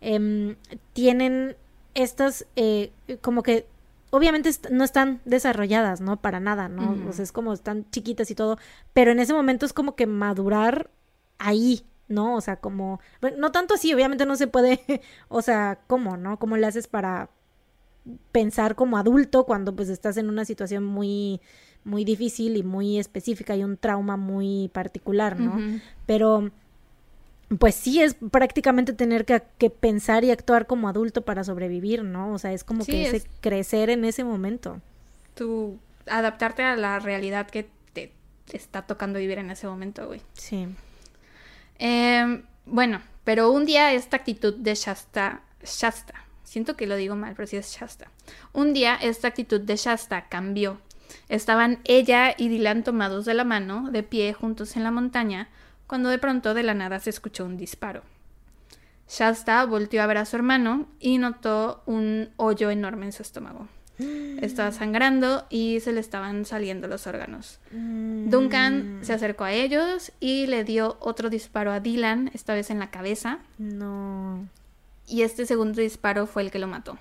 [0.00, 0.56] em,
[0.92, 1.56] tienen
[1.94, 3.66] estas, eh, como que
[4.10, 6.20] obviamente no están desarrolladas, ¿no?
[6.20, 6.96] Para nada, ¿no?
[7.08, 8.58] O sea, es como están chiquitas y todo,
[8.92, 10.90] pero en ese momento es como que madurar
[11.38, 12.36] ahí, ¿no?
[12.36, 14.80] O sea, como, bueno, no tanto así, obviamente no se puede,
[15.28, 16.38] o sea, ¿cómo, no?
[16.38, 17.28] ¿Cómo le haces para
[18.32, 21.40] pensar como adulto cuando pues estás en una situación muy
[21.84, 25.60] muy difícil y muy específica y un trauma muy particular, ¿no?
[26.06, 26.50] Pero
[27.58, 32.32] pues sí es prácticamente tener que, que pensar y actuar como adulto para sobrevivir, ¿no?
[32.32, 34.80] O sea, es como Sí, que ese es- crecer en ese momento.
[35.34, 38.12] Tú adaptarte a la realidad que te
[38.52, 40.22] está tocando vivir en ese momento, güey.
[40.32, 40.66] Sí.
[41.78, 46.14] Em, bueno, pero un día esta actitud de Shasta, Shasta,
[46.54, 48.06] siento que lo digo mal, pero sí es Shasta.
[48.52, 50.78] Un día esta actitud de Shasta cambió.
[51.28, 55.48] Estaban ella y Dylan tomados de la mano, de pie juntos en la montaña,
[55.88, 58.02] cuando de pronto de la nada se escuchó un disparo.
[59.08, 63.66] Shasta volteó a ver a su hermano y notó un hoyo enorme en su estómago.
[64.40, 67.58] Estaba sangrando y se le estaban saliendo los órganos.
[67.72, 72.78] Duncan se acercó a ellos y le dio otro disparo a Dylan, esta vez en
[72.78, 74.46] la cabeza, No.
[75.06, 76.98] Y este segundo disparo fue el que lo mató.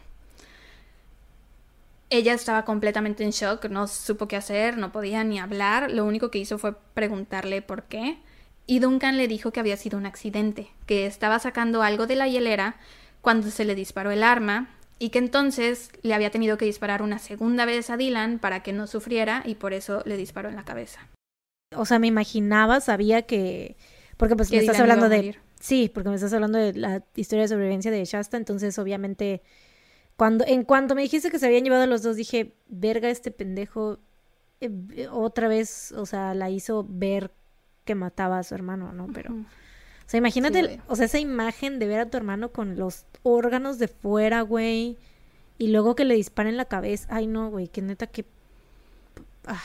[2.09, 6.29] Ella estaba completamente en shock, no supo qué hacer, no podía ni hablar, lo único
[6.29, 8.19] que hizo fue preguntarle por qué,
[8.67, 12.27] y Duncan le dijo que había sido un accidente, que estaba sacando algo de la
[12.27, 12.75] hielera
[13.21, 14.69] cuando se le disparó el arma,
[14.99, 18.73] y que entonces le había tenido que disparar una segunda vez a Dylan para que
[18.73, 21.07] no sufriera, y por eso le disparó en la cabeza.
[21.75, 23.75] O sea, me imaginaba, sabía que
[24.17, 25.35] porque pues Que me estás Dylan hablando de.
[25.63, 29.41] Sí, porque me estás hablando de la historia de sobrevivencia de Shasta, entonces obviamente
[30.17, 33.31] cuando en cuanto me dijiste que se habían llevado a los dos dije, "Verga, este
[33.31, 33.97] pendejo
[34.59, 37.31] eh, otra vez, o sea, la hizo ver
[37.85, 39.07] que mataba a su hermano, ¿no?
[39.13, 42.75] Pero, o sea, imagínate, Sí, o sea, esa imagen de ver a tu hermano con
[42.75, 44.97] los órganos de fuera, güey,
[45.57, 47.07] y luego que le disparen la cabeza.
[47.09, 48.25] Ay, no, güey, que neta, que...
[49.45, 49.63] Ah,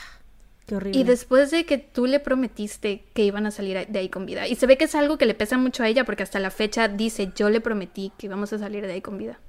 [0.69, 0.99] qué horrible.
[0.99, 4.47] Y después de que tú le prometiste que iban a salir de ahí con vida.
[4.47, 6.51] Y se ve que es algo que le pesa mucho a ella porque hasta la
[6.51, 9.39] fecha dice, yo le prometí que íbamos a salir de ahí con vida.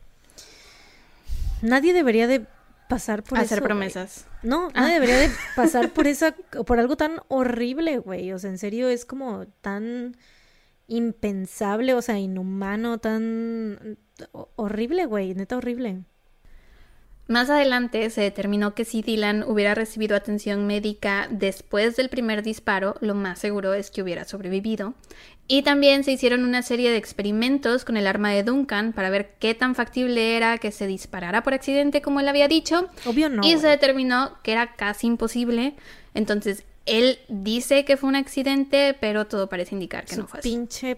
[1.62, 2.46] Nadie debería de
[2.88, 4.26] pasar por Hacer eso, promesas.
[4.42, 4.80] No, Ah.
[4.80, 6.32] nadie debería de pasar por esa,
[6.66, 8.32] por algo tan horrible, güey.
[8.32, 10.16] O sea, en serio, es como tan
[10.88, 13.98] impensable, o sea, inhumano, tan
[14.32, 16.02] ho- horrible, güey, neta horrible.
[17.30, 22.96] Más adelante se determinó que si Dylan hubiera recibido atención médica después del primer disparo,
[23.00, 24.94] lo más seguro es que hubiera sobrevivido.
[25.46, 29.34] Y también se hicieron una serie de experimentos con el arma de Duncan para ver
[29.38, 32.88] qué tan factible era que se disparara por accidente como él había dicho.
[33.06, 33.46] Obvio no.
[33.46, 35.76] y se determinó que era casi imposible.
[36.14, 40.40] Entonces, él dice que fue un accidente, pero todo parece indicar que Su no fue
[40.40, 40.50] así.
[40.50, 40.96] pinche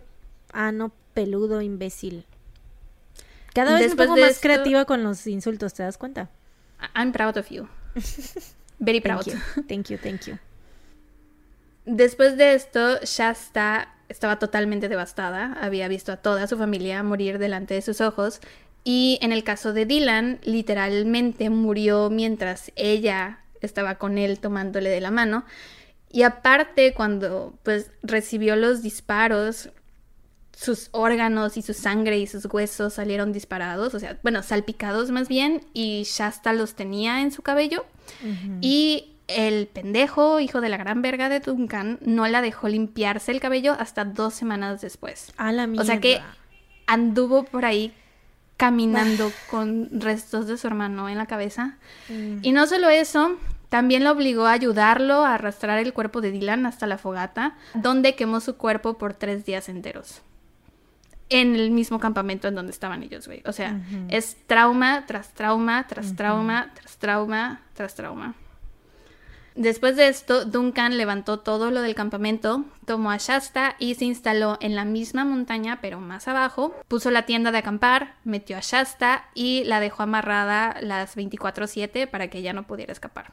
[0.54, 2.24] ano peludo imbécil.
[3.54, 6.28] Cada vez Después me pongo más esto- creativa con los insultos, ¿te das cuenta?
[6.94, 7.68] I'm proud of you.
[8.78, 9.22] Very proud.
[9.24, 10.38] Thank you, thank you, thank you.
[11.84, 15.52] Después de esto, Shasta estaba totalmente devastada.
[15.60, 18.40] Había visto a toda su familia morir delante de sus ojos.
[18.84, 25.00] Y en el caso de Dylan, literalmente murió mientras ella estaba con él tomándole de
[25.00, 25.44] la mano.
[26.10, 29.70] Y aparte, cuando pues recibió los disparos,
[30.56, 35.28] sus órganos y su sangre y sus huesos salieron disparados, o sea, bueno, salpicados más
[35.28, 37.84] bien, y Shasta los tenía en su cabello.
[38.60, 43.40] Y el pendejo, hijo de la gran verga de Duncan, no la dejó limpiarse el
[43.40, 45.32] cabello hasta dos semanas después.
[45.36, 45.82] A la mierda.
[45.82, 46.20] O sea que
[46.86, 47.94] anduvo por ahí
[48.56, 51.78] caminando con restos de su hermano en la cabeza.
[52.08, 52.38] Mm.
[52.42, 53.36] Y no solo eso,
[53.68, 58.14] también lo obligó a ayudarlo a arrastrar el cuerpo de Dylan hasta la fogata, donde
[58.14, 60.22] quemó su cuerpo por tres días enteros.
[61.32, 63.42] En el mismo campamento en donde estaban ellos, güey.
[63.46, 68.34] O sea, es trauma tras trauma, tras trauma, tras trauma, tras trauma.
[69.54, 74.56] Después de esto, Duncan levantó todo lo del campamento, tomó a Shasta y se instaló
[74.62, 76.74] en la misma montaña, pero más abajo.
[76.88, 82.28] Puso la tienda de acampar, metió a Shasta y la dejó amarrada las 24/7 para
[82.28, 83.32] que ella no pudiera escapar.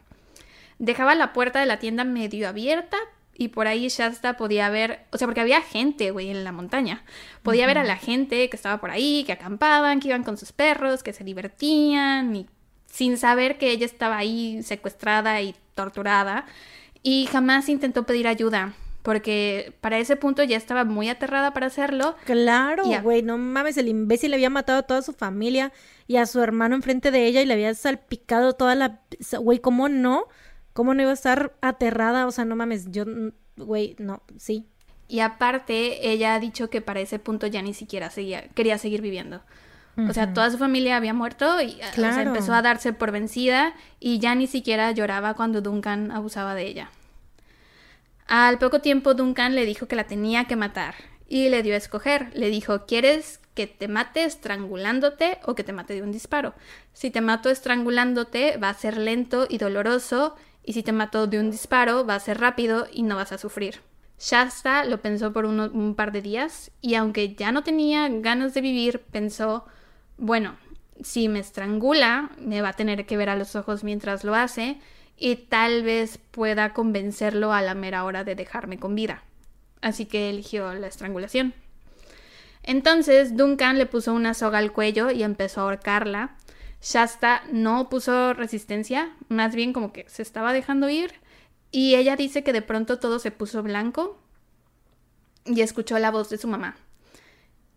[0.77, 2.97] Dejaba la puerta de la tienda medio abierta
[3.39, 7.05] y por ahí Shasta podía ver, o sea, porque había gente, güey, en la montaña.
[7.41, 10.51] Podía ver a la gente que estaba por ahí, que acampaban, que iban con sus
[10.51, 12.47] perros, que se divertían y
[12.87, 16.47] sin saber que ella estaba ahí secuestrada y torturada.
[17.01, 22.17] Y jamás intentó pedir ayuda, porque para ese punto ya estaba muy aterrada para hacerlo.
[22.25, 25.71] Claro, güey, no mames, el imbécil le había matado a toda su familia
[26.07, 28.99] y a su hermano enfrente de ella y le había salpicado toda la...
[29.39, 30.25] Güey, ¿cómo no?
[30.79, 32.25] ¿Cómo no iba a estar aterrada?
[32.25, 33.03] O sea, no mames, yo...
[33.57, 34.65] Güey, no, sí.
[35.09, 39.01] Y aparte, ella ha dicho que para ese punto ya ni siquiera seguía, quería seguir
[39.01, 39.41] viviendo.
[40.07, 42.21] O sea, toda su familia había muerto y o sea, Claro.
[42.29, 46.91] empezó a darse por vencida y ya ni siquiera lloraba cuando Duncan abusaba de ella.
[48.27, 50.95] Al poco tiempo Duncan le dijo que la tenía que matar
[51.27, 52.29] y le dio a escoger.
[52.35, 56.53] Le dijo, ¿quieres que te mate estrangulándote o que te mate de un disparo?
[56.93, 61.39] Si te mato estrangulándote va a ser lento y doloroso y si te mato de
[61.39, 63.81] un disparo va a ser rápido y no vas a sufrir.
[64.19, 68.61] Shasta lo pensó por un par de días y aunque ya no tenía ganas de
[68.61, 69.65] vivir, pensó,
[70.17, 70.57] bueno,
[71.01, 74.77] si me estrangula, me va a tener que ver a los ojos mientras lo hace
[75.17, 79.23] y tal vez pueda convencerlo a la mera hora de dejarme con vida.
[79.81, 81.53] Así que eligió la estrangulación.
[82.63, 86.35] Entonces Duncan le puso una soga al cuello y empezó a ahorcarla.
[86.81, 91.13] Shasta no puso resistencia, más bien como que se estaba dejando ir
[91.71, 94.19] y ella dice que de pronto todo se puso blanco
[95.45, 96.77] y escuchó la voz de su mamá.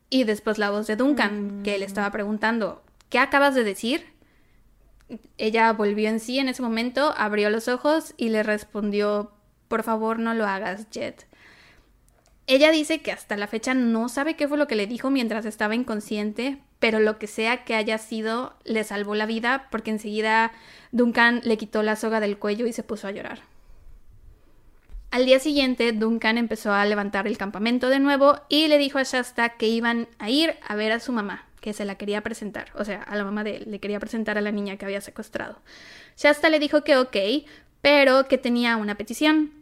[0.09, 4.07] Y después la voz de Duncan, que le estaba preguntando, ¿qué acabas de decir?
[5.39, 9.33] Ella volvió en sí en ese momento, abrió los ojos y le respondió,
[9.69, 11.27] por favor no lo hagas, Jet.
[12.47, 15.45] Ella dice que hasta la fecha no sabe qué fue lo que le dijo mientras
[15.45, 20.51] estaba inconsciente, pero lo que sea que haya sido le salvó la vida porque enseguida
[20.91, 23.43] Duncan le quitó la soga del cuello y se puso a llorar.
[25.13, 29.05] Al día siguiente, Duncan empezó a levantar el campamento de nuevo y le dijo a
[29.05, 32.73] Shasta que iban a ir a ver a su mamá, que se la quería presentar,
[32.75, 35.01] o sea, a la mamá de él, le quería presentar a la niña que había
[35.01, 35.61] secuestrado.
[36.17, 37.17] Shasta le dijo que ok,
[37.81, 39.53] pero que tenía una petición.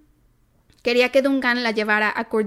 [0.82, 2.46] Quería que Duncan la llevara a Coeur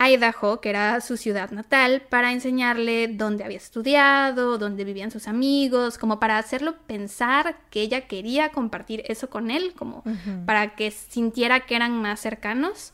[0.00, 5.98] Idaho, que era su ciudad natal, para enseñarle dónde había estudiado, dónde vivían sus amigos,
[5.98, 10.02] como para hacerlo pensar que ella quería compartir eso con él, como
[10.46, 12.92] para que sintiera que eran más cercanos.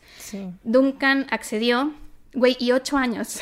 [0.64, 1.94] Duncan accedió,
[2.34, 3.40] güey, y ocho años.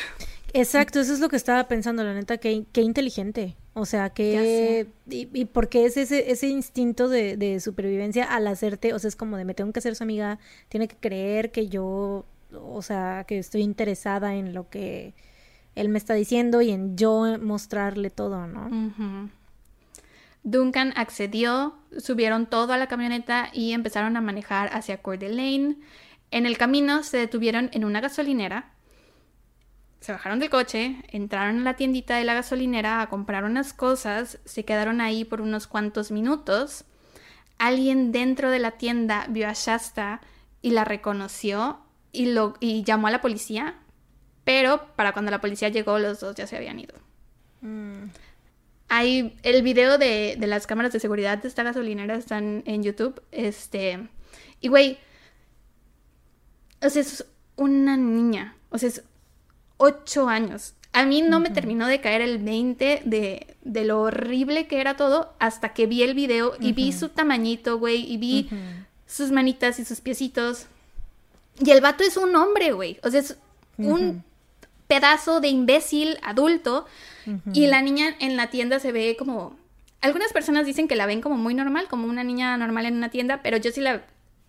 [0.53, 3.57] Exacto, eso es lo que estaba pensando, la neta, qué, qué inteligente.
[3.73, 4.87] O sea, que...
[5.09, 9.17] Y, y, porque es ese, ese instinto de, de, supervivencia al hacerte, o sea, es
[9.17, 10.39] como de me tengo que hacer su amiga,
[10.69, 12.25] tiene que creer que yo,
[12.63, 15.13] o sea, que estoy interesada en lo que
[15.75, 19.29] él me está diciendo y en yo mostrarle todo, ¿no?
[20.43, 25.77] Duncan accedió, subieron todo a la camioneta y empezaron a manejar hacia Coeur Lane.
[26.31, 28.75] En el camino se detuvieron en una gasolinera
[30.05, 34.37] se bajaron del coche, entraron a la tiendita de la gasolinera a comprar unas cosas,
[34.45, 36.85] se quedaron ahí por unos cuantos minutos.
[37.57, 40.21] Alguien dentro de la tienda vio a Shasta
[40.61, 41.79] y la reconoció
[42.15, 43.79] y, lo, y llamó a la policía,
[44.43, 46.95] pero para cuando la policía llegó los dos ya se habían ido.
[47.61, 48.05] Mm.
[48.87, 53.21] Hay el video de, de, las cámaras de seguridad de esta gasolinera están en YouTube.
[53.31, 54.07] Este.
[54.61, 54.99] Y güey.
[56.83, 57.25] O sea, es
[57.55, 58.55] una niña.
[58.69, 59.03] O sea, es
[59.77, 60.75] ocho años.
[60.93, 64.95] A mí no me terminó de caer el 20 de, de, lo horrible que era
[64.95, 68.49] todo hasta que vi el video y vi su tamañito, güey, y vi
[69.05, 70.67] sus manitas y sus piecitos.
[71.59, 72.99] Y el vato es un hombre, güey.
[73.03, 73.37] O sea, es
[73.77, 74.23] un
[74.87, 76.85] pedazo de imbécil adulto.
[77.53, 79.57] Y la niña en la tienda se ve como...
[80.01, 83.09] Algunas personas dicen que la ven como muy normal, como una niña normal en una
[83.09, 84.05] tienda, pero yo sí la...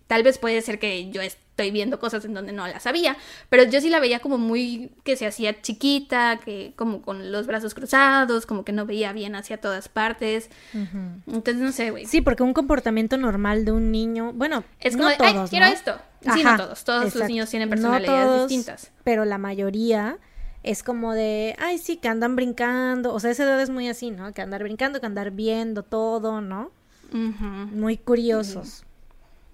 [0.07, 3.17] Tal vez puede ser que yo estoy viendo cosas en donde no las sabía,
[3.49, 7.47] pero yo sí la veía como muy que se hacía chiquita, que como con los
[7.47, 10.49] brazos cruzados, como que no veía bien hacia todas partes.
[10.73, 12.05] Entonces no sé, güey.
[12.05, 15.97] Sí, porque un comportamiento normal de un niño, bueno, es como de, Ay, quiero esto.
[16.33, 18.91] Sí, no todos, todos los niños tienen personalidades distintas.
[19.03, 20.17] Pero la mayoría
[20.63, 24.11] es como de, ay, sí, que andan brincando, o sea, esa edad es muy así,
[24.11, 24.33] ¿no?
[24.33, 26.71] Que andar brincando, que andar viendo todo, ¿no?
[27.11, 28.83] Muy curiosos.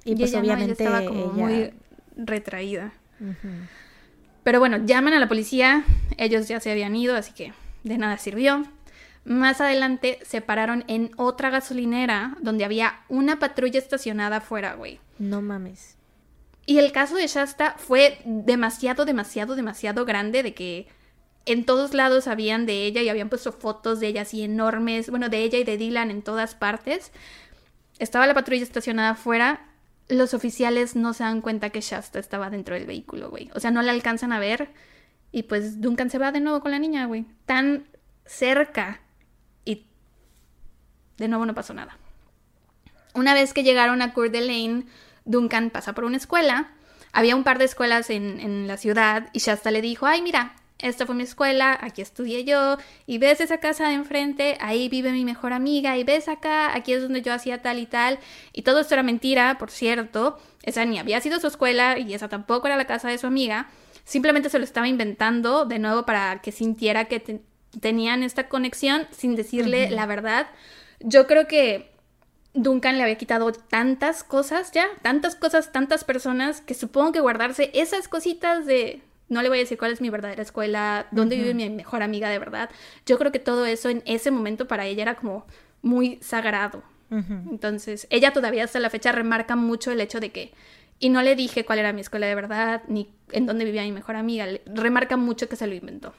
[0.05, 1.71] Y, pues obviamente estaba como muy
[2.15, 2.93] retraída.
[4.43, 5.85] Pero bueno, llaman a la policía,
[6.17, 7.53] ellos ya se habían ido, así que
[7.83, 8.63] de nada sirvió.
[9.25, 14.99] Más adelante se pararon en otra gasolinera donde había una patrulla estacionada afuera, güey.
[15.17, 15.95] No mames.
[16.65, 20.87] Y el caso de Shasta fue demasiado, demasiado, demasiado grande de que
[21.45, 25.29] en todos lados habían de ella y habían puesto fotos de ella así enormes, bueno,
[25.29, 27.11] de ella y de Dylan en todas partes.
[27.99, 29.61] Estaba la patrulla estacionada afuera
[30.09, 33.49] los oficiales no se dan cuenta que Shasta estaba dentro del vehículo, güey.
[33.55, 34.69] O sea, no la alcanzan a ver.
[35.31, 37.25] Y pues Duncan se va de nuevo con la niña, güey.
[37.45, 37.87] Tan
[38.25, 39.01] cerca.
[39.65, 39.87] Y
[41.17, 41.97] de nuevo no pasó nada.
[43.13, 44.85] Una vez que llegaron a Coeur d'Alene,
[45.25, 46.71] Duncan pasa por una escuela.
[47.11, 50.55] Había un par de escuelas en, en la ciudad y Shasta le dijo, ay, mira,
[50.83, 52.77] esta fue mi escuela, aquí estudié yo,
[53.07, 56.93] y ves esa casa de enfrente, ahí vive mi mejor amiga, y ves acá, aquí
[56.93, 58.19] es donde yo hacía tal y tal,
[58.51, 62.27] y todo esto era mentira, por cierto, esa ni había sido su escuela, y esa
[62.29, 63.69] tampoco era la casa de su amiga,
[64.03, 67.41] simplemente se lo estaba inventando de nuevo para que sintiera que
[67.79, 70.47] tenían esta conexión sin decirle la verdad.
[70.99, 71.91] Yo creo que
[72.53, 77.71] Duncan le había quitado tantas cosas ya, tantas cosas, tantas personas, que supongo que guardarse
[77.73, 79.01] esas cositas de
[79.33, 82.29] no le voy a decir cuál es mi verdadera escuela, dónde vive mi mejor amiga
[82.29, 82.69] de verdad.
[83.05, 85.45] Yo creo que todo eso en ese momento para ella era como
[85.81, 86.83] muy sagrado.
[87.09, 90.51] Entonces, ella todavía hasta la fecha remarca mucho el hecho de que,
[90.97, 93.91] y no le dije cuál era mi escuela de verdad, ni en dónde vivía mi
[93.91, 96.13] mejor amiga, remarca mucho que se lo inventó.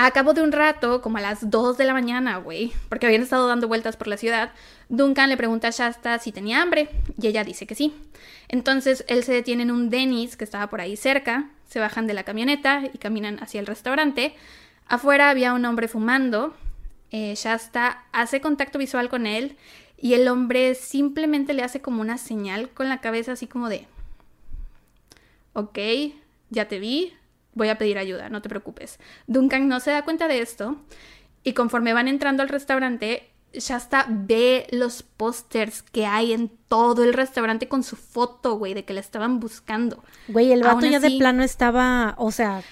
[0.00, 3.22] A cabo de un rato, como a las 2 de la mañana, güey, porque habían
[3.22, 4.52] estado dando vueltas por la ciudad,
[4.88, 6.88] Duncan le pregunta a Shasta si tenía hambre
[7.20, 7.92] y ella dice que sí.
[8.46, 12.14] Entonces él se detiene en un Denny's que estaba por ahí cerca, se bajan de
[12.14, 14.36] la camioneta y caminan hacia el restaurante.
[14.86, 16.54] Afuera había un hombre fumando.
[17.10, 19.56] Eh, Shasta hace contacto visual con él
[19.96, 23.88] y el hombre simplemente le hace como una señal con la cabeza así como de,
[25.54, 25.76] ok,
[26.50, 27.14] ya te vi,
[27.58, 28.98] voy a pedir ayuda, no te preocupes.
[29.26, 30.76] Duncan no se da cuenta de esto
[31.44, 37.12] y conforme van entrando al restaurante, Shasta ve los pósters que hay en todo el
[37.12, 40.02] restaurante con su foto, güey, de que la estaban buscando.
[40.28, 42.62] Güey, el vato ya de plano estaba, o sea,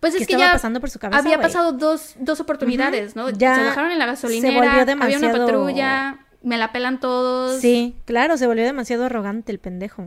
[0.00, 3.30] pues es que ya pasando por su cabeza, había pasado dos, dos oportunidades, ¿no?
[3.30, 7.60] Ya se dejaron en la gasolinera, había una patrulla, me la pelan todos.
[7.60, 10.04] Sí, claro, se volvió demasiado arrogante el pendejo.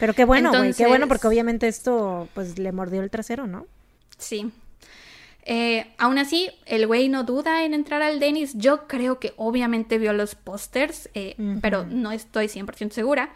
[0.00, 3.66] Pero qué bueno, güey, qué bueno porque obviamente esto pues le mordió el trasero, ¿no?
[4.18, 4.50] Sí.
[5.44, 8.52] Eh, aún así, el güey no duda en entrar al Dennis.
[8.54, 13.32] Yo creo que obviamente vio los pósters, eh, pero no estoy 100% segura.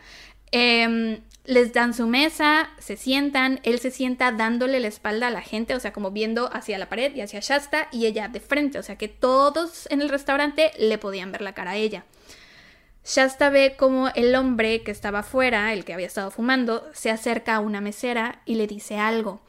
[0.53, 5.43] Em, les dan su mesa, se sientan, él se sienta dándole la espalda a la
[5.43, 8.79] gente, o sea, como viendo hacia la pared y hacia Shasta y ella de frente,
[8.79, 12.05] o sea que todos en el restaurante le podían ver la cara a ella.
[13.05, 17.57] Shasta ve como el hombre que estaba afuera, el que había estado fumando, se acerca
[17.57, 19.43] a una mesera y le dice algo.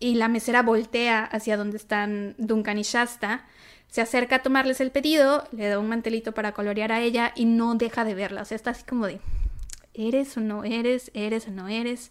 [0.00, 3.46] Y la mesera voltea hacia donde están Duncan y Shasta,
[3.88, 7.44] se acerca a tomarles el pedido, le da un mantelito para colorear a ella y
[7.44, 8.42] no deja de verla.
[8.42, 9.20] O sea, está así como de,
[9.94, 11.10] ¿eres o no eres?
[11.14, 12.10] ¿Eres o no eres?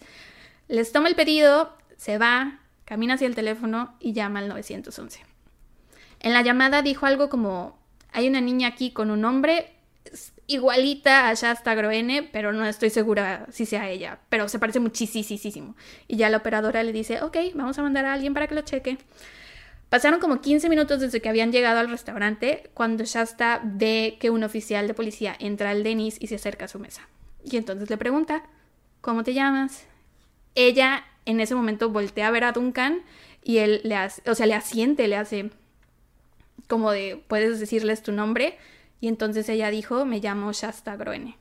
[0.68, 5.26] Les toma el pedido, se va, camina hacia el teléfono y llama al 911.
[6.22, 7.78] En la llamada dijo algo como,
[8.12, 9.74] hay una niña aquí con un hombre,
[10.50, 15.76] igualita a Shasta Groene, pero no estoy segura si sea ella, pero se parece muchísimo.
[16.08, 18.62] Y ya la operadora le dice, ok, vamos a mandar a alguien para que lo
[18.62, 18.98] cheque.
[19.90, 24.44] Pasaron como 15 minutos desde que habían llegado al restaurante cuando Shasta ve que un
[24.44, 27.08] oficial de policía entra al Denis y se acerca a su mesa.
[27.44, 28.44] Y entonces le pregunta,
[29.02, 29.86] ¿cómo te llamas?
[30.56, 33.02] Ella en ese momento voltea a ver a Duncan
[33.44, 35.52] y él le hace, o sea, le asiente, le hace
[36.68, 38.58] como de, puedes decirles tu nombre
[39.02, 41.38] y entonces ella dijo, me llamo Shasta Groene.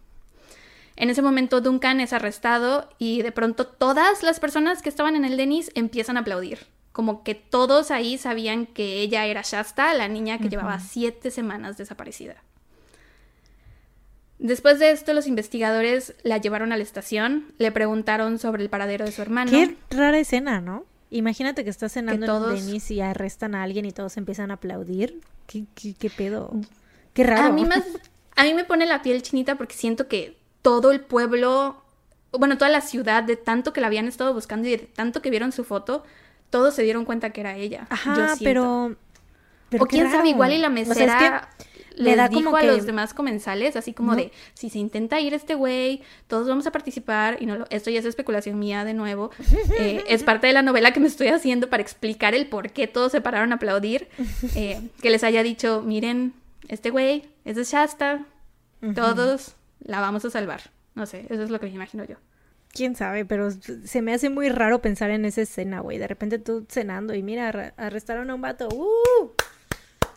[0.97, 5.25] En ese momento Duncan es arrestado y de pronto todas las personas que estaban en
[5.25, 6.67] el Denis empiezan a aplaudir.
[6.93, 11.79] Como que todos ahí sabían que ella era Shasta, la niña que llevaba siete semanas
[11.79, 12.43] desaparecida.
[14.41, 19.05] Después de esto, los investigadores la llevaron a la estación, le preguntaron sobre el paradero
[19.05, 19.51] de su hermano.
[19.51, 20.85] Qué rara escena, ¿no?
[21.11, 24.55] Imagínate que estás cenando en el Denis y arrestan a alguien y todos empiezan a
[24.55, 25.21] aplaudir.
[25.47, 26.51] ¿Qué, qué, qué pedo?
[27.19, 27.49] Qué raro.
[27.49, 27.67] A mí,
[28.37, 31.83] a mí me pone la piel chinita porque siento que todo el pueblo,
[32.31, 35.29] bueno, toda la ciudad, de tanto que la habían estado buscando y de tanto que
[35.29, 36.05] vieron su foto,
[36.51, 37.89] todos se dieron cuenta que era ella.
[37.91, 38.95] Ajá, pero,
[39.81, 41.49] O quién sabe, igual y la mesera
[41.97, 45.35] le da dijo como a los demás comensales, así como de, si se intenta ir
[45.35, 49.33] este güey, todos vamos a participar, y no esto ya es especulación mía de nuevo,
[49.77, 52.87] eh, es parte de la novela que me estoy haciendo para explicar el por qué
[52.87, 54.07] todos se pararon a aplaudir,
[54.55, 56.33] eh, que les haya dicho, miren,
[56.69, 58.25] este güey es de Shasta,
[58.95, 60.63] todos la vamos a salvar.
[60.95, 62.17] No sé, eso es lo que me imagino yo.
[62.73, 65.99] Quién sabe, pero se me hace muy raro pensar en esa escena, güey.
[65.99, 68.69] De repente tú cenando y mira, arrestaron a un vato.
[68.69, 69.33] ¡Uh!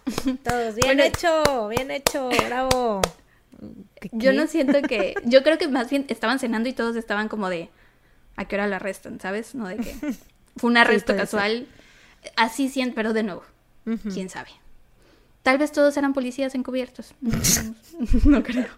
[0.44, 3.02] Todos, bien hecho, bien hecho, bravo.
[4.12, 5.16] Yo no siento que.
[5.26, 7.70] Yo creo que más bien estaban cenando y todos estaban como de.
[8.36, 9.20] ¿A qué hora la arrestan?
[9.20, 9.56] ¿Sabes?
[9.56, 9.96] No de que.
[10.58, 11.68] Fue un arresto casual.
[12.36, 13.44] Así siento, pero de nuevo.
[14.14, 14.50] Quién sabe.
[15.44, 17.14] Tal vez todos eran policías encubiertos.
[18.26, 18.68] no creo.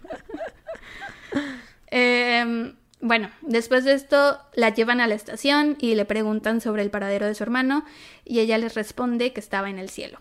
[1.96, 6.90] Em, bueno, después de esto la llevan a la estación y le preguntan sobre el
[6.90, 7.84] paradero de su hermano
[8.24, 10.18] y ella les responde que estaba en el cielo.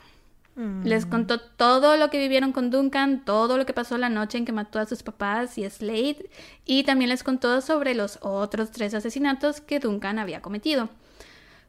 [0.55, 0.83] Mm.
[0.83, 4.45] Les contó todo lo que vivieron con Duncan, todo lo que pasó la noche en
[4.45, 6.29] que mató a sus papás y a Slade,
[6.65, 10.89] y también les contó sobre los otros tres asesinatos que Duncan había cometido.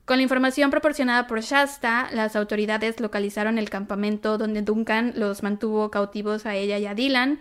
[0.04, 5.90] Con la información proporcionada por Shasta, las autoridades localizaron el campamento donde Duncan los mantuvo
[5.90, 7.38] cautivos a ella y a Dylan,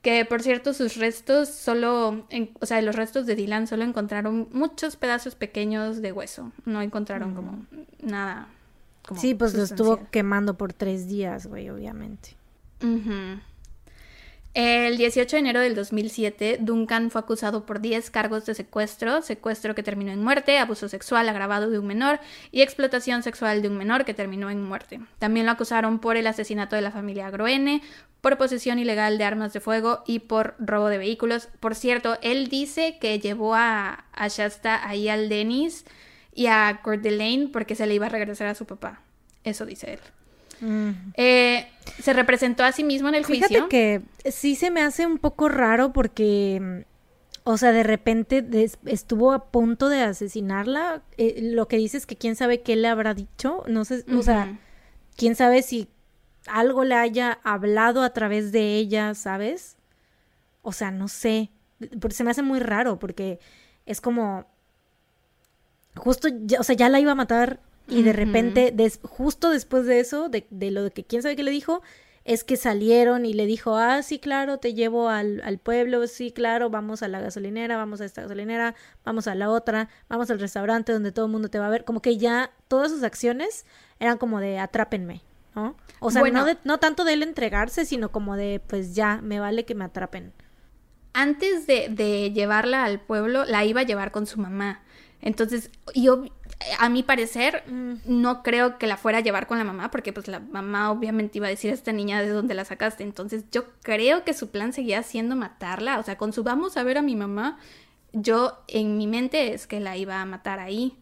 [0.00, 2.26] que por cierto sus restos solo,
[2.60, 7.34] o sea, los restos de Dylan solo encontraron muchos pedazos pequeños de hueso, no encontraron
[7.34, 7.66] como
[8.00, 8.48] nada.
[9.16, 12.30] sí, pues lo estuvo quemando por tres días, güey, obviamente.
[14.56, 19.74] El 18 de enero del 2007, Duncan fue acusado por 10 cargos de secuestro, secuestro
[19.74, 22.20] que terminó en muerte, abuso sexual agravado de un menor
[22.52, 25.00] y explotación sexual de un menor que terminó en muerte.
[25.18, 27.82] También lo acusaron por el asesinato de la familia Groene,
[28.22, 31.50] por posesión ilegal de armas de fuego y por robo de vehículos.
[31.60, 35.84] Por cierto, él dice que llevó a, Shasta ahí al Dennis
[36.32, 37.02] y a Coeur
[37.52, 39.02] porque se le iba a regresar a su papá.
[39.44, 40.00] Eso dice él.
[41.14, 41.66] Eh,
[42.00, 43.68] se representó a sí mismo en el Fíjate juicio.
[43.68, 46.84] que sí se me hace un poco raro porque,
[47.44, 48.44] o sea, de repente
[48.86, 51.02] estuvo a punto de asesinarla.
[51.16, 53.62] Eh, lo que dices es que quién sabe qué le habrá dicho.
[53.66, 54.58] No sé, o sea,
[55.16, 55.88] quién sabe si
[56.46, 59.76] algo le haya hablado a través de ella, ¿sabes?
[60.62, 61.50] O sea, no sé.
[62.10, 63.38] se me hace muy raro porque
[63.84, 64.46] es como
[65.96, 66.28] justo,
[66.58, 70.46] o sea, ya la iba a matar y de repente, justo después de eso, de,
[70.50, 71.82] de, lo que quién sabe qué le dijo,
[72.26, 76.32] es que salieron y le dijo, ah, sí, claro, te llevo al, al, pueblo, sí,
[76.32, 80.40] claro, vamos a la gasolinera, vamos a esta gasolinera, vamos a la otra, vamos al
[80.40, 81.84] restaurante donde todo el mundo te va a ver.
[81.84, 83.64] Como que ya todas sus acciones
[84.00, 85.22] eran como de atrápenme,
[85.54, 85.76] ¿no?
[86.00, 89.64] O sea, no, no tanto de él entregarse, sino como de, pues ya, me vale
[89.64, 90.32] que me atrapen.
[91.12, 94.82] Antes de, de llevarla al pueblo, la iba a llevar con su mamá.
[95.20, 96.24] Entonces, yo,
[96.78, 100.12] a mi parecer, mm, no creo que la fuera a llevar con la mamá, porque
[100.12, 103.02] pues la mamá obviamente iba a decir a esta niña de dónde la sacaste.
[103.04, 105.98] Entonces, yo creo que su plan seguía siendo matarla.
[105.98, 107.58] O sea, con su vamos a ver a mi mamá,
[108.12, 110.96] yo en mi mente es que la iba a matar ahí.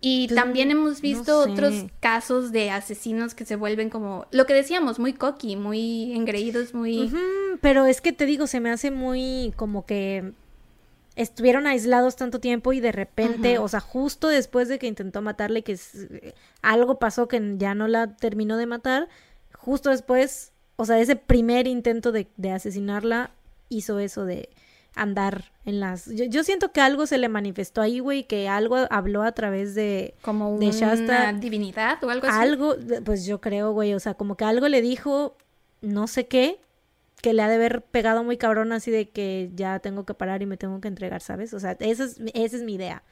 [0.00, 1.50] Y Pues, también hemos no visto sé.
[1.50, 6.74] otros casos de asesinos que se vuelven como, lo que decíamos, muy cocky, muy engreídos,
[6.74, 7.12] muy...
[7.60, 10.32] Pero es que te digo, se me hace muy como que
[11.16, 15.62] estuvieron aislados tanto tiempo y de repente, o sea, justo después de que intentó matarle,
[15.62, 16.06] que es-
[16.62, 19.08] algo pasó que ya no la terminó de matar,
[19.52, 23.30] justo después, o sea, ese primer intento de, de asesinarla
[23.68, 24.48] hizo eso de
[24.94, 26.06] andar en las...
[26.06, 29.74] Yo, yo siento que algo se le manifestó ahí, güey, que algo habló a través
[29.74, 30.14] de...
[30.22, 32.36] como de una Shasta- divinidad o algo así.
[32.38, 32.74] Algo,
[33.04, 35.36] pues yo creo, güey, o sea, como que algo le dijo,
[35.80, 36.60] no sé qué,
[37.22, 40.42] que le ha de haber pegado muy cabrón así de que ya tengo que parar
[40.42, 41.54] y me tengo que entregar, ¿sabes?
[41.54, 43.02] O sea, esa es, mi- esa es mi idea.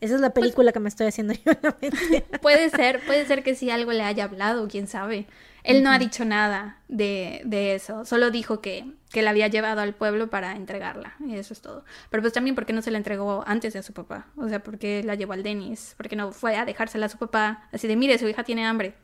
[0.00, 2.26] Esa es la Pues película que me estoy haciendo yo en la mente.
[2.40, 5.26] Puede ser, puede ser que sí algo le haya hablado, quién sabe.
[5.62, 9.82] Él no ha dicho nada de, de eso, solo dijo que, que la había llevado
[9.82, 11.84] al pueblo para entregarla, y eso es todo.
[12.08, 14.28] Pero pues también, ¿por qué no se la entregó antes de a su papá?
[14.36, 15.94] O sea, ¿por qué la llevó al Denis?
[15.98, 17.68] ¿Por qué no fue a dejársela a su papá?
[17.72, 18.94] Así de, mire, su hija tiene hambre.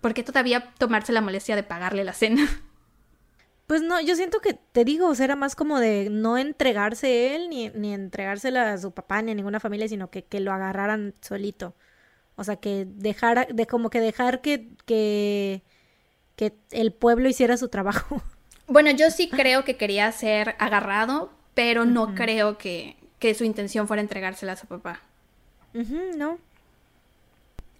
[0.00, 2.46] ¿Por qué todavía tomarse la molestia de pagarle la cena?
[3.66, 7.34] Pues no, yo siento que, te digo, o sea, era más como de no entregarse
[7.34, 10.52] él, ni, ni entregársela a su papá, ni a ninguna familia, sino que, que lo
[10.52, 11.74] agarraran solito.
[12.36, 15.62] O sea, que dejara, de como que dejar que, que,
[16.36, 18.22] que el pueblo hiciera su trabajo.
[18.68, 23.86] Bueno, yo sí creo que quería ser agarrado, pero no creo que, que su intención
[23.86, 25.02] fuera entregársela a su papá.
[26.16, 26.38] ¿no?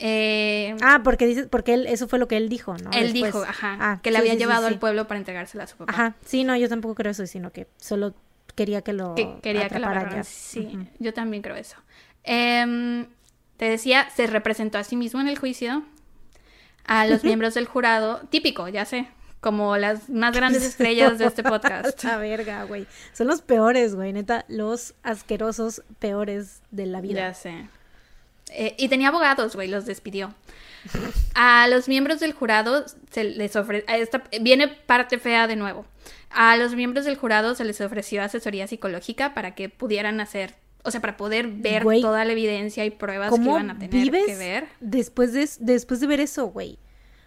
[0.05, 2.91] Eh, Ah, porque dices, porque él, eso fue lo que él dijo, ¿no?
[2.93, 3.33] Él Después.
[3.33, 4.73] dijo, ajá, Ah, que le sí, había sí, llevado sí.
[4.75, 5.93] al pueblo para entregársela a su papá.
[5.93, 8.13] Ajá, sí, no, yo tampoco creo eso, sino que solo
[8.57, 10.25] quería que lo Que quería que la agarraran.
[10.25, 11.77] Sí, yo también creo eso.
[12.25, 13.07] Em,
[13.57, 15.85] te decía, se representó a sí mismo en el juicio,
[16.85, 19.07] a los miembros del jurado, típico, ya sé,
[19.41, 22.03] como las más grandes estrellas de este podcast.
[22.05, 22.89] La verga, güey.
[23.13, 27.21] Son los peores, güey, neta, los asquerosos peores de la vida.
[27.29, 27.69] Ya sé.
[28.55, 30.35] Eh, y tenía abogados, güey, los despidió.
[31.35, 33.87] A los miembros del jurado se les ofreció.
[34.41, 35.87] Viene parte fea de nuevo.
[36.31, 40.55] A los miembros del jurado se les ofreció asesoría psicológica para que pudieran hacer.
[40.85, 43.91] O sea, para poder ver toda la evidencia y pruebas que ¿Cómo iban a tener
[43.91, 44.69] vives que ver.
[44.81, 46.79] después de, después de ver eso, güey?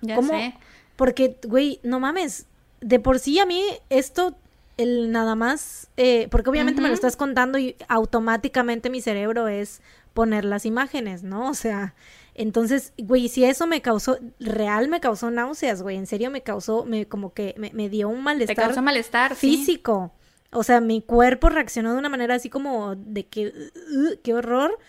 [0.02, 0.30] Ya ¿Cómo?
[0.30, 0.54] sé.
[0.98, 2.48] Porque, güey, no mames.
[2.82, 4.36] De por sí a mí esto,
[4.78, 9.82] el nada más, eh, porque obviamente me lo estás contando y automáticamente mi cerebro es
[10.16, 11.50] poner las imágenes, ¿no?
[11.52, 11.94] O sea,
[12.34, 16.86] entonces, güey, si eso me causó, real me causó náuseas, güey, en serio me causó,
[16.86, 19.36] me como que me, me dio un Te malestar causa malestar.
[19.36, 19.58] sí.
[19.58, 20.14] físico.
[20.52, 24.80] O sea, mi cuerpo reaccionó de una manera así como de que, "Uh, qué horror.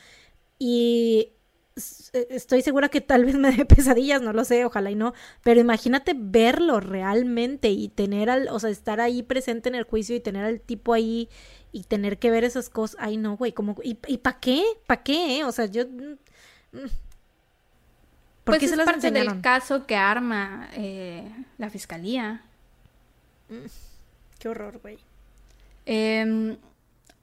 [0.59, 1.33] Y
[2.13, 5.13] eh, estoy segura que tal vez me dé pesadillas, no lo sé, ojalá y no.
[5.43, 10.17] Pero imagínate verlo realmente y tener al, o sea, estar ahí presente en el juicio
[10.17, 11.29] y tener al tipo ahí
[11.73, 12.97] y tener que ver esas cosas.
[13.01, 14.63] Ay, no, güey, como, ¿y, y para qué?
[14.87, 15.39] ¿Para qué?
[15.39, 15.45] eh?
[15.45, 15.87] O sea, yo...
[15.87, 16.17] mm,
[16.73, 16.91] mm.
[18.45, 21.29] ¿Por Pues qué es se las parte del caso que arma eh,
[21.59, 22.43] la fiscalía.
[24.39, 24.99] Qué horror, güey.
[25.85, 26.57] Em,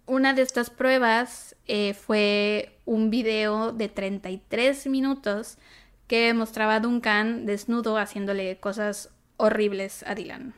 [0.06, 5.58] una de estas pruebas eh, fue un video de 33 minutos
[6.08, 10.54] que mostraba a Duncan desnudo haciéndole cosas horribles a Dylan.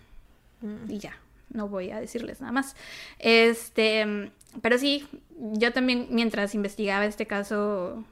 [0.62, 0.90] Mm.
[0.90, 1.16] Y ya,
[1.56, 2.76] no voy a decirles nada más.
[3.19, 5.07] Este, pero sí,
[5.53, 8.03] yo también mientras investigaba este caso,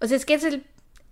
[0.00, 0.64] o sea, es que es el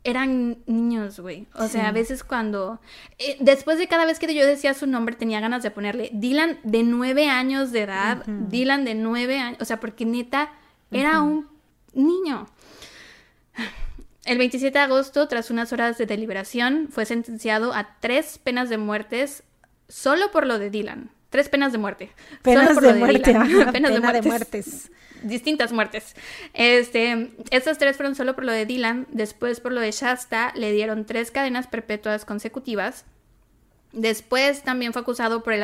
[0.03, 1.47] eran niños, güey.
[1.55, 2.81] O sea, a veces cuando...
[3.19, 6.59] eh, después de cada vez que yo decía su nombre, tenía ganas de ponerle Dylan
[6.63, 8.25] de nueve años de edad.
[8.27, 9.59] Dylan de nueve años.
[9.61, 10.53] O sea, porque neta
[10.91, 11.49] era un
[11.93, 12.47] niño.
[14.25, 18.79] El 27 de agosto, tras unas horas de deliberación, fue sentenciado a tres penas de
[18.79, 19.43] muertes
[19.91, 21.11] solo por lo de Dylan.
[21.31, 22.11] Tres penas de muerte.
[22.53, 23.43] Solo Penas por de lo muerte, Dylan.
[23.43, 24.91] ajá, penas de pena de muertes muertes.
[25.23, 26.17] distintas muertes.
[26.55, 30.73] Este, estas tres fueron solo por lo de Dylan, después por lo de Shasta le
[30.73, 33.05] dieron tres cadenas perpetuas consecutivas.
[33.93, 35.63] Después también fue acusado por el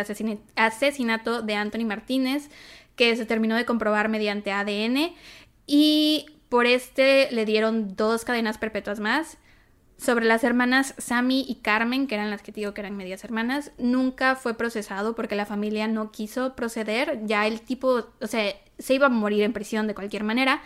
[0.56, 2.50] asesinato de Anthony Martínez,
[2.96, 5.14] que se terminó de comprobar mediante ADN,
[5.66, 9.38] y por este le dieron dos cadenas perpetuas más.
[9.98, 13.24] Sobre las hermanas Sammy y Carmen, que eran las que te digo que eran medias
[13.24, 17.20] hermanas, nunca fue procesado porque la familia no quiso proceder.
[17.24, 20.62] Ya el tipo, o sea, se iba a morir en prisión de cualquier manera.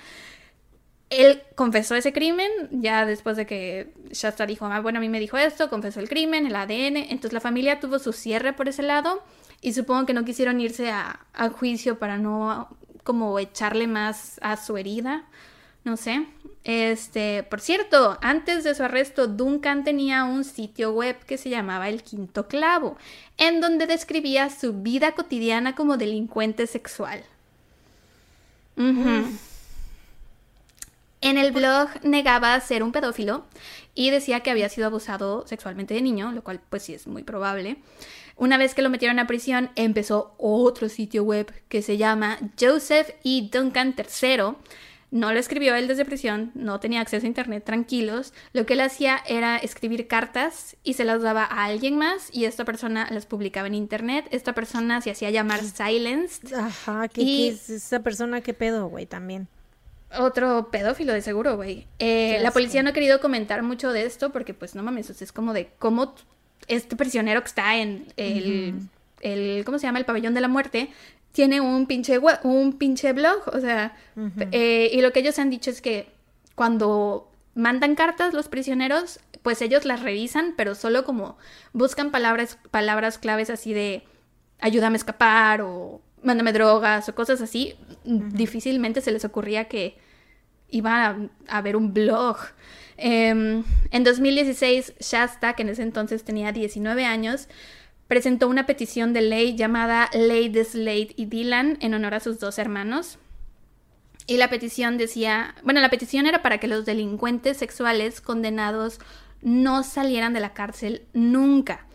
[1.10, 5.20] Él confesó ese crimen, ya después de que Shasta dijo, ah, bueno, a mí me
[5.20, 6.96] dijo esto, confesó el crimen, el ADN.
[6.96, 9.22] Entonces la familia tuvo su cierre por ese lado
[9.60, 12.68] y supongo que no quisieron irse a, a juicio para no
[13.04, 15.24] como echarle más a su herida.
[15.84, 16.26] No sé.
[16.64, 21.88] Este, por cierto, antes de su arresto, Duncan tenía un sitio web que se llamaba
[21.88, 22.98] El Quinto Clavo,
[23.38, 27.24] en donde describía su vida cotidiana como delincuente sexual.
[31.22, 33.44] En el blog negaba ser un pedófilo
[33.94, 37.22] y decía que había sido abusado sexualmente de niño, lo cual pues sí es muy
[37.22, 37.76] probable.
[38.36, 43.10] Una vez que lo metieron a prisión, empezó otro sitio web que se llama Joseph
[43.22, 44.54] y Duncan III.
[45.10, 48.32] No lo escribió él desde prisión, no tenía acceso a internet, tranquilos.
[48.52, 52.44] Lo que él hacía era escribir cartas y se las daba a alguien más y
[52.44, 54.26] esta persona las publicaba en internet.
[54.30, 56.54] Esta persona se hacía llamar Silenced.
[56.54, 58.40] Ajá, ¿qué, es esa persona?
[58.40, 59.06] ¿Qué pedo, güey?
[59.06, 59.48] También.
[60.16, 61.86] Otro pedófilo, de seguro, güey.
[61.98, 65.32] Eh, la policía no ha querido comentar mucho de esto porque, pues, no mames, es
[65.32, 66.14] como de cómo
[66.66, 69.98] este prisionero que está en el, ¿cómo se llama?
[69.98, 70.90] El pabellón de la muerte,
[71.32, 73.96] tiene un pinche, un pinche blog, o sea,
[74.52, 76.08] eh, y lo que ellos han dicho es que
[76.54, 81.38] cuando mandan cartas los prisioneros, pues ellos las revisan, pero solo como
[81.72, 84.04] buscan palabras, palabras claves así de
[84.58, 89.96] ayúdame a escapar o mándame drogas o cosas así, difícilmente se les ocurría que
[90.68, 91.16] iba a,
[91.48, 92.36] haber un blog.
[92.96, 97.48] Em, en 2016, Shasta, que en ese entonces tenía 19 años,
[98.10, 102.40] presentó una petición de ley llamada Ley de Slade y Dylan en honor a sus
[102.40, 103.18] dos hermanos.
[104.26, 108.98] Y la petición decía, bueno, la petición era para que los delincuentes sexuales condenados
[109.42, 111.86] no salieran de la cárcel nunca.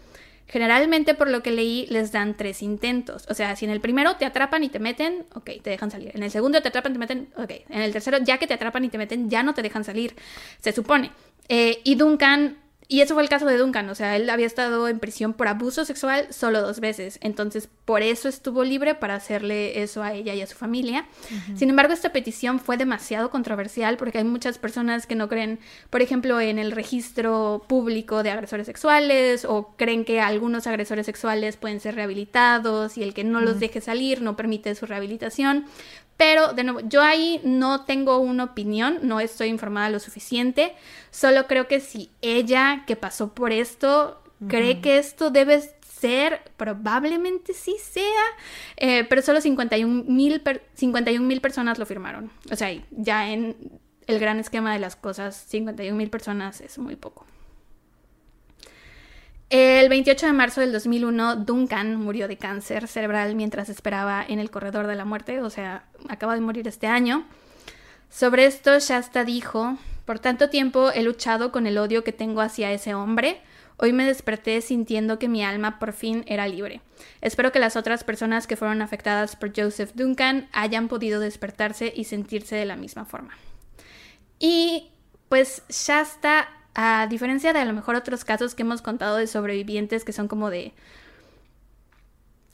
[0.48, 3.26] Generalmente, por lo que leí, les dan tres intentos.
[3.30, 6.12] O sea, si en el primero te atrapan y te meten, ok, te dejan salir.
[6.16, 7.52] En el segundo te atrapan y te meten, ok.
[7.68, 10.16] En el tercero, ya que te atrapan y te meten, ya no te dejan salir,
[10.62, 11.12] se supone.
[11.50, 12.56] Eh, y Duncan
[12.88, 15.48] y eso fue el caso de Duncan, o sea, él había estado en prisión por
[15.48, 20.34] abuso sexual solo dos veces, entonces por eso estuvo libre para hacerle eso a ella
[20.34, 21.06] y a su familia.
[21.56, 25.60] Sin embargo, esta petición fue demasiado controversial porque hay muchas personas que no creen,
[25.90, 31.58] por ejemplo, en el registro público de agresores sexuales o creen que algunos agresores sexuales
[31.58, 35.66] pueden ser rehabilitados y el que no los deje salir no permite su rehabilitación.
[36.18, 40.74] Pero, de nuevo, yo ahí no tengo una opinión, no estoy informada lo suficiente.
[41.12, 47.54] Solo creo que si ella que pasó por esto cree que esto debe ser, probablemente
[47.54, 48.24] sí sea,
[48.78, 50.42] eh, pero solo 51 mil
[51.42, 52.32] personas lo firmaron.
[52.52, 53.56] O sea, ya en
[54.08, 57.26] el gran esquema de las cosas, 51 mil personas es muy poco.
[59.50, 64.50] El 28 de marzo del 2001, Duncan murió de cáncer cerebral mientras esperaba en el
[64.50, 67.26] corredor de la muerte, o sea, acaba de morir este año.
[68.10, 72.72] Sobre esto, Shasta dijo, por tanto tiempo he luchado con el odio que tengo hacia
[72.72, 73.42] ese hombre.
[73.78, 76.82] Hoy me desperté sintiendo que mi alma por fin era libre.
[77.22, 82.06] Espero que las otras personas que fueron afectadas por Joseph Duncan hayan podido despertarse y
[82.06, 83.38] sentirse de la misma forma.
[84.40, 84.90] Y
[85.28, 90.04] pues Shasta a diferencia de a lo mejor otros casos que hemos contado de sobrevivientes
[90.04, 90.74] que son como de...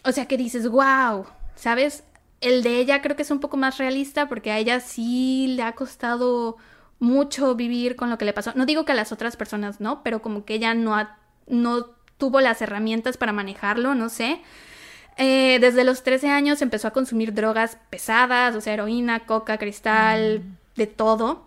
[0.03, 1.25] O sea, que dices, wow,
[1.55, 2.03] ¿sabes?
[2.39, 5.63] El de ella creo que es un poco más realista porque a ella sí le
[5.63, 6.57] ha costado
[6.99, 8.53] mucho vivir con lo que le pasó.
[8.55, 10.95] No digo que a las otras personas no, pero como que ella no,
[11.47, 11.85] no
[12.17, 14.39] tuvo las herramientas para manejarlo, no sé.
[15.17, 20.41] Eh, desde los 13 años empezó a consumir drogas pesadas, o sea, heroína, coca, cristal,
[20.41, 20.77] mm.
[20.77, 21.43] de todo.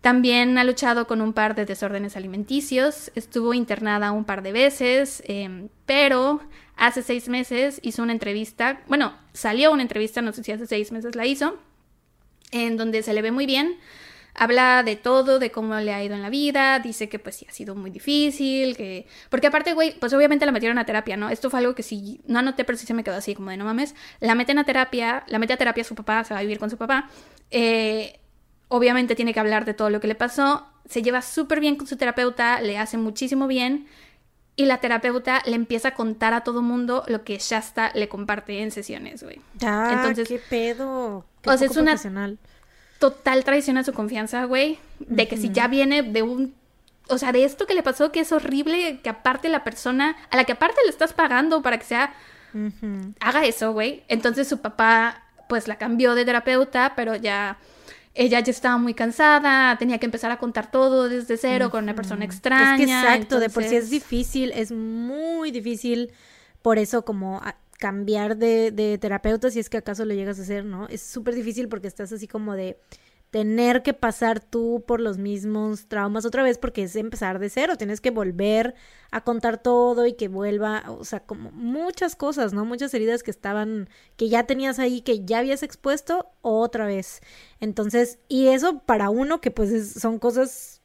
[0.00, 5.22] También ha luchado con un par de desórdenes alimenticios, estuvo internada un par de veces,
[5.26, 6.40] em, pero
[6.76, 10.90] hace seis meses hizo una entrevista, bueno, salió una entrevista, no sé si hace seis
[10.90, 11.58] meses la hizo,
[12.50, 13.76] en donde se le ve muy bien,
[14.34, 17.46] habla de todo, de cómo le ha ido en la vida, dice que pues sí
[17.48, 19.06] ha sido muy difícil, que...
[19.28, 21.28] Porque aparte, güey, pues obviamente la metieron a terapia, ¿no?
[21.28, 23.58] Esto fue algo que sí, no anoté, pero sí se me quedó así como de
[23.58, 26.42] no mames, la meten a terapia, la mete a terapia su papá, se va a
[26.42, 27.10] vivir con su papá,
[27.50, 28.19] eh,
[28.70, 31.86] obviamente tiene que hablar de todo lo que le pasó, se lleva súper bien con
[31.86, 33.86] su terapeuta, le hace muchísimo bien
[34.56, 38.62] y la terapeuta le empieza a contar a todo mundo lo que Shasta le comparte
[38.62, 39.40] en sesiones, güey.
[39.62, 41.24] Ah, Entonces, qué pedo.
[41.44, 41.96] o sea, es una
[42.98, 46.54] total traición a su confianza, güey, de que si ya viene de un
[47.08, 50.36] o sea, de esto que le pasó que es horrible, que aparte la persona a
[50.36, 52.14] la que aparte le estás pagando para que sea
[53.20, 54.04] haga eso, güey.
[54.08, 57.58] Entonces su papá pues la cambió de terapeuta, pero ya
[58.20, 61.94] ella ya estaba muy cansada, tenía que empezar a contar todo desde cero con una
[61.94, 62.74] persona extraña.
[62.74, 66.12] Es que exacto, de por sí es difícil, es muy difícil,
[66.60, 67.40] por eso como
[67.78, 70.86] cambiar de, de terapeuta si es que acaso lo llegas a hacer, ¿no?
[70.88, 72.78] Es súper difícil porque estás así como de
[73.30, 77.76] tener que pasar tú por los mismos traumas otra vez porque es empezar de cero,
[77.76, 78.74] tienes que volver
[79.12, 82.64] a contar todo y que vuelva, o sea, como muchas cosas, ¿no?
[82.64, 87.20] Muchas heridas que estaban, que ya tenías ahí, que ya habías expuesto otra vez.
[87.60, 90.80] Entonces, y eso para uno que pues son cosas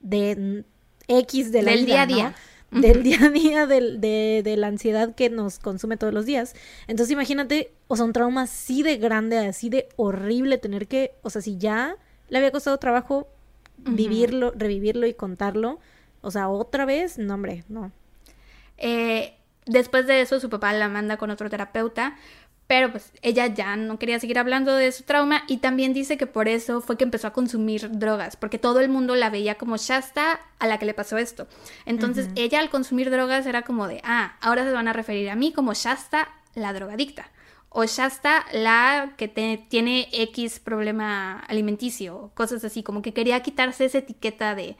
[0.00, 0.64] de,
[1.08, 2.34] X de la Del día a día.
[2.70, 6.54] Del día a día del- de, de la ansiedad que nos consume todos los días.
[6.86, 11.30] Entonces imagínate, o sea, un trauma así de grande, así de horrible tener que, o
[11.30, 11.96] sea, si ya
[12.28, 13.28] le había costado trabajo
[13.78, 15.80] vivirlo, revivirlo y contarlo,
[16.20, 17.92] o sea, otra vez, no hombre, no.
[18.78, 19.34] Eh,
[19.66, 22.16] después de eso, su papá la manda con otro terapeuta,
[22.70, 26.28] pero pues ella ya no quería seguir hablando de su trauma y también dice que
[26.28, 29.76] por eso fue que empezó a consumir drogas, porque todo el mundo la veía como
[29.76, 31.48] Shasta a la que le pasó esto.
[31.84, 35.34] Entonces ella al consumir drogas era como de, ah, ahora se van a referir a
[35.34, 37.32] mí como Shasta la drogadicta.
[37.70, 43.86] O Shasta la que te- tiene X problema alimenticio, cosas así, como que quería quitarse
[43.86, 44.76] esa etiqueta de,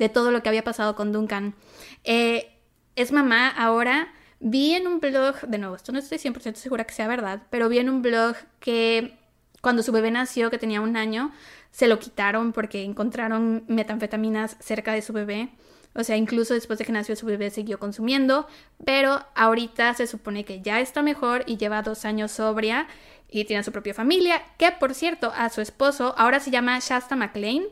[0.00, 1.54] de todo lo que había pasado con Duncan.
[2.02, 2.50] Eh,
[2.96, 4.12] es mamá ahora.
[4.40, 7.68] Vi en un blog, de nuevo, esto no estoy 100% segura que sea verdad, pero
[7.68, 9.18] vi en un blog que
[9.60, 11.32] cuando su bebé nació, que tenía un año,
[11.70, 15.50] se lo quitaron porque encontraron metanfetaminas cerca de su bebé.
[15.94, 18.46] O sea, incluso después de que nació su bebé siguió consumiendo,
[18.84, 22.86] pero ahorita se supone que ya está mejor y lleva dos años sobria
[23.28, 27.16] y tiene su propia familia, que por cierto, a su esposo ahora se llama Shasta
[27.16, 27.64] McLean.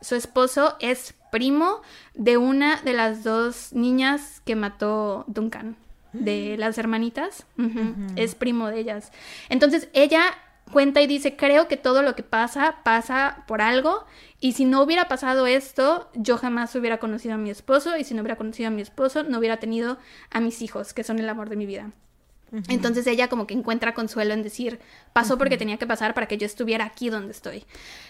[0.00, 1.82] Su esposo es primo
[2.14, 5.76] de una de las dos niñas que mató Duncan,
[6.12, 7.46] de las hermanitas.
[8.16, 9.12] Es primo de ellas.
[9.48, 10.22] Entonces ella
[10.70, 14.04] cuenta y dice, creo que todo lo que pasa pasa por algo
[14.40, 18.14] y si no hubiera pasado esto, yo jamás hubiera conocido a mi esposo y si
[18.14, 19.98] no hubiera conocido a mi esposo, no hubiera tenido
[20.30, 21.92] a mis hijos, que son el amor de mi vida.
[22.68, 24.78] Entonces ella como que encuentra consuelo en decir,
[25.14, 27.64] pasó porque tenía que pasar para que yo estuviera aquí donde estoy.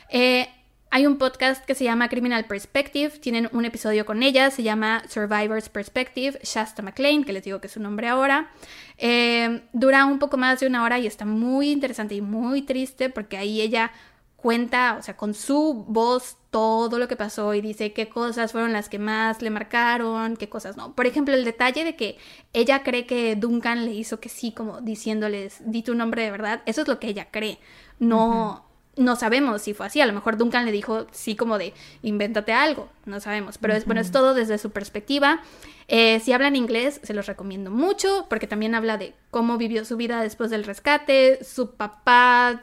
[0.08, 0.48] Eh,
[0.94, 5.02] hay un podcast que se llama Criminal Perspective, tienen un episodio con ella, se llama
[5.08, 8.50] Survivor's Perspective, Shasta McLean, que les digo que es su nombre ahora.
[8.98, 13.08] Eh, dura un poco más de una hora y está muy interesante y muy triste
[13.08, 13.90] porque ahí ella
[14.36, 18.74] cuenta, o sea, con su voz todo lo que pasó y dice qué cosas fueron
[18.74, 20.94] las que más le marcaron, qué cosas no.
[20.94, 22.18] Por ejemplo, el detalle de que
[22.52, 26.60] ella cree que Duncan le hizo que sí, como diciéndoles, di tu nombre de verdad,
[26.66, 27.58] eso es lo que ella cree.
[27.98, 28.66] No,
[28.96, 30.00] no sabemos si fue así.
[30.00, 33.58] A lo mejor Duncan le dijo sí como de, invéntate algo, no sabemos.
[33.58, 35.42] Pero es, bueno, es todo desde su perspectiva.
[35.88, 39.96] Eh, si hablan inglés, se los recomiendo mucho porque también habla de cómo vivió su
[39.96, 41.42] vida después del rescate.
[41.44, 42.62] Su papá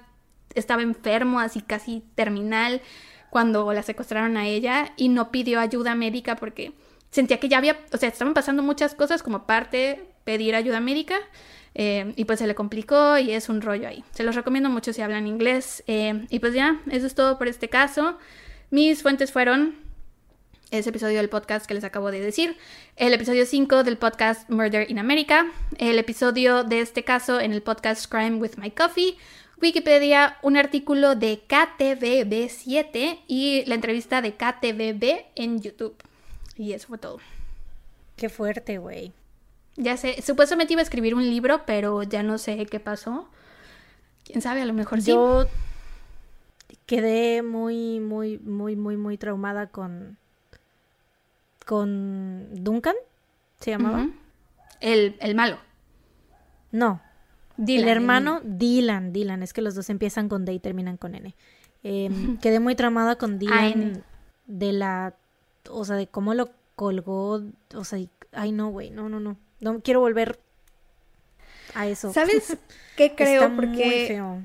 [0.56, 2.82] estaba enfermo, así casi terminal,
[3.30, 6.74] cuando la secuestraron a ella y no pidió ayuda médica porque
[7.12, 11.16] sentía que ya había, o sea, estaban pasando muchas cosas como parte pedir ayuda médica
[11.76, 14.04] eh, y pues se le complicó y es un rollo ahí.
[14.12, 15.84] Se los recomiendo mucho si hablan inglés.
[15.88, 18.18] Eh, y pues ya, eso es todo por este caso.
[18.72, 19.76] Mis fuentes fueron
[20.72, 22.56] ese episodio del podcast que les acabo de decir,
[22.96, 25.48] el episodio 5 del podcast Murder in America,
[25.78, 29.18] el episodio de este caso en el podcast Crime with My Coffee,
[29.62, 35.96] Wikipedia, un artículo de KTVB7 y la entrevista de KTVB en YouTube.
[36.56, 37.20] Y eso fue todo.
[38.16, 39.12] Qué fuerte, güey.
[39.76, 43.30] Ya sé, supuestamente iba a escribir un libro, pero ya no sé qué pasó.
[44.26, 45.12] Quién sabe, a lo mejor sí.
[45.12, 45.48] Yo
[46.86, 50.18] quedé muy, muy, muy, muy, muy traumada con.
[51.66, 52.96] con Duncan,
[53.60, 54.10] ¿se llamaba?
[54.82, 55.58] El, el malo.
[56.72, 57.02] No,
[57.58, 61.16] Dylan, el hermano Dylan, Dylan, es que los dos empiezan con D y terminan con
[61.16, 61.36] N.
[61.84, 62.10] Eh,
[62.42, 64.04] quedé muy traumada con Dylan
[64.48, 65.16] de la,
[65.70, 67.44] o sea, de cómo lo colgó,
[67.76, 68.00] o sea,
[68.32, 70.40] ay no, güey, no, no, no, no quiero volver
[71.74, 72.14] a eso.
[72.14, 72.58] ¿Sabes
[72.96, 73.44] qué creo?
[73.44, 74.44] Está muy Porque feo.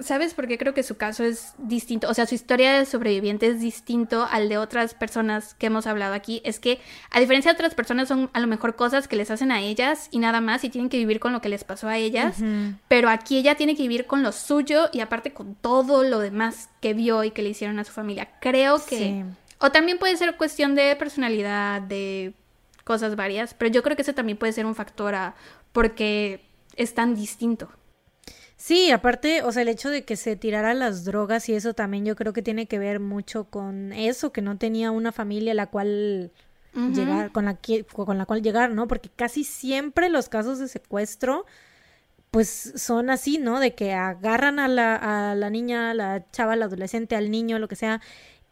[0.00, 2.08] ¿Sabes por qué creo que su caso es distinto?
[2.08, 6.14] O sea, su historia de sobreviviente es distinto al de otras personas que hemos hablado
[6.14, 6.40] aquí.
[6.42, 6.80] Es que,
[7.10, 10.08] a diferencia de otras personas, son a lo mejor cosas que les hacen a ellas
[10.10, 12.36] y nada más, y tienen que vivir con lo que les pasó a ellas.
[12.88, 16.70] Pero aquí ella tiene que vivir con lo suyo y aparte con todo lo demás
[16.80, 18.30] que vio y que le hicieron a su familia.
[18.40, 18.96] Creo que...
[18.96, 19.24] Sí.
[19.62, 22.32] O también puede ser cuestión de personalidad, de
[22.90, 25.36] cosas varias, pero yo creo que ese también puede ser un factor a...
[25.70, 26.40] porque
[26.74, 27.68] es tan distinto.
[28.56, 32.04] Sí, aparte, o sea, el hecho de que se tirara las drogas y eso también
[32.04, 35.68] yo creo que tiene que ver mucho con eso, que no tenía una familia la
[35.68, 36.32] cual
[36.74, 38.88] llegar, con la que, con la cual llegar, ¿no?
[38.88, 41.46] Porque casi siempre los casos de secuestro,
[42.32, 43.60] pues son así, ¿no?
[43.60, 47.60] De que agarran a la, a la niña, a la chava, al adolescente, al niño,
[47.60, 48.00] lo que sea,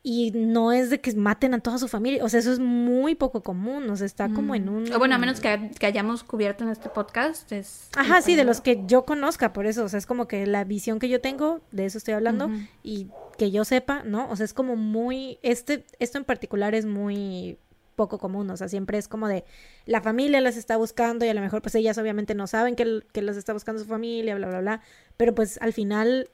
[0.02, 3.14] y no es de que maten a toda su familia, o sea, eso es muy
[3.14, 4.92] poco común, o sea, está como en un...
[4.92, 7.50] O bueno, a menos que, que hayamos cubierto en este podcast.
[7.52, 10.46] Es Ajá, sí, de los que yo conozca, por eso, o sea, es como que
[10.46, 12.50] la visión que yo tengo, de eso estoy hablando,
[12.82, 14.28] y que yo sepa, ¿no?
[14.30, 17.58] O sea, es como muy, este, esto en particular es muy
[17.96, 19.44] poco común, o sea, siempre es como de
[19.84, 23.02] la familia las está buscando y a lo mejor pues ellas obviamente no saben que,
[23.12, 24.80] que las está buscando su familia, bla, bla, bla,
[25.16, 26.30] pero pues al final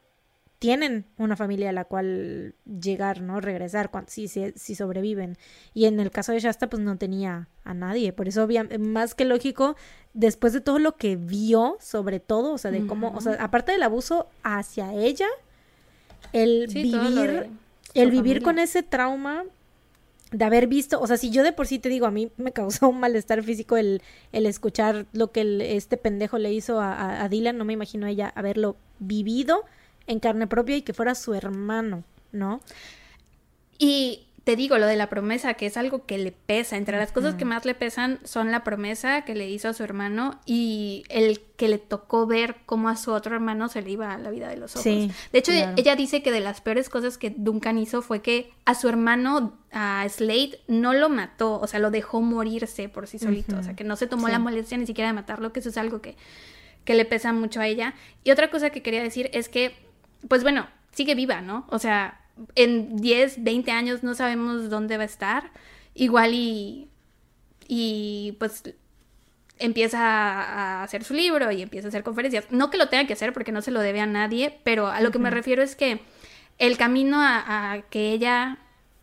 [0.64, 3.38] tienen una familia a la cual llegar, ¿no?
[3.42, 5.36] Regresar, cuando, si, si, si sobreviven.
[5.74, 8.14] Y en el caso de Shasta, pues no tenía a nadie.
[8.14, 8.48] Por eso,
[8.80, 9.76] más que lógico,
[10.14, 13.72] después de todo lo que vio, sobre todo, o sea, de cómo, o sea, aparte
[13.72, 15.26] del abuso hacia ella,
[16.32, 17.50] el vivir,
[17.92, 19.44] el vivir con ese trauma
[20.30, 22.52] de haber visto, o sea, si yo de por sí te digo, a mí me
[22.52, 24.00] causó un malestar físico el,
[24.32, 28.32] el escuchar lo que este pendejo le hizo a, a, Dylan, no me imagino ella
[28.34, 29.66] haberlo vivido
[30.06, 32.60] en carne propia y que fuera su hermano, ¿no?
[33.78, 36.76] Y te digo, lo de la promesa, que es algo que le pesa.
[36.76, 39.82] Entre las cosas que más le pesan son la promesa que le hizo a su
[39.82, 44.16] hermano y el que le tocó ver cómo a su otro hermano se le iba
[44.18, 44.85] la vida de los ojos.
[44.85, 48.74] de hecho, ella dice que de las peores cosas que Duncan hizo fue que a
[48.74, 53.56] su hermano, a Slade, no lo mató, o sea, lo dejó morirse por sí solito.
[53.56, 55.78] O sea, que no se tomó la molestia ni siquiera de matarlo, que eso es
[55.78, 56.16] algo que,
[56.85, 57.94] que le pesa mucho a ella.
[58.24, 59.74] Y otra cosa que quería decir es que,
[60.28, 61.66] pues bueno, sigue viva, ¿no?
[61.68, 62.20] O sea,
[62.55, 65.51] en 10, 20 años no sabemos dónde va a estar.
[65.94, 66.88] Igual y,
[67.68, 68.62] y pues
[69.59, 72.46] empieza a hacer su libro y empieza a hacer conferencias.
[72.51, 75.01] No que lo tenga que hacer porque no se lo debe a nadie, pero a
[75.01, 76.01] lo que me refiero es que
[76.59, 78.59] el camino a, que ella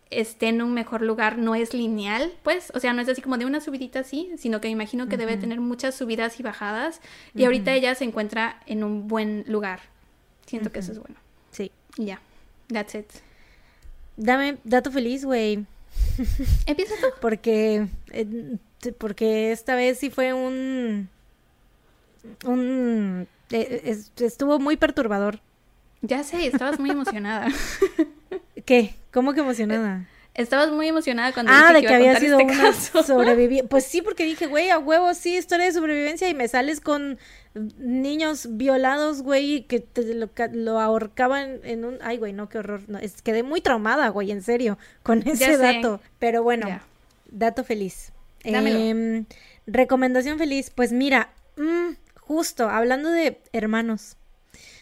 [0.09, 3.37] esté en un mejor lugar no es lineal, pues, o sea, no es así como
[3.37, 6.99] de una subidita así, sino que me imagino que debe tener muchas subidas y bajadas
[7.33, 9.90] y ahorita ella se encuentra en un buen lugar.
[10.51, 11.15] Siento que eso es bueno.
[11.51, 11.71] Sí.
[11.95, 12.19] Ya.
[12.67, 13.05] That's it.
[14.17, 15.65] Dame dato feliz, güey.
[16.65, 17.07] Empieza tú.
[17.21, 18.57] Porque, eh,
[18.97, 21.07] porque esta vez sí fue un...
[22.43, 23.29] Un...
[23.51, 25.39] Eh, estuvo muy perturbador.
[26.01, 27.47] Ya sé, estabas muy emocionada.
[28.65, 28.95] ¿Qué?
[29.13, 30.05] ¿Cómo que emocionada?
[30.33, 33.69] Estabas muy emocionada cuando ah, de que, había sido este una sobreviviente.
[33.69, 37.17] Pues sí, porque dije, güey, a huevo, sí, historia de sobrevivencia y me sales con
[37.53, 39.85] niños violados, güey, que
[40.53, 41.97] lo, ahorcaban en un...
[42.01, 42.81] Ay, güey, no, qué horror.
[42.87, 45.99] No, es, quedé muy traumada, güey, en serio, con ese dato.
[46.19, 46.67] Pero bueno,
[47.29, 48.11] dato feliz.
[48.43, 49.25] Eh,
[49.67, 54.15] recomendación feliz, pues mira, mm, justo, hablando de hermanos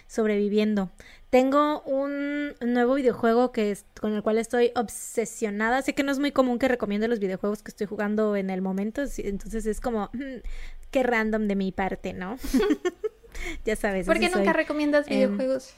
[0.08, 0.90] sobreviviendo.
[1.30, 5.84] Tengo un nuevo videojuego que es, con el cual estoy obsesionada.
[5.84, 8.64] Sé que no es muy común que recomiende los videojuegos que estoy jugando en el
[8.64, 10.42] momento, entonces es como, mm,
[10.92, 12.38] qué random de mi parte, ¿no?
[13.66, 14.06] ya sabes.
[14.06, 15.74] ¿Por qué nunca recomiendas em, videojuegos?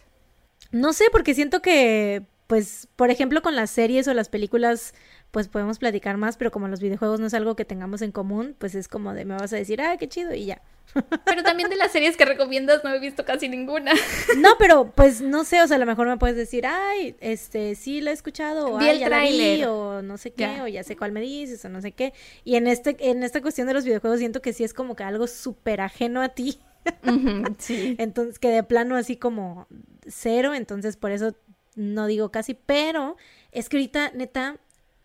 [0.72, 4.94] no sé, porque siento que, pues, por ejemplo, con las series o las películas,
[5.32, 8.56] pues podemos platicar más, pero como los videojuegos no es algo que tengamos en común,
[8.60, 10.62] pues es como de me vas a decir, ah, qué chido, y ya.
[11.26, 13.94] Pero también de las series que recomiendas no he visto casi ninguna.
[14.38, 17.76] No, pero pues no sé, o sea, a lo mejor me puedes decir, ay, este,
[17.76, 20.84] sí la he escuchado, o ay, ya la vi, o no sé qué, o ya
[20.84, 22.14] sé cuál me dices, o no sé qué.
[22.44, 25.04] Y en este, en esta cuestión de los videojuegos siento que sí es como que
[25.04, 26.60] algo súper ajeno a ti.
[27.58, 27.96] sí.
[27.98, 29.68] Entonces, que de plano así como
[30.06, 31.36] cero, entonces por eso
[31.76, 33.16] no digo casi, pero
[33.52, 34.60] es que ahorita, neta,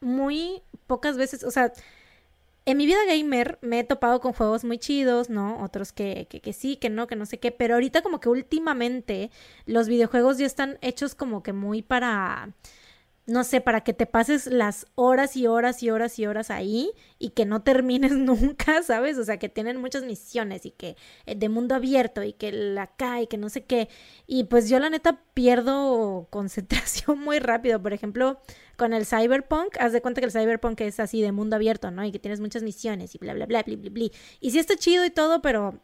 [0.07, 1.73] muy pocas veces, o sea,
[2.65, 5.63] en mi vida gamer me he topado con juegos muy chidos, ¿no?
[5.63, 7.53] Otros que, que, que, sí, que no, que no sé qué.
[7.53, 9.31] Pero ahorita como que últimamente
[9.67, 12.51] los videojuegos ya están hechos como que muy para
[13.27, 16.93] no sé, para que te pases las horas y horas y horas y horas ahí
[17.19, 19.19] y que no termines nunca, ¿sabes?
[19.19, 20.97] O sea, que tienen muchas misiones y que
[21.27, 23.89] eh, de mundo abierto y que la cae, que no sé qué.
[24.29, 27.83] Y pues yo la neta pierdo concentración muy rápido.
[27.83, 28.39] Por ejemplo,
[28.77, 32.05] con el Cyberpunk, haz de cuenta que el Cyberpunk es así de mundo abierto, ¿no?
[32.05, 34.07] Y que tienes muchas misiones y bla, bla, bla, bla, bla, bla.
[34.41, 35.81] Y sí está chido y todo, pero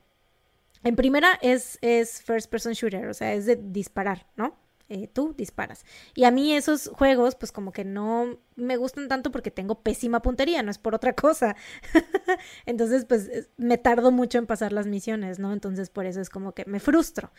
[0.85, 4.61] en primera es, es first person shooter, o sea, es de disparar, ¿no?
[4.93, 5.86] Eh, tú disparas.
[6.14, 10.20] Y a mí esos juegos, pues como que no me gustan tanto porque tengo pésima
[10.20, 11.56] puntería, no es por otra cosa.
[12.66, 15.55] Entonces, pues me tardo mucho en pasar las misiones, ¿no?
[15.55, 17.32] Entonces, por eso es como que me frustro.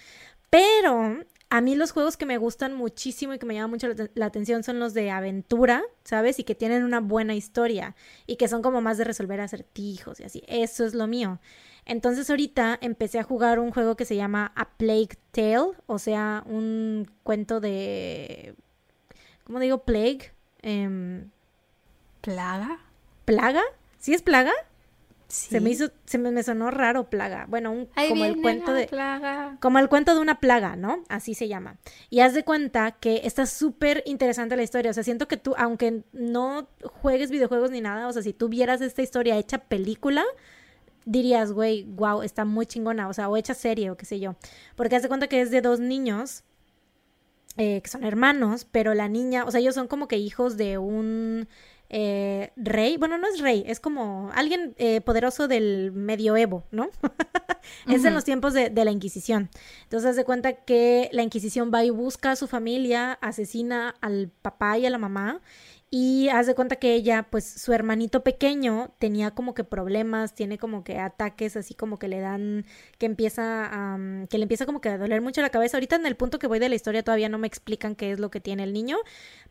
[0.50, 1.20] Pero
[1.52, 4.64] a mí los juegos que me gustan muchísimo y que me llaman mucho la, atención
[4.64, 6.40] son los de aventura, ¿sabes?
[6.40, 10.24] Y que tienen una buena historia y que son como más de resolver acertijos y
[10.24, 10.42] así.
[10.48, 11.40] Eso es lo mío.
[11.86, 16.44] Entonces ahorita empecé a jugar un juego que se llama A Plague Tale, o sea,
[16.46, 18.56] un cuento de...
[19.44, 19.84] ¿Cómo digo?
[19.84, 20.32] Plague.
[20.62, 21.30] Em,
[22.22, 22.80] ¿Plaga?
[23.26, 23.62] ¿Plaga?
[24.00, 24.54] ¿Sí es plaga?
[25.34, 27.48] Se me hizo, se me, sonó raro plaga.
[27.50, 28.86] Bueno, un, como el cuento de.
[28.86, 29.58] Plaga.
[29.60, 31.04] Como el cuento de una plaga, ¿no?
[31.10, 31.78] Así se llama.
[32.12, 34.92] Y haz de cuenta que está súper interesante la historia.
[34.92, 38.48] O sea, siento que tú, aunque no juegues videojuegos ni nada, o sea, si tú
[38.48, 40.24] vieras esta historia hecha película,
[41.06, 44.36] dirías, güey, wow, está muy chingona, o sea, o hecha serie o qué sé yo.
[44.76, 46.44] Porque haz de cuenta que es de dos niños
[47.58, 50.80] eh, que son hermanos, pero la niña, o sea, ellos son como que hijos de
[50.80, 51.48] un
[51.90, 56.90] eh, rey, bueno, no es rey, es como alguien eh, poderoso del medioevo, ¿no?
[57.88, 59.52] es en los tiempos de, de, la Inquisición.
[59.84, 64.32] Entonces, haz de cuenta que la Inquisición va y busca a su familia, asesina al
[64.42, 65.40] papá y a la mamá
[65.96, 70.58] y haz de cuenta que ella, pues su hermanito pequeño tenía como que problemas, tiene
[70.58, 72.66] como que ataques así como que le dan,
[72.98, 75.78] que empieza a, que le empieza como que a doler mucho la cabeza.
[75.78, 78.20] Ahorita en el punto que voy de la historia todavía no me explican qué es
[78.20, 78.98] lo que tiene el niño,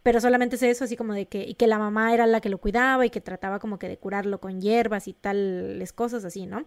[0.02, 2.48] pero solamente sé eso así como de que, y que la mamá era la que
[2.48, 6.46] lo cuidaba y que trataba como que de curarlo con hierbas y tales cosas así,
[6.46, 6.66] ¿no?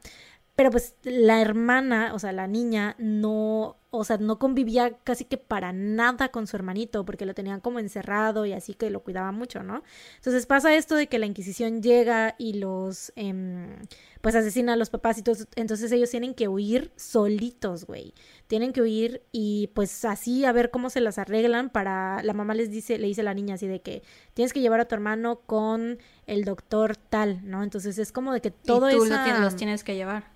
[0.56, 5.38] Pero pues la hermana, o sea, la niña, no, o sea, no convivía casi que
[5.38, 9.32] para nada con su hermanito, porque lo tenían como encerrado y así que lo cuidaba
[9.32, 9.84] mucho, ¿no?
[10.18, 13.78] Entonces pasa esto de que la Inquisición llega y los, eh,
[14.22, 18.14] pues asesina a los papás y todo, entonces ellos tienen que huir solitos, güey.
[18.48, 22.54] Tienen que huir y pues así a ver cómo se las arreglan para, la mamá
[22.54, 24.04] les dice, le dice a la niña así de que
[24.34, 27.64] tienes que llevar a tu hermano con el doctor tal, ¿no?
[27.64, 29.00] Entonces es como de que todo eso...
[29.00, 29.06] tú
[29.42, 30.32] los tienes que llevar.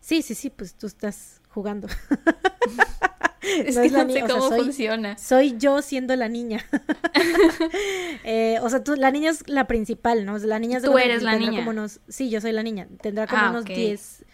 [0.00, 1.88] Sí, sí, sí, pues tú estás jugando.
[3.42, 5.18] es que no sé cómo funciona.
[5.18, 6.64] Soy yo siendo la niña.
[8.24, 10.38] eh, o sea, tú, la niña es la principal, ¿no?
[10.38, 11.58] La niña es Tú eres la niña.
[11.60, 12.88] Como unos, sí, yo soy la niña.
[13.00, 13.70] Tendrá como Ah, unos ok.
[13.70, 14.24] 10,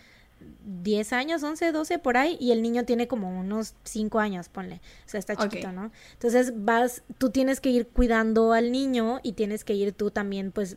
[0.82, 2.36] 10 años, 11, 12 por ahí.
[2.40, 4.80] Y el niño tiene como unos 5 años, ponle.
[5.06, 5.93] O sea, está chiquito, ¿no?
[6.14, 10.52] Entonces vas, tú tienes que ir cuidando al niño y tienes que ir tú también,
[10.52, 10.76] pues,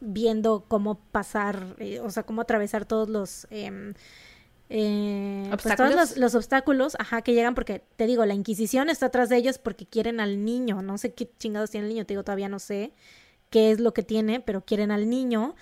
[0.00, 3.46] viendo cómo pasar, eh, o sea, cómo atravesar todos los...
[3.50, 3.94] em,
[4.70, 9.28] eh, pues, todos los obstáculos, ajá, que llegan porque, te digo, la Inquisición está atrás
[9.28, 12.24] de ellos porque quieren al niño, no sé qué chingados tiene el niño, te digo,
[12.24, 12.92] todavía no sé
[13.50, 15.54] qué es lo que tiene, pero quieren al niño.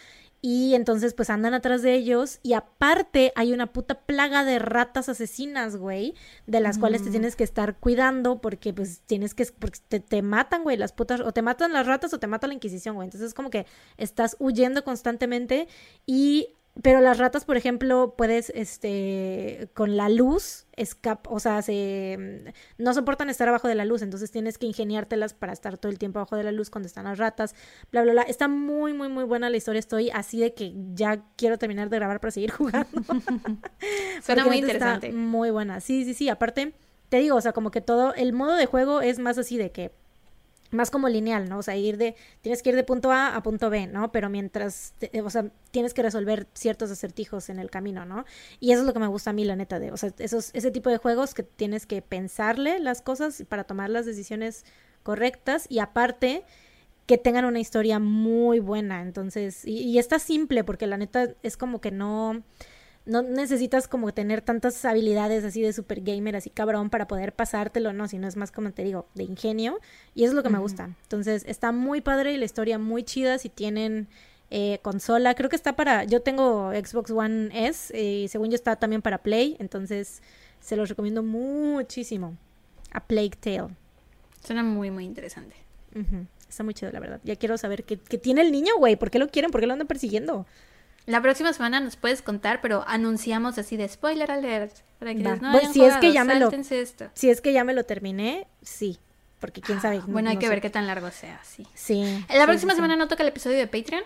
[0.45, 5.09] Y entonces pues andan atrás de ellos y aparte hay una puta plaga de ratas
[5.09, 6.15] asesinas, güey,
[6.49, 7.13] de las cuales te Mm.
[7.13, 11.21] tienes que estar cuidando porque pues tienes que, porque te, te matan, güey, las putas,
[11.21, 13.67] o te matan las ratas o te mata la Inquisición, güey, entonces es como que
[13.99, 15.69] estás huyendo constantemente
[16.07, 22.55] y pero las ratas, por ejemplo, puedes, este, con la luz, escap o sea, se,
[22.79, 25.99] no soportan estar abajo de la luz, entonces tienes que ingeniártelas para estar todo el
[25.99, 27.55] tiempo abajo de la luz cuando están las ratas,
[27.91, 28.23] bla, bla, bla.
[28.23, 31.97] Está muy, muy, muy buena la historia, estoy así de que ya quiero terminar de
[31.99, 33.03] grabar para seguir jugando.
[34.23, 35.13] Suena muy está interesante.
[35.13, 36.73] muy buena, sí, sí, sí, aparte,
[37.11, 39.73] te digo, o sea, como que todo, el modo de juego es más así de
[39.73, 39.93] que
[40.73, 41.59] más como lineal, ¿no?
[41.59, 44.11] O sea, ir de, tienes que ir de punto A a punto B, ¿no?
[44.11, 48.25] Pero mientras, o sea, tienes que resolver ciertos acertijos en el camino, ¿no?
[48.59, 50.51] Y eso es lo que me gusta a mí, la neta, de, o sea, esos,
[50.55, 54.65] ese tipo de juegos que tienes que pensarle las cosas para tomar las decisiones
[55.03, 56.45] correctas y aparte
[57.07, 61.57] que tengan una historia muy buena, entonces, y, y está simple porque la neta es
[61.57, 62.43] como que no,
[63.05, 67.93] no necesitas como tener tantas habilidades así de super gamer, así cabrón, para poder pasártelo,
[67.93, 69.81] no, sino es más como te digo, de ingenio,
[70.15, 70.91] y eso es lo que me gusta.
[71.03, 74.09] Entonces, está muy padre y la historia muy chida si tienen
[74.51, 78.55] eh, consola, creo que está para, yo tengo Xbox One S, eh, y según yo
[78.55, 80.23] está también para Play, entonces
[80.61, 82.37] se los recomiendo muchísimo.
[82.93, 83.69] A Plague Tale.
[84.45, 85.57] Suena muy, muy interesante.
[86.49, 87.21] Está muy chido, la verdad.
[87.25, 88.97] Ya quiero saber qué, qué tiene el niño, güey.
[88.97, 89.51] ¿Por qué lo quieren?
[89.51, 90.47] ¿Por qué lo andan persiguiendo?
[91.07, 94.73] La próxima semana nos puedes contar, pero anunciamos así de spoiler alert.
[94.99, 97.11] Para que no si es que ya me lo- esto.
[97.15, 98.99] Si es que ya me lo terminé, sí.
[99.41, 99.97] Porque quién sabe.
[100.01, 100.51] Ah, Bueno, hay no que sé.
[100.51, 101.67] ver qué tan largo sea, sí.
[101.75, 102.03] Sí.
[102.29, 104.05] La sí, próxima sí, semana no toca el episodio de Patreon.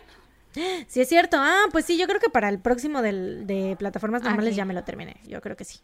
[0.89, 1.01] Sí.
[1.03, 1.37] Es cierto.
[1.39, 4.65] Ah, pues sí, yo creo que para el próximo del, de plataformas Ah, normales ya
[4.65, 5.17] me lo terminé.
[5.27, 5.81] Yo creo que sí.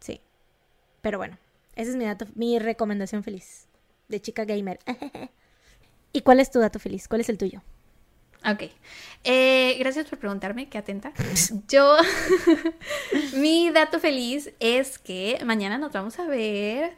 [0.00, 0.20] Sí.
[1.00, 1.38] Pero bueno,
[1.76, 3.68] esa es mi dato, mi recomendación feliz.
[4.08, 4.78] De chica gamer.
[6.12, 7.08] ¿Y cuál es tu dato feliz?
[7.08, 7.62] ¿Cuál es el tuyo?
[8.44, 8.70] Ok.
[9.24, 11.12] Eh, gracias por preguntarme, qué atenta.
[11.68, 11.96] Yo,
[13.34, 16.92] mi dato feliz es que mañana nos vamos a ver,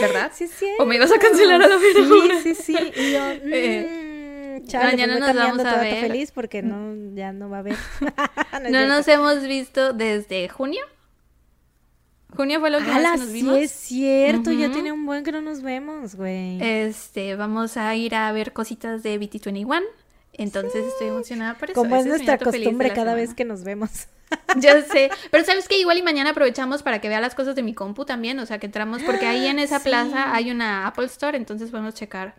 [0.00, 0.30] ¿verdad?
[0.34, 0.66] Sí, sí.
[0.78, 2.40] ¿O me ibas a cancelar a la hora?
[2.42, 2.76] Sí, sí, sí.
[2.96, 6.00] Y yo, Eh, mm, chale, mañana pues nos voy cambiando vamos a dato ver.
[6.00, 7.76] feliz porque no, ya no va a haber.
[8.70, 10.82] No nos hemos visto desde junio.
[12.36, 13.58] Junio fue ¡Hala, que nos sí vimos.
[13.58, 14.52] es cierto!
[14.52, 14.74] Ya Ujú.
[14.74, 16.62] tiene un buen que no nos vemos, güey.
[16.62, 19.80] Este, vamos a ir a ver cositas de BT21.
[20.32, 21.80] Entonces estoy emocionada por eso.
[21.80, 23.90] Como es Ese nuestra costumbre cada vez que nos vemos.
[24.58, 25.10] Ya sé.
[25.32, 28.04] Pero sabes que igual y mañana aprovechamos para que vea las cosas de mi compu
[28.04, 28.38] también.
[28.38, 29.02] O sea, que entramos.
[29.02, 29.88] Porque ahí en esa Sí.
[29.88, 31.36] plaza hay una Apple Store.
[31.36, 32.36] Entonces podemos checar.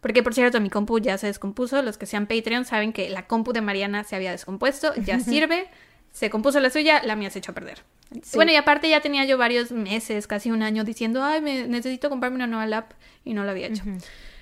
[0.00, 1.82] Porque por cierto, mi compu ya se descompuso.
[1.82, 4.94] Los que sean Patreon saben que la compu de Mariana se había descompuesto.
[4.94, 5.66] Ya sirve.
[6.12, 7.82] Se compuso la suya, la mía se echó a perder.
[8.22, 8.36] Sí.
[8.36, 12.08] Bueno, y aparte ya tenía yo varios meses, casi un año, diciendo, ay, me necesito
[12.10, 12.92] comprarme una nueva lap
[13.24, 13.82] y no lo había hecho.
[13.82, 13.98] Ujú.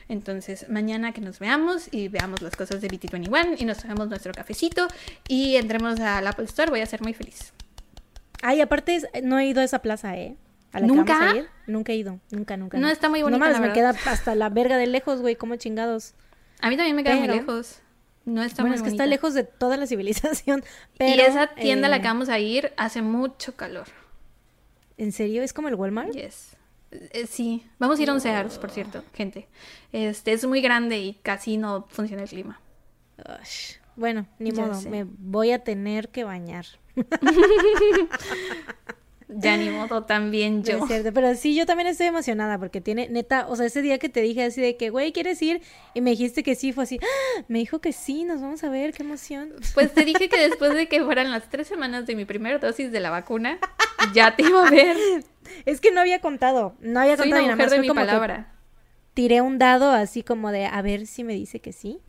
[0.09, 4.33] Entonces, mañana que nos veamos y veamos las cosas de BT21 y nos hagamos nuestro
[4.33, 4.87] cafecito
[5.27, 7.53] y entremos al Apple Store, voy a ser muy feliz.
[8.43, 10.37] Ay, aparte, no he ido a esa plaza, ¿eh?
[10.73, 11.05] A la ¿Nunca?
[11.05, 11.49] que vamos a ir.
[11.67, 12.21] Nunca he ido.
[12.31, 12.79] Nunca, nunca.
[12.79, 13.75] No, está muy bonita, No la me verdad.
[13.95, 15.35] queda hasta la verga de lejos, güey.
[15.35, 16.15] Como chingados.
[16.61, 17.81] A mí también me queda muy lejos.
[18.25, 20.63] No está bueno, muy es que está lejos de toda la civilización.
[20.99, 23.87] y esa tienda a la eh, que vamos a ir hace mucho calor.
[24.99, 25.43] ¿En serio?
[25.43, 26.13] ¿Es como el Walmart?
[26.13, 26.56] Yes.
[26.91, 29.49] Eh, sí, vamos a ir a un Sears, por cierto, gente.
[29.93, 32.61] Este es muy grande y casi no funciona el clima.
[33.43, 33.75] Ush.
[33.97, 34.89] Bueno, ni Ya modo, sé.
[34.91, 36.67] me voy a tener que bañar.
[39.29, 40.79] Ya ni modo, también yo.
[40.79, 43.99] es cierto, pero sí, yo también estoy emocionada porque tiene, neta, o sea, ese día
[43.99, 45.63] que te dije así de que, güey, ¿quieres ir?
[45.95, 47.45] Y me dijiste que sí, fue así, ¡ah!
[47.49, 49.53] me dijo que sí, nos vamos a ver, qué emoción.
[49.75, 52.93] Pues te dije que después de que fueran las tres semanas de mi primera dosis
[52.93, 53.59] de la vacuna,
[54.15, 54.97] ya te iba a ver.
[55.65, 57.95] Es que no había contado, no había Soy contado una nada mujer más de mi
[57.95, 58.53] palabra.
[59.15, 62.01] tiré un dado así como de a ver si me dice que sí.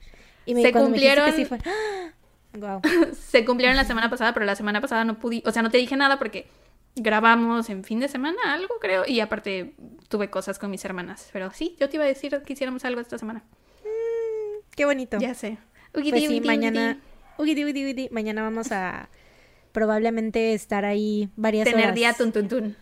[0.45, 2.11] Y me, Se me dijiste que cumplieron- sí fue, ¡ah!
[2.53, 2.81] Guau.
[3.13, 5.77] Se cumplieron la semana pasada, pero la semana pasada no pude, o sea, no te
[5.77, 6.47] dije nada porque
[6.95, 9.75] grabamos en fin de semana algo, creo, y aparte
[10.07, 11.29] tuve cosas con mis hermanas.
[11.33, 13.43] Pero sí, yo te iba a decir que hiciéramos algo esta semana.
[14.75, 15.17] Qué bonito.
[15.19, 15.57] Ya sé.
[15.91, 16.99] Pues Ugidi, sí, ugidi, mañana,
[17.37, 19.09] ugidi, mañana vamos a
[19.71, 21.95] probablemente estar ahí varias Tener horas.
[21.95, 22.75] día tun tun tun.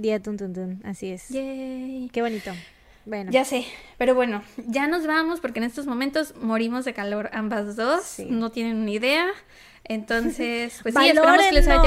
[0.00, 1.28] Día tun tun tun, así es.
[1.28, 2.08] Yay.
[2.12, 2.52] Qué bonito.
[3.06, 3.64] Bueno, Ya sé,
[3.98, 8.26] pero bueno, ya nos vamos porque en estos momentos morimos de calor ambas dos, Sí.
[8.28, 9.26] no tienen ni idea.
[9.94, 11.80] Entonces, pues sí, esperamos que les haya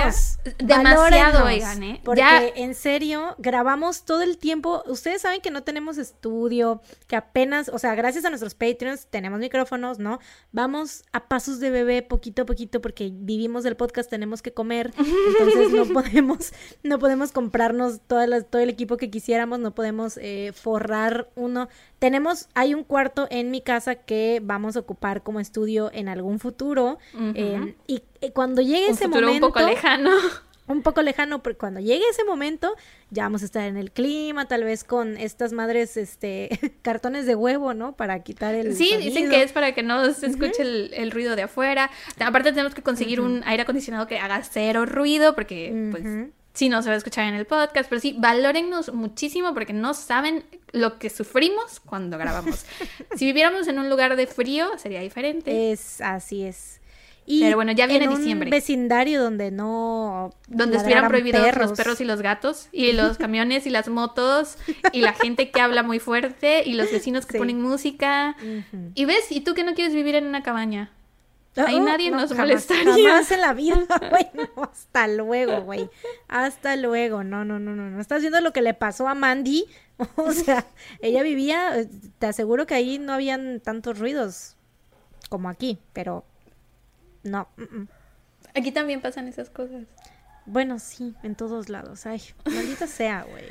[0.59, 2.01] demasiado, oigan, ¿eh?
[2.03, 4.83] Porque Ya en serio, grabamos todo el tiempo.
[4.87, 9.39] Ustedes saben que no tenemos estudio, que apenas, o sea, gracias a nuestros Patreons tenemos
[9.39, 10.19] micrófonos, ¿no?
[10.51, 14.91] Vamos a pasos de bebé poquito a poquito porque vivimos del podcast, tenemos que comer,
[14.97, 16.51] entonces no podemos,
[16.83, 21.69] no podemos comprarnos todas las- todo el equipo que quisiéramos, no podemos eh, forrar uno.
[21.99, 26.39] Tenemos, hay un cuarto en mi casa que vamos a ocupar como estudio en algún
[26.39, 26.97] futuro.
[27.35, 27.75] Eh,
[28.21, 30.11] y cuando llegue un ese momento, un poco lejano.
[30.67, 32.75] un poco lejano, pero cuando llegue ese momento,
[33.09, 36.49] ya vamos a estar en el clima, tal vez con estas madres, este,
[36.81, 37.95] cartones de huevo, ¿no?
[37.95, 41.35] Para quitar el Sí, dicen que es para que no se escuche el, el ruido
[41.35, 41.91] de afuera.
[42.19, 46.81] Aparte tenemos que conseguir un aire acondicionado que haga cero ruido porque pues sí no
[46.81, 50.97] se va a escuchar en el podcast, pero sí, valórennos muchísimo porque no saben lo
[50.97, 52.65] que sufrimos cuando grabamos.
[53.15, 55.71] si viviéramos en un lugar de frío sería diferente.
[55.71, 56.79] Es, así es.
[57.25, 58.49] Y Pero bueno, ya viene en un diciembre.
[58.49, 60.31] vecindario donde no...
[60.47, 64.57] donde estuvieran prohibidos los perros y los gatos, y los camiones y las motos,
[64.91, 67.37] y la gente que habla muy fuerte, y los vecinos que Sí.
[67.37, 68.35] ponen música.
[68.95, 70.91] Y ves, ¿y tú que no quieres vivir en una cabaña?
[71.55, 72.93] Ahí Oh, nadie nos jamás, molestaría.
[73.09, 74.27] Jamás en la vida, güey.
[74.33, 75.87] No, hasta luego, güey.
[76.27, 77.23] Hasta luego.
[77.23, 77.91] No, no, no, no.
[77.91, 79.65] No estás viendo lo que le pasó a Mandy.
[80.17, 80.65] O sea,
[80.99, 81.79] ella vivía.
[81.79, 81.87] eh,
[82.17, 84.55] Te aseguro que ahí no habían tantos ruidos
[85.29, 86.25] como aquí, pero
[87.23, 87.47] no.
[87.57, 87.87] mm, mm.
[88.55, 89.83] Aquí también pasan esas cosas.
[90.45, 92.05] Bueno, sí, en todos lados.
[92.05, 93.45] Ay, maldita sea, güey.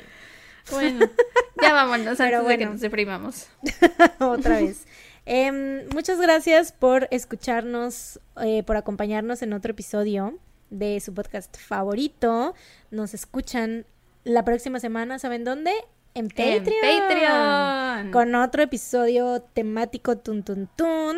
[0.71, 1.05] Bueno,
[1.61, 3.47] ya vámonos Pero antes de que nos deprimamos.
[4.19, 4.85] Otra vez.
[5.25, 10.37] Em, muchas gracias por escucharnos, eh, por acompañarnos en otro episodio
[10.69, 12.55] de su podcast favorito.
[12.91, 13.85] Nos escuchan
[14.23, 15.71] la próxima semana, ¿saben dónde?
[16.13, 16.67] En Patreon.
[16.83, 18.11] En Patreon.
[18.11, 21.17] Con otro episodio temático tun tun tun.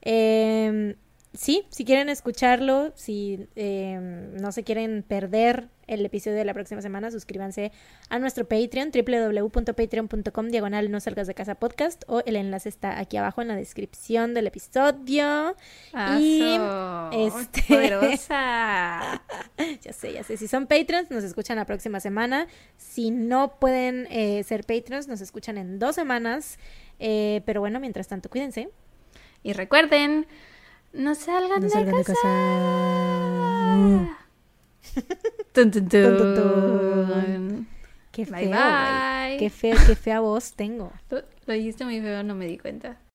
[0.00, 0.94] Em,
[1.34, 6.80] sí, si quieren escucharlo, si em, no se quieren perder el episodio de la próxima
[6.80, 7.72] semana, suscríbanse
[8.08, 13.16] a nuestro Patreon, www.patreon.com, diagonal no salgas de casa podcast, o el enlace está aquí
[13.16, 15.56] abajo en la descripción del episodio.
[16.18, 19.22] Y, Aso, este- Poderosa.
[19.82, 22.46] Ya sé, ya sé, si son Patreons, nos escuchan la próxima semana.
[22.76, 26.58] Si no pueden eh, ser Patreons, nos escuchan en dos semanas.
[26.98, 28.70] Eh, pero bueno, mientras tanto, cuídense.
[29.42, 30.26] Y recuerden,
[30.92, 32.04] no salgan, No de, salgan de casa.
[32.04, 32.18] casa.
[35.52, 37.68] Tun, tun, Tun, tun, tun.
[38.10, 39.36] Qué Bye, feo, bye.
[39.38, 40.92] Qué feo, qué fea voz tengo.
[41.10, 42.98] Lo, lo dijiste muy feo, no me di cuenta.